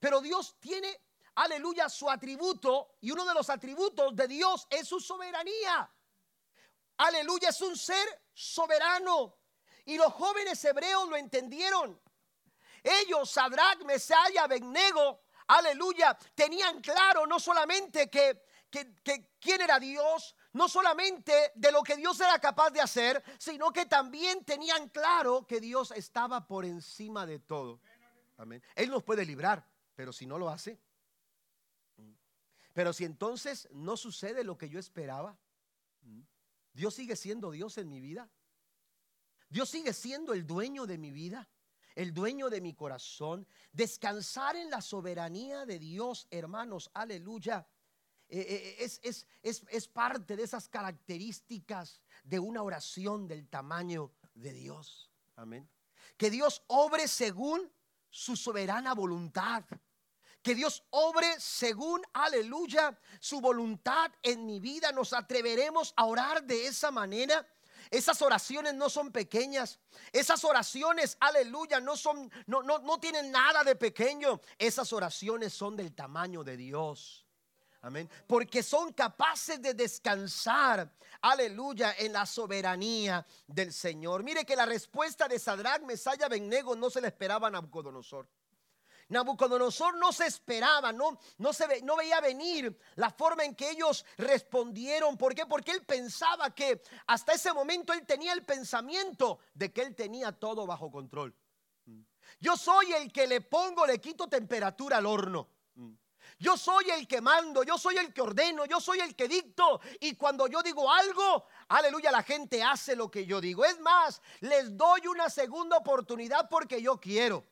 Pero 0.00 0.20
Dios 0.20 0.58
tiene 0.58 1.00
aleluya, 1.36 1.88
su 1.88 2.10
atributo 2.10 2.96
y 3.02 3.12
uno 3.12 3.24
de 3.24 3.34
los 3.34 3.48
atributos 3.48 4.16
de 4.16 4.26
Dios 4.26 4.66
es 4.68 4.88
su 4.88 4.98
soberanía. 4.98 5.88
Aleluya, 6.96 7.50
es 7.50 7.60
un 7.60 7.76
ser 7.76 8.24
soberano. 8.32 9.43
Y 9.84 9.96
los 9.96 10.12
jóvenes 10.12 10.64
hebreos 10.64 11.08
lo 11.08 11.16
entendieron. 11.16 12.00
Ellos, 12.82 13.30
Sadrach, 13.30 13.82
Mesach 13.84 14.30
y 14.32 14.38
Abednego, 14.38 15.22
aleluya, 15.46 16.16
tenían 16.34 16.80
claro 16.80 17.26
no 17.26 17.40
solamente 17.40 18.10
que, 18.10 18.42
que, 18.70 19.30
quién 19.40 19.60
era 19.60 19.78
Dios, 19.78 20.34
no 20.52 20.68
solamente 20.68 21.52
de 21.54 21.72
lo 21.72 21.82
que 21.82 21.96
Dios 21.96 22.20
era 22.20 22.38
capaz 22.38 22.70
de 22.70 22.80
hacer, 22.80 23.22
sino 23.38 23.72
que 23.72 23.86
también 23.86 24.44
tenían 24.44 24.88
claro 24.90 25.46
que 25.46 25.60
Dios 25.60 25.92
estaba 25.92 26.46
por 26.46 26.64
encima 26.64 27.24
de 27.24 27.38
todo. 27.38 27.80
Amén. 28.36 28.62
Él 28.74 28.90
nos 28.90 29.02
puede 29.02 29.24
librar, 29.24 29.66
pero 29.94 30.12
si 30.12 30.26
no 30.26 30.38
lo 30.38 30.50
hace, 30.50 30.78
pero 32.74 32.92
si 32.92 33.04
entonces 33.04 33.68
no 33.70 33.96
sucede 33.96 34.44
lo 34.44 34.58
que 34.58 34.68
yo 34.68 34.78
esperaba, 34.78 35.38
Dios 36.72 36.94
sigue 36.94 37.14
siendo 37.14 37.52
Dios 37.52 37.78
en 37.78 37.88
mi 37.88 38.00
vida. 38.00 38.28
Dios 39.48 39.70
sigue 39.70 39.92
siendo 39.92 40.32
el 40.32 40.46
dueño 40.46 40.86
de 40.86 40.98
mi 40.98 41.10
vida, 41.10 41.48
el 41.94 42.12
dueño 42.12 42.50
de 42.50 42.60
mi 42.60 42.74
corazón. 42.74 43.46
Descansar 43.72 44.56
en 44.56 44.70
la 44.70 44.80
soberanía 44.80 45.64
de 45.66 45.78
Dios, 45.78 46.26
hermanos, 46.30 46.90
aleluya. 46.94 47.66
Eh, 48.28 48.40
eh, 48.40 48.76
es, 48.80 49.00
es, 49.02 49.26
es, 49.42 49.62
es 49.68 49.86
parte 49.86 50.36
de 50.36 50.42
esas 50.42 50.68
características 50.68 52.00
de 52.24 52.38
una 52.38 52.62
oración 52.62 53.28
del 53.28 53.48
tamaño 53.48 54.12
de 54.34 54.52
Dios. 54.52 55.10
Amén. 55.36 55.68
Que 56.16 56.30
Dios 56.30 56.62
obre 56.66 57.06
según 57.06 57.70
su 58.10 58.36
soberana 58.36 58.94
voluntad 58.94 59.64
que 60.44 60.54
Dios 60.54 60.84
obre 60.90 61.40
según, 61.40 62.02
aleluya, 62.12 63.00
su 63.18 63.40
voluntad 63.40 64.12
en 64.22 64.44
mi 64.44 64.60
vida. 64.60 64.92
Nos 64.92 65.14
atreveremos 65.14 65.94
a 65.96 66.04
orar 66.04 66.44
de 66.44 66.66
esa 66.66 66.90
manera. 66.90 67.48
Esas 67.94 68.20
oraciones 68.22 68.74
no 68.74 68.90
son 68.90 69.12
pequeñas. 69.12 69.78
Esas 70.12 70.44
oraciones, 70.44 71.16
aleluya, 71.20 71.78
no 71.78 71.96
son, 71.96 72.28
no, 72.46 72.60
no, 72.60 72.80
no 72.80 72.98
tienen 72.98 73.30
nada 73.30 73.62
de 73.62 73.76
pequeño. 73.76 74.40
Esas 74.58 74.92
oraciones 74.92 75.52
son 75.52 75.76
del 75.76 75.94
tamaño 75.94 76.42
de 76.42 76.56
Dios. 76.56 77.24
Amén. 77.82 78.10
Porque 78.26 78.64
son 78.64 78.92
capaces 78.94 79.62
de 79.62 79.74
descansar, 79.74 80.90
aleluya, 81.20 81.94
en 81.96 82.14
la 82.14 82.26
soberanía 82.26 83.24
del 83.46 83.72
Señor. 83.72 84.24
Mire 84.24 84.44
que 84.44 84.56
la 84.56 84.66
respuesta 84.66 85.28
de 85.28 85.38
Sadrach, 85.38 85.82
Mesaya, 85.82 86.28
Bennego 86.28 86.74
no 86.74 86.90
se 86.90 87.00
le 87.00 87.06
esperaba 87.06 87.46
a 87.46 87.50
Nabucodonosor. 87.52 88.26
Nabucodonosor 89.08 89.96
no 89.96 90.12
se 90.12 90.26
esperaba, 90.26 90.92
no, 90.92 91.18
no, 91.38 91.52
se 91.52 91.82
no 91.82 91.96
veía 91.96 92.20
venir 92.20 92.76
la 92.96 93.10
forma 93.10 93.44
en 93.44 93.54
que 93.54 93.70
ellos 93.70 94.04
respondieron. 94.16 95.16
¿Por 95.16 95.34
qué? 95.34 95.46
Porque 95.46 95.72
él 95.72 95.84
pensaba 95.84 96.54
que 96.54 96.82
hasta 97.06 97.32
ese 97.32 97.52
momento 97.52 97.92
él 97.92 98.06
tenía 98.06 98.32
el 98.32 98.44
pensamiento 98.44 99.38
de 99.52 99.72
que 99.72 99.82
él 99.82 99.94
tenía 99.94 100.32
todo 100.32 100.66
bajo 100.66 100.90
control. 100.90 101.34
Yo 102.40 102.56
soy 102.56 102.92
el 102.92 103.12
que 103.12 103.26
le 103.26 103.40
pongo, 103.40 103.86
le 103.86 104.00
quito 104.00 104.28
temperatura 104.28 104.98
al 104.98 105.06
horno. 105.06 105.48
Yo 106.38 106.56
soy 106.56 106.90
el 106.90 107.06
que 107.06 107.20
mando, 107.20 107.62
yo 107.62 107.78
soy 107.78 107.96
el 107.96 108.12
que 108.12 108.20
ordeno, 108.20 108.66
yo 108.66 108.80
soy 108.80 109.00
el 109.00 109.14
que 109.14 109.28
dicto. 109.28 109.80
Y 110.00 110.16
cuando 110.16 110.46
yo 110.46 110.62
digo 110.62 110.90
algo, 110.90 111.46
aleluya, 111.68 112.10
la 112.10 112.22
gente 112.22 112.62
hace 112.62 112.96
lo 112.96 113.10
que 113.10 113.24
yo 113.24 113.40
digo. 113.40 113.64
Es 113.64 113.78
más, 113.80 114.20
les 114.40 114.76
doy 114.76 115.06
una 115.06 115.30
segunda 115.30 115.76
oportunidad 115.76 116.48
porque 116.48 116.82
yo 116.82 116.98
quiero. 116.98 117.44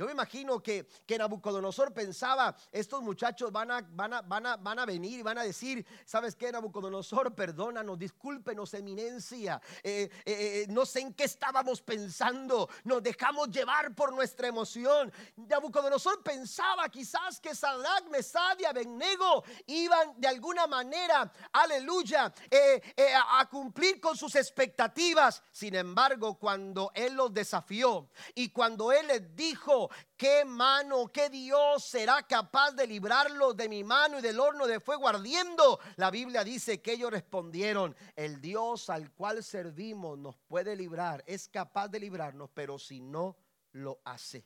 Yo 0.00 0.06
me 0.06 0.12
imagino 0.12 0.62
que, 0.62 0.88
que 1.04 1.18
Nabucodonosor 1.18 1.92
pensaba, 1.92 2.56
estos 2.72 3.02
muchachos 3.02 3.52
van 3.52 3.70
a, 3.70 3.82
van, 3.82 4.14
a, 4.14 4.22
van, 4.22 4.46
a, 4.46 4.56
van 4.56 4.78
a 4.78 4.86
venir 4.86 5.18
y 5.18 5.22
van 5.22 5.36
a 5.36 5.42
decir, 5.42 5.84
¿sabes 6.06 6.34
qué, 6.34 6.50
Nabucodonosor? 6.50 7.34
Perdónanos, 7.34 7.98
discúlpenos, 7.98 8.72
eminencia. 8.72 9.60
Eh, 9.82 10.08
eh, 10.24 10.64
eh, 10.64 10.66
no 10.70 10.86
sé 10.86 11.00
en 11.00 11.12
qué 11.12 11.24
estábamos 11.24 11.82
pensando, 11.82 12.70
nos 12.84 13.02
dejamos 13.02 13.50
llevar 13.50 13.94
por 13.94 14.14
nuestra 14.14 14.48
emoción. 14.48 15.12
Nabucodonosor 15.36 16.22
pensaba 16.22 16.88
quizás 16.88 17.38
que 17.38 17.54
Sadrach, 17.54 18.08
Mesad 18.08 18.58
y 18.58 18.64
Abednego 18.64 19.44
iban 19.66 20.18
de 20.18 20.28
alguna 20.28 20.66
manera, 20.66 21.30
aleluya, 21.52 22.24
a, 22.24 23.40
a 23.40 23.50
cumplir 23.50 24.00
con 24.00 24.16
sus 24.16 24.34
expectativas. 24.34 25.42
Sin 25.52 25.74
embargo, 25.74 26.38
cuando 26.38 26.90
él 26.94 27.12
los 27.12 27.34
desafió 27.34 28.08
y 28.34 28.48
cuando 28.48 28.92
él 28.92 29.06
les 29.06 29.36
dijo, 29.36 29.89
¿qué 30.16 30.44
mano, 30.44 31.08
qué 31.08 31.28
Dios 31.30 31.84
será 31.84 32.22
capaz 32.26 32.72
de 32.72 32.86
librarlos 32.86 33.56
de 33.56 33.68
mi 33.68 33.84
mano 33.84 34.18
y 34.18 34.22
del 34.22 34.40
horno 34.40 34.66
de 34.66 34.80
fuego 34.80 35.08
ardiendo? 35.08 35.80
La 35.96 36.10
Biblia 36.10 36.44
dice 36.44 36.80
que 36.80 36.92
ellos 36.92 37.10
respondieron, 37.10 37.96
el 38.16 38.40
Dios 38.40 38.90
al 38.90 39.12
cual 39.12 39.42
servimos 39.42 40.18
nos 40.18 40.36
puede 40.38 40.76
librar, 40.76 41.22
es 41.26 41.48
capaz 41.48 41.88
de 41.88 42.00
librarnos, 42.00 42.50
pero 42.54 42.78
si 42.78 43.00
no 43.00 43.36
lo 43.72 44.00
hace, 44.04 44.44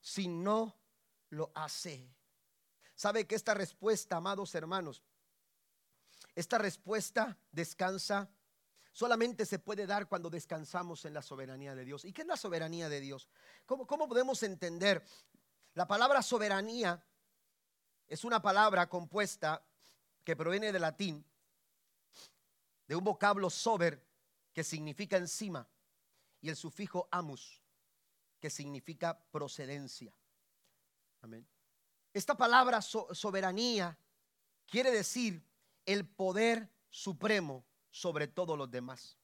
si 0.00 0.28
no 0.28 0.76
lo 1.30 1.50
hace. 1.54 2.08
¿Sabe 2.94 3.26
que 3.26 3.34
esta 3.34 3.54
respuesta, 3.54 4.16
amados 4.16 4.54
hermanos, 4.54 5.02
esta 6.34 6.58
respuesta 6.58 7.36
descansa 7.52 8.28
solamente 8.94 9.44
se 9.44 9.58
puede 9.58 9.86
dar 9.86 10.08
cuando 10.08 10.30
descansamos 10.30 11.04
en 11.04 11.14
la 11.14 11.20
soberanía 11.20 11.74
de 11.74 11.84
Dios. 11.84 12.04
¿Y 12.04 12.12
qué 12.12 12.22
es 12.22 12.28
la 12.28 12.36
soberanía 12.36 12.88
de 12.88 13.00
Dios? 13.00 13.28
¿Cómo, 13.66 13.86
podemos 13.86 14.42
entender? 14.44 15.04
La 15.74 15.88
palabra 15.88 16.22
soberanía 16.22 17.04
es 18.06 18.24
una 18.24 18.40
palabra 18.40 18.88
compuesta 18.88 19.66
que 20.22 20.36
proviene 20.36 20.70
del 20.70 20.82
latín, 20.82 21.26
de 22.86 22.94
un 22.94 23.02
vocablo 23.02 23.50
sober, 23.50 24.00
que 24.52 24.62
significa 24.62 25.16
encima, 25.16 25.68
y 26.40 26.48
el 26.48 26.54
sufijo 26.54 27.08
amus, 27.10 27.60
que 28.38 28.48
significa 28.48 29.18
procedencia. 29.32 30.14
Amén. 31.20 31.44
Esta 32.12 32.36
palabra 32.36 32.80
soberanía 32.80 33.98
quiere 34.66 34.92
decir 34.92 35.44
el 35.84 36.06
poder 36.06 36.70
supremo 36.90 37.66
sobre 37.94 38.26
todos 38.26 38.58
los 38.58 38.68
demás. 38.68 39.16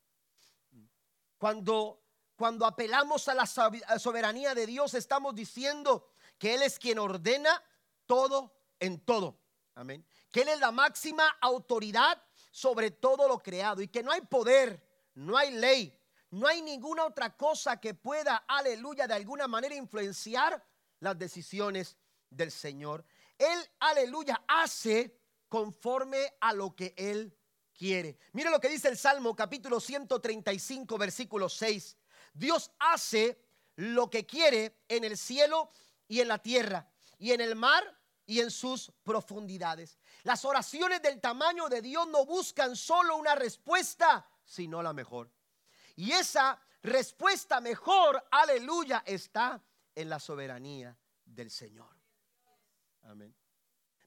Cuando, 1.39 2.05
cuando 2.37 2.65
apelamos 2.65 3.27
a 3.27 3.35
la 3.35 3.45
soberanía 3.45 4.55
de 4.55 4.65
Dios, 4.65 4.95
estamos 4.95 5.35
diciendo 5.35 6.07
que 6.39 6.55
Él 6.55 6.63
es 6.63 6.79
quien 6.79 7.01
ordena 7.01 7.65
todo 8.07 8.55
en 8.79 9.01
todo. 9.01 9.41
Amén. 9.75 10.07
Que 10.31 10.43
Él 10.43 10.51
es 10.51 10.61
la 10.61 10.71
máxima 10.71 11.37
autoridad 11.41 12.23
sobre 12.53 12.93
todo 12.93 13.27
lo 13.27 13.41
creado 13.41 13.83
y 13.83 13.89
que 13.89 14.05
no 14.05 14.13
hay 14.13 14.21
poder, 14.21 14.81
no 15.15 15.37
hay 15.37 15.51
ley, 15.51 16.01
no 16.31 16.47
hay 16.47 16.63
ninguna 16.63 17.07
otra 17.07 17.37
cosa 17.37 17.81
que 17.81 17.95
pueda, 17.95 18.45
aleluya, 18.47 19.09
de 19.09 19.15
alguna 19.15 19.49
manera 19.49 19.75
influenciar 19.75 20.65
las 21.01 21.19
decisiones 21.19 21.97
del 22.29 22.53
Señor. 22.53 23.05
Él, 23.37 23.59
aleluya, 23.81 24.45
hace 24.47 25.19
conforme 25.49 26.35
a 26.41 26.53
lo 26.53 26.77
que 26.77 26.95
Él 26.97 27.37
Mire 27.81 28.51
lo 28.51 28.61
que 28.61 28.69
dice 28.69 28.89
el 28.89 28.99
Salmo 28.99 29.35
capítulo 29.35 29.81
135, 29.81 30.99
versículo 30.99 31.49
6. 31.49 31.97
Dios 32.35 32.71
hace 32.79 33.43
lo 33.77 34.11
que 34.11 34.27
quiere 34.27 34.83
en 34.87 35.05
el 35.05 35.17
cielo 35.17 35.71
y 36.07 36.21
en 36.21 36.29
la 36.29 36.39
tierra, 36.39 36.91
y 37.19 37.33
en 37.33 37.41
el 37.41 37.57
mar 37.57 37.99
y 38.27 38.41
en 38.41 38.51
sus 38.51 38.93
profundidades. 39.03 39.99
Las 40.25 40.45
oraciones 40.45 41.01
del 41.01 41.23
tamaño 41.23 41.71
de 41.71 41.81
Dios 41.81 42.07
no 42.09 42.27
buscan 42.27 42.77
solo 42.77 43.17
una 43.17 43.35
respuesta, 43.35 44.29
sino 44.45 44.83
la 44.83 44.93
mejor. 44.93 45.31
Y 45.97 46.13
esa 46.13 46.61
respuesta 46.83 47.63
mejor, 47.63 48.23
aleluya, 48.31 49.03
está 49.07 49.63
en 49.95 50.11
la 50.11 50.21
soberanía 50.21 50.95
del 51.25 51.51
Señor. 51.51 51.97
Amén. 53.05 53.35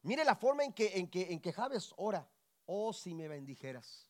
Mire 0.04 0.24
la 0.24 0.36
forma 0.36 0.64
en 0.64 0.74
que, 0.74 0.96
en 0.96 1.10
que, 1.10 1.34
en 1.34 1.40
que 1.40 1.52
Javes 1.52 1.92
ora. 1.98 2.30
Oh, 2.66 2.94
si 2.94 3.14
me 3.14 3.28
bendijeras. 3.28 4.10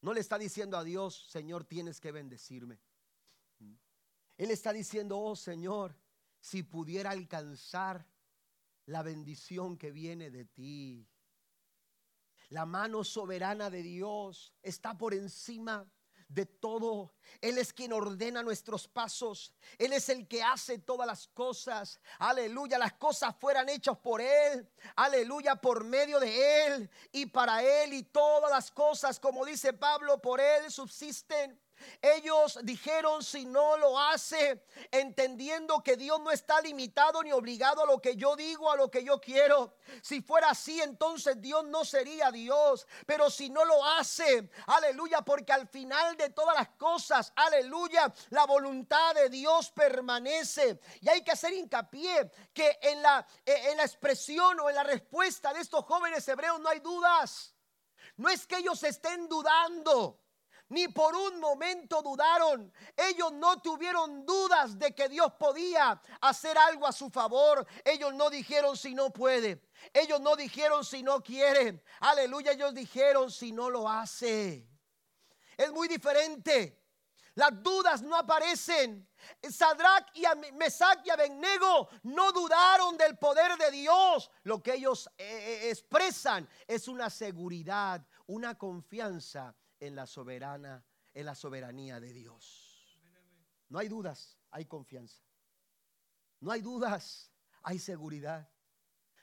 No 0.00 0.12
le 0.12 0.20
está 0.20 0.38
diciendo 0.38 0.76
a 0.76 0.84
Dios, 0.84 1.26
Señor, 1.28 1.64
tienes 1.64 2.00
que 2.00 2.12
bendecirme. 2.12 2.80
Él 4.36 4.52
está 4.52 4.72
diciendo, 4.72 5.18
oh 5.18 5.34
Señor, 5.34 5.96
si 6.40 6.62
pudiera 6.62 7.10
alcanzar 7.10 8.06
la 8.86 9.02
bendición 9.02 9.76
que 9.76 9.90
viene 9.90 10.30
de 10.30 10.44
ti. 10.44 11.06
La 12.48 12.64
mano 12.64 13.04
soberana 13.04 13.68
de 13.68 13.82
Dios 13.82 14.54
está 14.62 14.96
por 14.96 15.12
encima 15.12 15.86
de 16.28 16.46
todo. 16.46 17.14
Él 17.40 17.58
es 17.58 17.72
quien 17.72 17.92
ordena 17.92 18.42
nuestros 18.42 18.86
pasos. 18.86 19.54
Él 19.78 19.92
es 19.92 20.08
el 20.08 20.28
que 20.28 20.42
hace 20.42 20.78
todas 20.78 21.06
las 21.06 21.26
cosas. 21.28 22.00
Aleluya, 22.18 22.78
las 22.78 22.92
cosas 22.94 23.34
fueran 23.38 23.68
hechas 23.68 23.96
por 23.98 24.20
Él. 24.20 24.68
Aleluya, 24.96 25.56
por 25.56 25.84
medio 25.84 26.20
de 26.20 26.66
Él 26.66 26.90
y 27.12 27.26
para 27.26 27.62
Él. 27.62 27.94
Y 27.94 28.02
todas 28.04 28.50
las 28.50 28.70
cosas, 28.70 29.18
como 29.18 29.44
dice 29.44 29.72
Pablo, 29.72 30.20
por 30.20 30.40
Él 30.40 30.70
subsisten. 30.70 31.58
Ellos 32.00 32.58
dijeron, 32.62 33.22
si 33.22 33.44
no 33.44 33.76
lo 33.76 33.98
hace, 33.98 34.64
entendiendo 34.90 35.82
que 35.82 35.96
Dios 35.96 36.20
no 36.20 36.30
está 36.30 36.60
limitado 36.60 37.22
ni 37.22 37.32
obligado 37.32 37.82
a 37.82 37.86
lo 37.86 38.00
que 38.00 38.16
yo 38.16 38.36
digo, 38.36 38.70
a 38.70 38.76
lo 38.76 38.90
que 38.90 39.02
yo 39.02 39.20
quiero. 39.20 39.74
Si 40.02 40.20
fuera 40.20 40.50
así, 40.50 40.80
entonces 40.80 41.40
Dios 41.40 41.64
no 41.64 41.84
sería 41.84 42.30
Dios. 42.30 42.86
Pero 43.06 43.30
si 43.30 43.50
no 43.50 43.64
lo 43.64 43.84
hace, 43.84 44.48
aleluya, 44.66 45.22
porque 45.22 45.52
al 45.52 45.66
final 45.66 46.16
de 46.16 46.30
todas 46.30 46.56
las 46.56 46.68
cosas, 46.70 47.32
aleluya, 47.34 48.12
la 48.30 48.46
voluntad 48.46 49.14
de 49.14 49.28
Dios 49.28 49.70
permanece. 49.70 50.80
Y 51.00 51.08
hay 51.08 51.22
que 51.22 51.32
hacer 51.32 51.52
hincapié 51.52 52.30
que 52.52 52.78
en 52.82 53.02
la, 53.02 53.26
en 53.44 53.76
la 53.76 53.84
expresión 53.84 54.60
o 54.60 54.68
en 54.68 54.76
la 54.76 54.84
respuesta 54.84 55.52
de 55.52 55.60
estos 55.60 55.84
jóvenes 55.84 56.26
hebreos 56.28 56.60
no 56.60 56.68
hay 56.68 56.80
dudas. 56.80 57.54
No 58.16 58.28
es 58.28 58.46
que 58.46 58.58
ellos 58.58 58.82
estén 58.82 59.28
dudando 59.28 60.20
ni 60.70 60.88
por 60.88 61.14
un 61.14 61.40
momento 61.40 62.02
dudaron. 62.02 62.72
Ellos 62.96 63.32
no 63.32 63.60
tuvieron 63.60 64.24
dudas 64.26 64.78
de 64.78 64.94
que 64.94 65.08
Dios 65.08 65.32
podía 65.38 66.00
hacer 66.20 66.56
algo 66.58 66.86
a 66.86 66.92
su 66.92 67.10
favor. 67.10 67.66
Ellos 67.84 68.14
no 68.14 68.30
dijeron 68.30 68.76
si 68.76 68.94
no 68.94 69.10
puede. 69.10 69.62
Ellos 69.92 70.20
no 70.20 70.36
dijeron 70.36 70.84
si 70.84 71.02
no 71.02 71.22
quiere. 71.22 71.82
Aleluya, 72.00 72.52
ellos 72.52 72.74
dijeron 72.74 73.30
si 73.30 73.52
no 73.52 73.70
lo 73.70 73.88
hace. 73.88 74.68
Es 75.56 75.72
muy 75.72 75.88
diferente. 75.88 76.78
Las 77.34 77.62
dudas 77.62 78.02
no 78.02 78.16
aparecen. 78.16 79.08
Sadrach 79.48 80.08
y 80.14 80.24
Mesach 80.54 80.98
y 81.04 81.10
Abednego 81.10 81.88
no 82.02 82.32
dudaron 82.32 82.96
del 82.96 83.16
poder 83.16 83.56
de 83.56 83.70
Dios. 83.70 84.30
Lo 84.42 84.62
que 84.62 84.74
ellos 84.74 85.08
eh, 85.16 85.24
eh, 85.24 85.70
expresan 85.70 86.48
es 86.66 86.88
una 86.88 87.08
seguridad, 87.08 88.04
una 88.26 88.58
confianza 88.58 89.54
en 89.80 89.94
la 89.94 90.06
soberana, 90.06 90.84
en 91.14 91.26
la 91.26 91.34
soberanía 91.34 92.00
de 92.00 92.12
Dios. 92.12 92.68
No 93.68 93.78
hay 93.78 93.88
dudas, 93.88 94.38
hay 94.50 94.64
confianza. 94.64 95.22
No 96.40 96.50
hay 96.50 96.62
dudas, 96.62 97.32
hay 97.62 97.78
seguridad. 97.78 98.48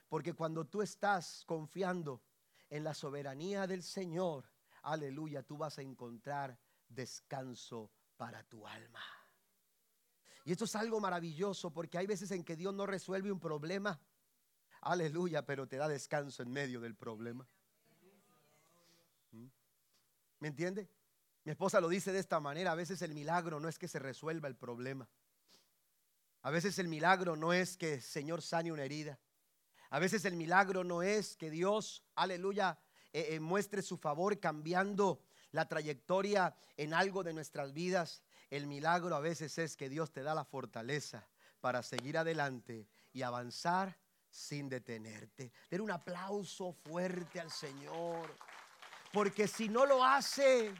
Porque 0.08 0.34
cuando 0.34 0.66
tú 0.66 0.82
estás 0.82 1.43
confiando 1.45 2.22
en 2.70 2.84
la 2.84 2.93
soberanía 2.93 3.68
del 3.68 3.84
Señor, 3.84 4.45
aleluya, 4.84 5.43
tú 5.43 5.58
vas 5.58 5.78
a 5.80 5.82
encontrar 5.82 6.60
descanso 6.88 7.91
para 8.18 8.43
tu 8.43 8.68
alma. 8.68 9.01
Y 10.43 10.51
esto 10.51 10.66
es 10.66 10.76
algo 10.76 10.99
maravilloso 10.99 11.74
porque 11.74 11.97
hay 11.97 12.06
veces 12.06 12.30
en 12.32 12.43
que 12.43 12.56
Dios 12.56 12.74
no 12.74 12.86
resuelve 12.86 13.32
un 13.32 13.39
problema. 13.39 13.99
Aleluya, 14.82 15.43
pero 15.43 15.68
te 15.68 15.78
da 15.78 15.88
descanso 15.88 16.43
en 16.43 16.51
medio 16.51 16.80
del 16.80 16.95
problema. 16.95 17.47
¿Me 20.40 20.48
entiende? 20.50 20.90
Mi 21.44 21.52
esposa 21.52 21.80
lo 21.80 21.90
dice 21.90 22.12
de 22.12 22.20
esta 22.20 22.40
manera, 22.40 22.72
a 22.72 22.76
veces 22.76 23.02
el 23.02 23.14
milagro 23.14 23.60
no 23.60 23.68
es 23.68 23.78
que 23.78 23.88
se 23.88 24.00
resuelva 24.00 24.48
el 24.48 24.56
problema. 24.56 25.08
A 26.42 26.50
veces 26.50 26.78
el 26.80 26.88
milagro 26.88 27.36
no 27.36 27.54
es 27.54 27.78
que 27.78 27.96
el 27.96 28.02
Señor 28.02 28.42
sane 28.42 28.72
una 28.72 28.84
herida. 28.84 29.20
A 29.90 30.00
veces 30.00 30.26
el 30.26 30.36
milagro 30.36 30.84
no 30.84 31.04
es 31.04 31.38
que 31.38 31.50
Dios, 31.50 32.04
aleluya, 32.16 32.80
eh, 33.14 33.36
eh, 33.36 33.40
muestre 33.40 33.82
su 33.82 33.98
favor 33.98 34.40
cambiando 34.40 35.22
la 35.52 35.68
trayectoria 35.68 36.56
en 36.78 36.94
algo 36.94 37.24
de 37.24 37.34
nuestras 37.34 37.74
vidas. 37.74 38.24
El 38.50 38.68
milagro 38.68 39.16
a 39.16 39.20
veces 39.20 39.58
es 39.58 39.78
que 39.78 39.90
Dios 39.90 40.12
te 40.12 40.22
da 40.22 40.36
la 40.36 40.46
fortaleza 40.46 41.28
para 41.62 41.82
seguir 41.82 42.18
adelante 42.18 42.88
y 43.14 43.22
avanzar 43.22 43.98
sin 44.30 44.68
detenerte. 44.68 45.52
Den 45.70 45.82
un 45.82 45.92
aplauso 45.92 46.74
fuerte 46.74 47.40
al 47.40 47.50
Señor. 47.50 48.36
Porque 49.16 49.47
si 49.47 49.70
no 49.70 49.86
lo 49.86 50.03
hace, 50.03 50.74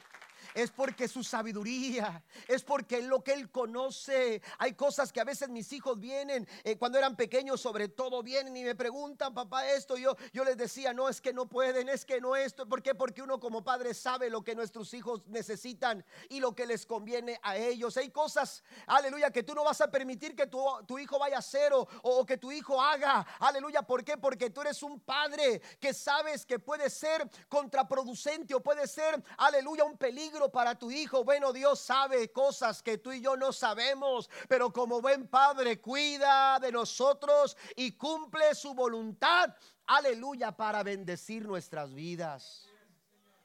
es 0.54 0.72
porque 0.72 1.08
su 1.08 1.24
sabiduría, 1.24 2.24
es 2.48 2.64
porque 2.64 3.02
lo 3.02 3.24
que 3.24 3.34
Él 3.34 3.50
conoce. 3.50 4.42
Hay 4.58 4.74
cosas 4.74 5.12
que 5.12 5.22
a 5.22 5.24
veces 5.24 5.50
mis 5.50 5.72
hijos 5.74 6.00
vienen, 6.00 6.48
eh, 6.64 6.78
cuando 6.78 6.98
eran 6.98 7.16
pequeños 7.16 7.62
sobre 7.62 7.88
todo, 7.88 8.24
vienen 8.24 8.56
y 8.58 8.64
me 8.64 8.76
preguntan, 8.76 9.34
papá, 9.34 9.68
esto. 9.70 9.98
Yo, 9.98 10.16
yo 10.34 10.44
les 10.44 10.58
decía, 10.58 10.94
no, 10.94 11.10
es 11.10 11.22
que 11.22 11.34
no 11.34 11.48
pueden, 11.48 11.90
es 11.90 12.06
que 12.06 12.22
no 12.22 12.36
esto. 12.36 12.68
¿Por 12.68 12.82
qué? 12.82 12.96
Porque 12.96 13.22
uno 13.22 13.40
como 13.40 13.64
padre 13.64 13.94
sabe 13.94 14.30
lo 14.30 14.44
que 14.44 14.56
nuestros 14.56 14.94
hijos 14.94 15.28
necesitan 15.28 16.06
y 16.30 16.40
lo 16.40 16.54
que 16.54 16.66
les 16.66 16.86
conviene 16.86 17.40
a 17.44 17.58
ellos. 17.58 17.98
Hay 17.98 18.10
cosas, 18.10 18.64
aleluya, 18.88 19.32
que 19.32 19.44
tú 19.44 19.56
no 19.56 19.64
vas 19.64 19.82
a 19.82 19.90
permitir 19.90 20.36
que 20.36 20.48
tu, 20.48 21.00
hijo 21.00 21.20
vaya 21.20 21.38
a 21.38 21.40
hacer 21.40 21.74
o, 21.74 21.88
o 22.04 22.26
que 22.26 22.38
tu 22.38 22.52
hijo 22.52 22.82
haga. 22.82 23.26
Aleluya, 23.40 23.82
¿por 23.82 24.04
qué? 24.04 24.18
Porque 24.18 24.50
tú 24.50 24.62
eres 24.62 24.84
un 24.84 25.00
padre 25.00 25.62
que 25.80 25.94
sabes 25.94 26.46
que 26.46 26.60
puede 26.60 26.90
ser 26.90 27.30
contraproducente 27.48 28.54
o 28.54 28.62
puede 28.62 28.88
ser, 28.88 29.22
aleluya, 29.38 29.84
un 29.84 29.98
peligro 29.98 30.35
para 30.52 30.78
tu 30.78 30.92
hijo. 30.92 31.24
Bueno, 31.24 31.54
Dios 31.54 31.80
sabe 31.80 32.32
cosas 32.32 32.84
que 32.84 32.98
tú 32.98 33.12
y 33.12 33.22
yo 33.22 33.38
no 33.38 33.54
sabemos, 33.54 34.30
pero 34.48 34.72
como 34.72 35.02
buen 35.02 35.28
padre 35.28 35.80
cuida 35.80 36.60
de 36.60 36.72
nosotros 36.72 37.56
y 37.76 37.94
cumple 37.94 38.54
su 38.54 38.74
voluntad. 38.74 39.56
Aleluya, 39.88 40.52
para 40.52 40.84
bendecir 40.84 41.46
nuestras 41.46 41.94
vidas. 41.94 42.68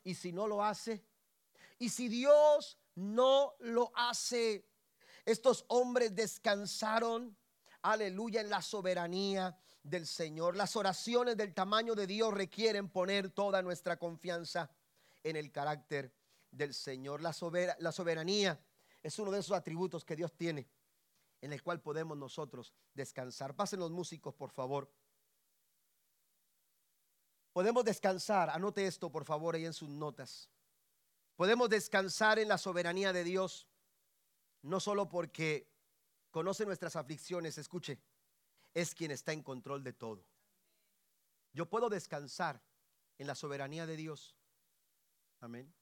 Y 0.03 0.14
si 0.14 0.32
no 0.32 0.47
lo 0.47 0.64
hace, 0.64 1.05
y 1.78 1.91
si 1.91 2.09
Dios 2.09 2.78
no 2.97 3.55
lo 3.61 3.93
hace, 3.95 4.66
estos 5.24 5.64
hombres 5.68 6.14
descansaron, 6.14 7.36
aleluya, 7.82 8.41
en 8.41 8.51
la 8.51 8.62
soberanía 8.62 9.57
del 9.82 10.07
Señor. 10.07 10.57
Las 10.57 10.74
oraciones 10.76 11.36
del 11.36 11.55
tamaño 11.55 11.95
de 11.95 12.07
Dios 12.07 12.34
requieren 12.34 12.88
poner 12.88 13.30
toda 13.30 13.62
nuestra 13.62 13.99
confianza 13.99 14.70
en 15.22 15.36
el 15.36 15.53
carácter 15.53 16.20
del 16.51 16.75
Señor. 16.75 17.23
La, 17.23 17.33
soberanía 17.33 18.61
es 19.03 19.19
uno 19.19 19.31
de 19.31 19.41
esos 19.41 19.57
atributos 19.57 20.05
que 20.05 20.17
Dios 20.17 20.33
tiene 20.37 20.69
en 21.41 21.53
el 21.53 21.63
cual 21.63 21.81
podemos 21.81 22.17
nosotros 22.19 22.73
descansar. 22.95 23.55
Pasen 23.55 23.81
los 23.81 23.91
músicos, 23.91 24.35
por 24.35 24.51
favor. 24.51 24.93
Podemos 27.53 27.85
descansar, 27.85 28.51
anote 28.51 28.87
esto 28.87 29.11
por 29.11 29.25
favor 29.25 29.55
ahí 29.55 29.65
en 29.65 29.73
sus 29.73 29.89
notas. 29.89 30.51
Podemos 31.37 31.69
descansar 31.69 32.39
en 32.39 32.49
la 32.49 32.59
soberanía 32.59 33.13
de 33.13 33.25
Dios, 33.25 33.67
no 34.63 34.79
solo 34.79 35.09
porque 35.09 35.73
conoce 36.31 36.67
nuestras 36.67 36.97
aflicciones, 36.97 37.57
escuche, 37.59 37.99
es 38.75 38.95
quien 38.95 39.11
está 39.11 39.33
en 39.33 39.43
control 39.43 39.83
de 39.83 39.93
todo. 39.93 40.25
Yo 41.53 41.69
puedo 41.69 41.89
descansar 41.89 42.63
en 43.19 43.27
la 43.27 43.35
soberanía 43.35 43.87
de 43.87 43.97
Dios. 43.97 44.37
Amén. 45.41 45.75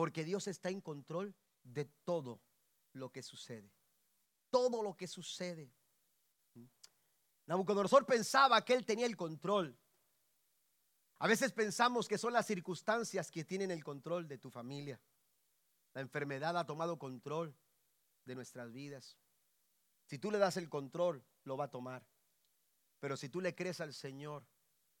Porque 0.00 0.24
Dios 0.24 0.46
está 0.46 0.70
en 0.70 0.80
control 0.80 1.36
de 1.62 1.84
todo 1.84 2.40
lo 2.94 3.12
que 3.12 3.22
sucede. 3.22 3.70
Todo 4.48 4.82
lo 4.82 4.96
que 4.96 5.06
sucede. 5.06 5.74
Nabucodonosor 7.44 8.06
pensaba 8.06 8.64
que 8.64 8.72
él 8.72 8.86
tenía 8.86 9.04
el 9.04 9.14
control. 9.14 9.78
A 11.18 11.28
veces 11.28 11.52
pensamos 11.52 12.08
que 12.08 12.16
son 12.16 12.32
las 12.32 12.46
circunstancias 12.46 13.30
que 13.30 13.44
tienen 13.44 13.70
el 13.70 13.84
control 13.84 14.26
de 14.26 14.38
tu 14.38 14.48
familia. 14.50 14.98
La 15.92 16.00
enfermedad 16.00 16.56
ha 16.56 16.64
tomado 16.64 16.98
control 16.98 17.54
de 18.24 18.34
nuestras 18.34 18.72
vidas. 18.72 19.18
Si 20.06 20.18
tú 20.18 20.30
le 20.30 20.38
das 20.38 20.56
el 20.56 20.70
control, 20.70 21.22
lo 21.44 21.58
va 21.58 21.66
a 21.66 21.70
tomar. 21.70 22.06
Pero 23.00 23.18
si 23.18 23.28
tú 23.28 23.42
le 23.42 23.54
crees 23.54 23.82
al 23.82 23.92
Señor 23.92 24.46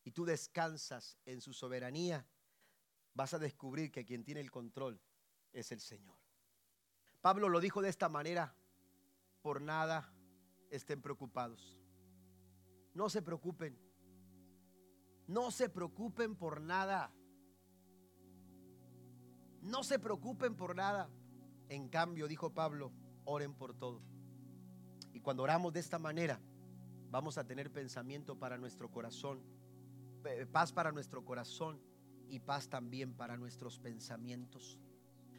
y 0.04 0.10
tú 0.10 0.26
descansas 0.26 1.16
en 1.24 1.40
su 1.40 1.54
soberanía, 1.54 2.26
vas 3.14 3.34
a 3.34 3.38
descubrir 3.38 3.90
que 3.90 4.04
quien 4.04 4.24
tiene 4.24 4.40
el 4.40 4.50
control 4.50 5.00
es 5.52 5.72
el 5.72 5.80
Señor. 5.80 6.16
Pablo 7.20 7.48
lo 7.48 7.60
dijo 7.60 7.82
de 7.82 7.88
esta 7.88 8.08
manera, 8.08 8.54
por 9.42 9.60
nada 9.60 10.12
estén 10.70 11.02
preocupados. 11.02 11.78
No 12.94 13.08
se 13.08 13.22
preocupen. 13.22 13.78
No 15.26 15.50
se 15.50 15.68
preocupen 15.68 16.34
por 16.34 16.60
nada. 16.60 17.12
No 19.60 19.84
se 19.84 19.98
preocupen 19.98 20.56
por 20.56 20.74
nada. 20.74 21.10
En 21.68 21.88
cambio, 21.88 22.26
dijo 22.26 22.52
Pablo, 22.52 22.92
oren 23.24 23.54
por 23.54 23.74
todo. 23.74 24.02
Y 25.12 25.20
cuando 25.20 25.42
oramos 25.42 25.72
de 25.72 25.80
esta 25.80 25.98
manera, 25.98 26.40
vamos 27.10 27.38
a 27.38 27.46
tener 27.46 27.70
pensamiento 27.70 28.38
para 28.38 28.58
nuestro 28.58 28.90
corazón, 28.90 29.42
paz 30.52 30.72
para 30.72 30.92
nuestro 30.92 31.24
corazón 31.24 31.80
y 32.30 32.38
paz 32.40 32.68
también 32.68 33.14
para 33.14 33.36
nuestros 33.36 33.78
pensamientos. 33.78 34.78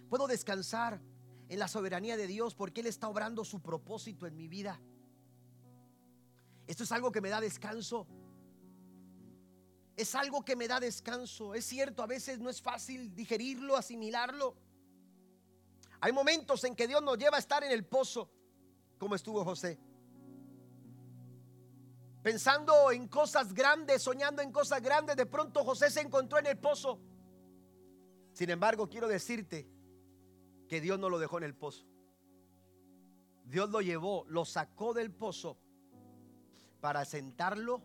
Puedo 0.10 0.28
descansar 0.28 1.02
en 1.50 1.60
la 1.60 1.68
soberanía 1.68 2.18
de 2.18 2.28
Dios 2.28 2.54
porque 2.56 2.82
Él 2.82 2.88
está 2.88 3.08
obrando 3.08 3.44
su 3.46 3.62
propósito 3.62 4.28
en 4.28 4.36
mi 4.36 4.48
vida. 4.48 4.80
Esto 6.68 6.84
es 6.84 6.92
algo 6.92 7.12
que 7.12 7.22
me 7.22 7.30
da 7.30 7.42
descanso. 7.42 8.08
Es 9.96 10.16
algo 10.16 10.44
que 10.44 10.56
me 10.56 10.68
da 10.68 10.80
descanso. 10.80 11.54
Es 11.54 11.66
cierto, 11.66 12.04
a 12.04 12.08
veces 12.08 12.40
no 12.40 12.50
es 12.50 12.62
fácil 12.62 13.14
digerirlo, 13.14 13.76
asimilarlo. 13.76 14.56
Hay 16.00 16.12
momentos 16.12 16.64
en 16.64 16.76
que 16.76 16.88
Dios 16.88 17.02
nos 17.04 17.18
lleva 17.18 17.38
a 17.38 17.40
estar 17.40 17.64
en 17.64 17.72
el 17.72 17.86
pozo, 17.86 18.32
como 18.98 19.16
estuvo 19.16 19.44
José. 19.44 19.78
Pensando 22.22 22.92
en 22.92 23.08
cosas 23.08 23.54
grandes, 23.54 24.04
soñando 24.04 24.42
en 24.42 24.52
cosas 24.52 24.82
grandes, 24.82 25.16
de 25.16 25.26
pronto 25.26 25.64
José 25.64 25.90
se 25.90 26.02
encontró 26.02 26.38
en 26.38 26.48
el 26.48 26.58
pozo. 26.58 27.00
Sin 28.34 28.50
embargo, 28.50 28.88
quiero 28.88 29.08
decirte 29.08 29.68
que 30.68 30.80
Dios 30.82 31.00
no 31.00 31.10
lo 31.10 31.20
dejó 31.20 31.38
en 31.40 31.46
el 31.46 31.56
pozo. 31.56 31.86
Dios 33.44 33.70
lo 33.70 33.82
llevó, 33.82 34.26
lo 34.30 34.46
sacó 34.46 34.94
del 34.94 35.12
pozo 35.12 35.58
para 36.80 37.04
sentarlo 37.06 37.82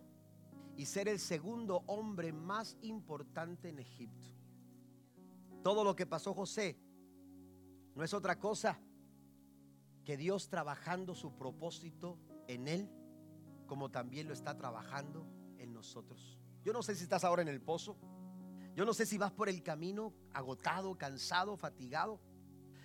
y 0.76 0.87
ser 0.87 1.09
el 1.09 1.18
segundo 1.18 1.82
hombre 1.87 2.32
más 2.32 2.76
importante 2.82 3.70
en 3.70 3.78
Egipto. 3.78 4.26
Todo 5.62 5.82
lo 5.82 5.97
que 5.97 6.07
pasó 6.07 6.34
José 6.34 6.78
no 7.95 8.05
es 8.05 8.14
otra 8.14 8.39
cosa 8.39 8.78
que 10.05 10.16
Dios 10.16 10.49
trabajando 10.49 11.14
su 11.14 11.37
propósito 11.37 12.18
en 12.47 12.68
él, 12.68 12.89
como 13.67 13.91
también 13.91 14.29
lo 14.29 14.35
está 14.35 14.57
trabajando 14.57 15.27
en 15.59 15.73
nosotros. 15.73 16.39
Yo 16.64 16.73
no 16.73 16.83
sé 16.83 16.95
si 16.95 17.05
estás 17.05 17.25
ahora 17.25 17.43
en 17.43 17.49
el 17.49 17.61
pozo. 17.61 17.97
Yo 18.75 18.85
no 18.85 18.93
sé 18.93 19.07
si 19.07 19.17
vas 19.19 19.33
por 19.33 19.49
el 19.49 19.62
camino 19.62 20.12
agotado, 20.33 20.97
cansado, 20.99 21.57
fatigado. 21.57 22.21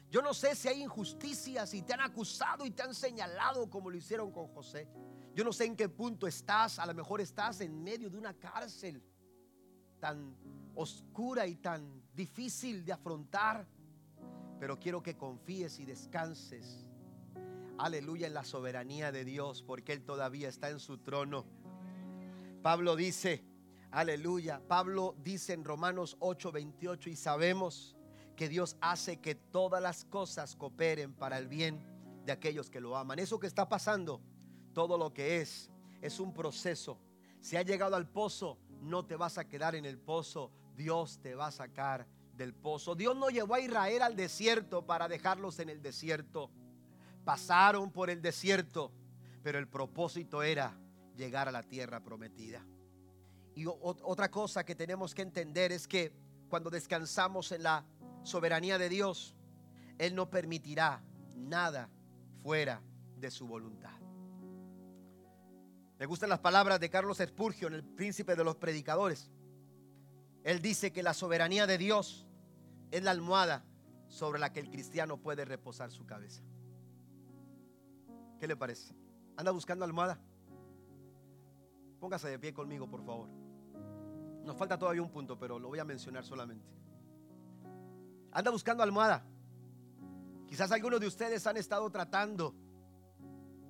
Yo 0.09 0.21
no 0.21 0.33
sé 0.33 0.55
si 0.55 0.67
hay 0.67 0.83
injusticias 0.83 1.73
y 1.73 1.81
te 1.81 1.93
han 1.93 2.01
acusado 2.01 2.65
y 2.65 2.71
te 2.71 2.83
han 2.83 2.93
señalado 2.93 3.69
como 3.69 3.89
lo 3.89 3.97
hicieron 3.97 4.31
con 4.31 4.47
José. 4.47 4.87
Yo 5.33 5.43
no 5.43 5.53
sé 5.53 5.65
en 5.65 5.75
qué 5.75 5.87
punto 5.87 6.27
estás, 6.27 6.79
a 6.79 6.85
lo 6.85 6.93
mejor 6.93 7.21
estás 7.21 7.61
en 7.61 7.81
medio 7.81 8.09
de 8.09 8.17
una 8.17 8.33
cárcel 8.33 9.01
tan 9.99 10.35
oscura 10.75 11.47
y 11.47 11.55
tan 11.55 12.03
difícil 12.13 12.83
de 12.83 12.91
afrontar, 12.91 13.67
pero 14.59 14.77
quiero 14.77 15.01
que 15.01 15.15
confíes 15.15 15.79
y 15.79 15.85
descanses, 15.85 16.85
aleluya, 17.85 18.27
en 18.27 18.33
la 18.33 18.43
soberanía 18.43 19.11
de 19.11 19.25
Dios, 19.25 19.63
porque 19.63 19.93
Él 19.93 20.03
todavía 20.03 20.49
está 20.49 20.69
en 20.69 20.79
su 20.79 20.99
trono. 20.99 21.45
Pablo 22.61 22.95
dice, 22.95 23.43
aleluya, 23.89 24.61
Pablo 24.67 25.15
dice 25.23 25.53
en 25.53 25.63
Romanos 25.63 26.17
8:28 26.19 27.07
y 27.07 27.15
sabemos 27.15 27.95
que 28.35 28.49
Dios 28.49 28.77
hace 28.81 29.19
que 29.19 29.35
todas 29.35 29.81
las 29.81 30.05
cosas 30.05 30.55
cooperen 30.55 31.13
para 31.13 31.37
el 31.37 31.47
bien 31.47 31.83
de 32.25 32.31
aquellos 32.31 32.69
que 32.69 32.79
lo 32.79 32.95
aman. 32.95 33.19
Eso 33.19 33.39
que 33.39 33.47
está 33.47 33.67
pasando 33.67 34.21
todo 34.73 34.97
lo 34.97 35.13
que 35.13 35.41
es 35.41 35.69
es 36.01 36.19
un 36.19 36.33
proceso. 36.33 36.99
Si 37.41 37.57
ha 37.57 37.63
llegado 37.63 37.95
al 37.95 38.07
pozo, 38.07 38.57
no 38.81 39.05
te 39.05 39.15
vas 39.15 39.37
a 39.37 39.47
quedar 39.47 39.75
en 39.75 39.85
el 39.85 39.97
pozo. 39.97 40.51
Dios 40.75 41.19
te 41.21 41.35
va 41.35 41.47
a 41.47 41.51
sacar 41.51 42.07
del 42.35 42.53
pozo. 42.53 42.95
Dios 42.95 43.15
no 43.15 43.29
llevó 43.29 43.55
a 43.55 43.59
Israel 43.59 44.01
al 44.03 44.15
desierto 44.15 44.85
para 44.85 45.07
dejarlos 45.07 45.59
en 45.59 45.69
el 45.69 45.81
desierto. 45.81 46.51
Pasaron 47.23 47.91
por 47.91 48.09
el 48.09 48.21
desierto, 48.21 48.91
pero 49.43 49.59
el 49.59 49.67
propósito 49.67 50.43
era 50.43 50.77
llegar 51.15 51.47
a 51.47 51.51
la 51.51 51.63
tierra 51.63 52.01
prometida. 52.01 52.65
Y 53.55 53.65
otra 53.67 54.31
cosa 54.31 54.63
que 54.63 54.75
tenemos 54.75 55.13
que 55.13 55.21
entender 55.21 55.71
es 55.71 55.87
que 55.87 56.13
cuando 56.49 56.69
descansamos 56.69 57.51
en 57.51 57.63
la 57.63 57.85
soberanía 58.23 58.77
de 58.77 58.89
Dios, 58.89 59.35
Él 59.97 60.15
no 60.15 60.29
permitirá 60.29 61.03
nada 61.35 61.89
fuera 62.41 62.81
de 63.17 63.29
su 63.29 63.47
voluntad. 63.47 63.99
Me 65.99 66.05
gustan 66.07 66.29
las 66.29 66.39
palabras 66.39 66.79
de 66.79 66.89
Carlos 66.89 67.19
Spurgeon, 67.19 67.73
el 67.73 67.83
príncipe 67.83 68.35
de 68.35 68.43
los 68.43 68.55
predicadores. 68.55 69.29
Él 70.43 70.61
dice 70.61 70.91
que 70.91 71.03
la 71.03 71.13
soberanía 71.13 71.67
de 71.67 71.77
Dios 71.77 72.25
es 72.89 73.03
la 73.03 73.11
almohada 73.11 73.63
sobre 74.07 74.39
la 74.39 74.51
que 74.51 74.59
el 74.59 74.71
cristiano 74.71 75.17
puede 75.17 75.45
reposar 75.45 75.91
su 75.91 76.05
cabeza. 76.05 76.41
¿Qué 78.41 78.47
le 78.47 78.55
parece? 78.55 78.95
¿Anda 79.37 79.51
buscando 79.51 79.85
almohada? 79.85 80.19
Póngase 81.99 82.27
de 82.27 82.39
pie 82.39 82.51
conmigo, 82.51 82.89
por 82.89 83.05
favor. 83.05 83.29
Nos 84.43 84.57
falta 84.57 84.79
todavía 84.79 85.03
un 85.03 85.11
punto, 85.11 85.37
pero 85.37 85.59
lo 85.59 85.67
voy 85.67 85.77
a 85.77 85.85
mencionar 85.85 86.25
solamente. 86.25 86.67
Anda 88.31 88.49
buscando 88.49 88.81
almohada. 88.81 89.23
Quizás 90.47 90.71
algunos 90.71 90.99
de 90.99 91.05
ustedes 91.05 91.45
han 91.45 91.55
estado 91.55 91.87
tratando 91.91 92.55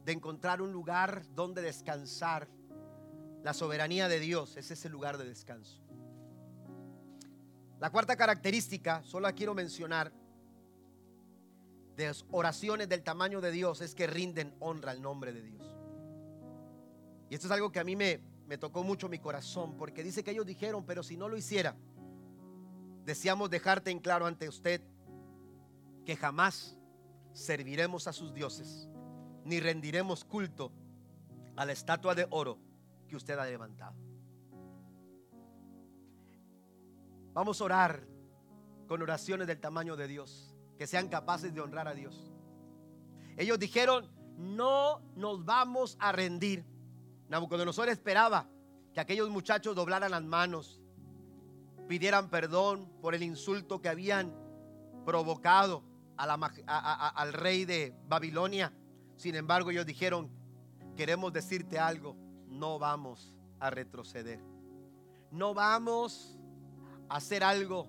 de 0.06 0.14
encontrar 0.14 0.62
un 0.62 0.72
lugar 0.72 1.26
donde 1.36 1.62
descansar. 1.62 2.48
La 3.44 3.54
soberanía 3.54 4.08
de 4.08 4.22
Dios 4.22 4.56
es 4.56 4.72
ese 4.72 4.88
lugar 4.88 5.18
de 5.18 5.26
descanso. 5.26 5.84
La 7.78 7.90
cuarta 7.90 8.16
característica, 8.16 9.04
solo 9.04 9.28
la 9.28 9.34
quiero 9.34 9.54
mencionar, 9.54 10.14
de 11.96 12.14
oraciones 12.32 12.90
del 12.90 13.04
tamaño 13.04 13.42
de 13.42 13.52
Dios 13.52 13.82
es 13.82 13.96
que 13.96 14.08
rinden 14.08 14.56
honra 14.60 14.92
al 14.92 15.02
nombre 15.02 15.34
de 15.34 15.42
Dios. 15.42 15.64
Y 17.30 17.36
esto 17.36 17.48
es 17.48 17.52
algo 17.52 17.72
que 17.72 17.80
a 17.80 17.84
mí 17.84 17.96
me, 17.96 18.22
me 18.48 18.58
tocó 18.58 18.84
mucho 18.84 19.10
mi 19.10 19.20
corazón, 19.20 19.78
porque 19.78 20.04
dice 20.04 20.24
que 20.24 20.32
ellos 20.32 20.46
dijeron, 20.46 20.86
pero 20.86 21.04
si 21.04 21.18
no 21.18 21.30
lo 21.30 21.38
hiciera, 21.38 21.76
deseamos 23.06 23.50
dejarte 23.50 23.92
en 23.92 24.00
claro 24.00 24.26
ante 24.26 24.48
usted 24.50 24.82
que 26.06 26.16
jamás 26.16 26.78
serviremos 27.34 28.08
a 28.08 28.14
sus 28.14 28.34
dioses 28.34 28.90
ni 29.46 29.60
rendiremos 29.60 30.24
culto 30.24 30.72
a 31.56 31.66
la 31.66 31.72
estatua 31.72 32.16
de 32.16 32.28
oro 32.30 32.60
que 33.08 33.16
usted 33.16 33.38
ha 33.38 33.46
levantado. 33.46 33.96
Vamos 37.34 37.62
a 37.62 37.64
orar 37.64 38.08
con 38.88 39.02
oraciones 39.02 39.48
del 39.48 39.60
tamaño 39.60 39.96
de 39.96 40.08
Dios, 40.08 40.51
que 40.82 40.88
sean 40.88 41.10
capaces 41.10 41.54
de 41.54 41.62
honrar 41.62 41.88
a 41.88 41.94
Dios. 41.94 42.34
Ellos 43.38 43.60
dijeron, 43.60 44.10
no 44.36 45.00
nos 45.16 45.46
vamos 45.46 45.96
a 46.00 46.12
rendir. 46.12 46.66
Nabucodonosor 47.30 47.88
esperaba 47.90 48.50
que 48.92 49.00
aquellos 49.00 49.30
muchachos 49.30 49.76
doblaran 49.76 50.10
las 50.10 50.24
manos, 50.24 50.82
pidieran 51.88 52.32
perdón 52.32 52.92
por 53.00 53.14
el 53.14 53.22
insulto 53.22 53.80
que 53.80 53.90
habían 53.90 54.34
provocado 55.06 55.84
al 56.18 57.32
rey 57.32 57.66
de 57.66 57.94
Babilonia. 58.08 58.74
Sin 59.18 59.36
embargo, 59.36 59.70
ellos 59.70 59.86
dijeron, 59.86 60.32
queremos 60.98 61.32
decirte 61.32 61.78
algo, 61.78 62.18
no 62.48 62.80
vamos 62.80 63.36
a 63.60 63.70
retroceder. 63.70 64.40
No 65.30 65.54
vamos 65.54 66.40
a 67.08 67.18
hacer 67.18 67.44
algo 67.44 67.88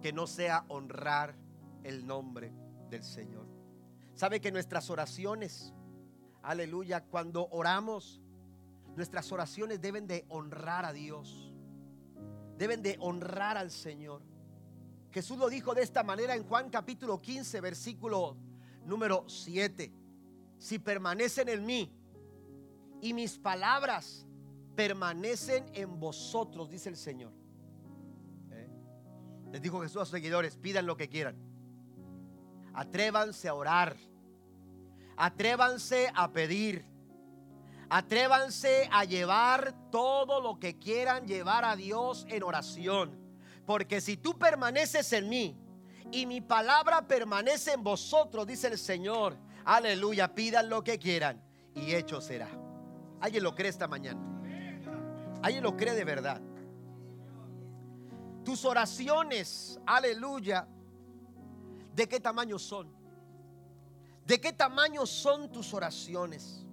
que 0.00 0.14
no 0.14 0.26
sea 0.26 0.64
honrar 0.68 1.42
el 1.84 2.06
nombre 2.06 2.52
del 2.90 3.02
Señor. 3.02 3.46
Sabe 4.14 4.40
que 4.40 4.52
nuestras 4.52 4.90
oraciones, 4.90 5.72
aleluya, 6.42 7.04
cuando 7.04 7.48
oramos, 7.50 8.20
nuestras 8.96 9.32
oraciones 9.32 9.80
deben 9.80 10.06
de 10.06 10.24
honrar 10.28 10.84
a 10.84 10.92
Dios. 10.92 11.54
Deben 12.58 12.82
de 12.82 12.96
honrar 13.00 13.56
al 13.56 13.70
Señor. 13.70 14.22
Jesús 15.10 15.38
lo 15.38 15.48
dijo 15.48 15.74
de 15.74 15.82
esta 15.82 16.02
manera 16.02 16.34
en 16.34 16.44
Juan 16.44 16.70
capítulo 16.70 17.20
15, 17.20 17.60
versículo 17.60 18.36
número 18.84 19.24
7 19.28 20.02
si 20.62 20.78
permanecen 20.78 21.48
en 21.48 21.66
mí 21.66 21.90
y 23.00 23.12
mis 23.12 23.36
palabras 23.36 24.24
permanecen 24.76 25.66
en 25.74 25.98
vosotros, 25.98 26.70
dice 26.70 26.88
el 26.88 26.96
Señor. 26.96 27.32
¿Eh? 28.52 28.68
Les 29.50 29.60
dijo 29.60 29.82
Jesús 29.82 29.96
a 29.96 30.04
sus 30.04 30.12
seguidores, 30.12 30.56
pidan 30.56 30.86
lo 30.86 30.96
que 30.96 31.08
quieran. 31.08 31.34
Atrévanse 32.74 33.48
a 33.48 33.54
orar. 33.54 33.96
Atrévanse 35.16 36.10
a 36.14 36.30
pedir. 36.32 36.84
Atrévanse 37.90 38.88
a 38.90 39.04
llevar 39.04 39.74
todo 39.90 40.40
lo 40.40 40.58
que 40.58 40.78
quieran 40.78 41.26
llevar 41.26 41.64
a 41.64 41.76
Dios 41.76 42.26
en 42.28 42.42
oración. 42.42 43.18
Porque 43.66 44.00
si 44.00 44.16
tú 44.16 44.38
permaneces 44.38 45.12
en 45.12 45.28
mí 45.28 45.56
y 46.10 46.26
mi 46.26 46.40
palabra 46.40 47.06
permanece 47.06 47.72
en 47.72 47.84
vosotros, 47.84 48.46
dice 48.46 48.68
el 48.68 48.78
Señor, 48.78 49.36
aleluya, 49.64 50.34
pidan 50.34 50.68
lo 50.68 50.82
que 50.82 50.98
quieran 50.98 51.42
y 51.74 51.94
hecho 51.94 52.20
será. 52.20 52.48
¿Alguien 53.20 53.44
lo 53.44 53.54
cree 53.54 53.68
esta 53.68 53.86
mañana? 53.86 54.20
¿Alguien 55.42 55.62
lo 55.62 55.76
cree 55.76 55.94
de 55.94 56.04
verdad? 56.04 56.40
Tus 58.44 58.64
oraciones, 58.64 59.78
aleluya, 59.86 60.66
¿de 61.94 62.08
qué 62.08 62.20
tamaño 62.20 62.58
son? 62.58 62.94
¿De 64.26 64.40
qué 64.40 64.52
tamaño 64.52 65.04
son 65.06 65.50
tus 65.50 65.74
oraciones? 65.74 66.64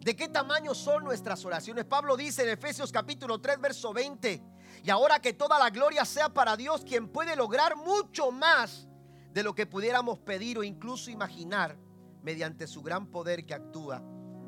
¿De 0.00 0.16
qué 0.16 0.28
tamaño 0.28 0.74
son 0.74 1.04
nuestras 1.04 1.44
oraciones? 1.44 1.84
Pablo 1.84 2.16
dice 2.16 2.42
en 2.42 2.50
Efesios 2.50 2.90
capítulo 2.90 3.40
3, 3.40 3.60
verso 3.60 3.92
20, 3.92 4.42
y 4.82 4.90
ahora 4.90 5.20
que 5.20 5.32
toda 5.32 5.58
la 5.58 5.70
gloria 5.70 6.04
sea 6.04 6.28
para 6.28 6.56
Dios, 6.56 6.84
quien 6.84 7.08
puede 7.08 7.36
lograr 7.36 7.76
mucho 7.76 8.32
más 8.32 8.88
de 9.32 9.42
lo 9.42 9.54
que 9.54 9.66
pudiéramos 9.66 10.18
pedir 10.18 10.58
o 10.58 10.64
incluso 10.64 11.10
imaginar 11.10 11.76
mediante 12.22 12.66
su 12.66 12.82
gran 12.82 13.06
poder 13.06 13.46
que 13.46 13.54
actúa 13.54 14.02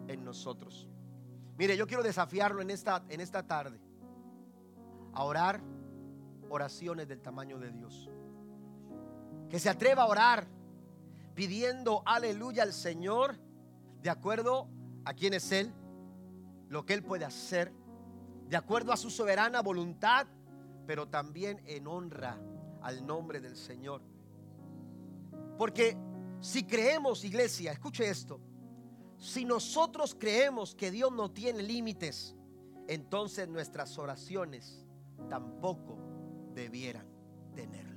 en 0.08 0.24
nosotros. 0.24 0.88
Mire, 1.56 1.76
yo 1.76 1.86
quiero 1.86 2.02
desafiarlo 2.02 2.60
en 2.60 2.70
esta, 2.70 3.04
en 3.08 3.20
esta 3.20 3.46
tarde 3.46 3.80
a 5.12 5.22
orar 5.22 5.60
oraciones 6.50 7.06
del 7.08 7.22
tamaño 7.22 7.58
de 7.58 7.70
Dios. 7.70 8.10
Que 9.48 9.58
se 9.58 9.68
atreva 9.70 10.02
a 10.02 10.06
orar 10.06 10.46
pidiendo 11.34 12.02
aleluya 12.06 12.62
al 12.62 12.72
Señor 12.72 13.36
de 14.02 14.10
acuerdo 14.10 14.68
a 15.04 15.14
quién 15.14 15.34
es 15.34 15.50
Él, 15.52 15.72
lo 16.68 16.84
que 16.84 16.94
Él 16.94 17.02
puede 17.02 17.24
hacer, 17.24 17.72
de 18.48 18.56
acuerdo 18.56 18.92
a 18.92 18.96
su 18.96 19.10
soberana 19.10 19.62
voluntad, 19.62 20.26
pero 20.86 21.08
también 21.08 21.62
en 21.66 21.86
honra 21.86 22.38
al 22.82 23.06
nombre 23.06 23.40
del 23.40 23.56
Señor. 23.56 24.02
Porque 25.56 25.96
si 26.40 26.64
creemos, 26.64 27.24
iglesia, 27.24 27.72
escuche 27.72 28.08
esto, 28.08 28.40
si 29.18 29.44
nosotros 29.44 30.14
creemos 30.18 30.74
que 30.74 30.90
Dios 30.90 31.10
no 31.12 31.30
tiene 31.30 31.62
límites, 31.62 32.36
entonces 32.86 33.48
nuestras 33.48 33.96
oraciones 33.98 34.84
tampoco 35.30 35.96
debieran 36.54 37.06
tenerlo. 37.54 37.93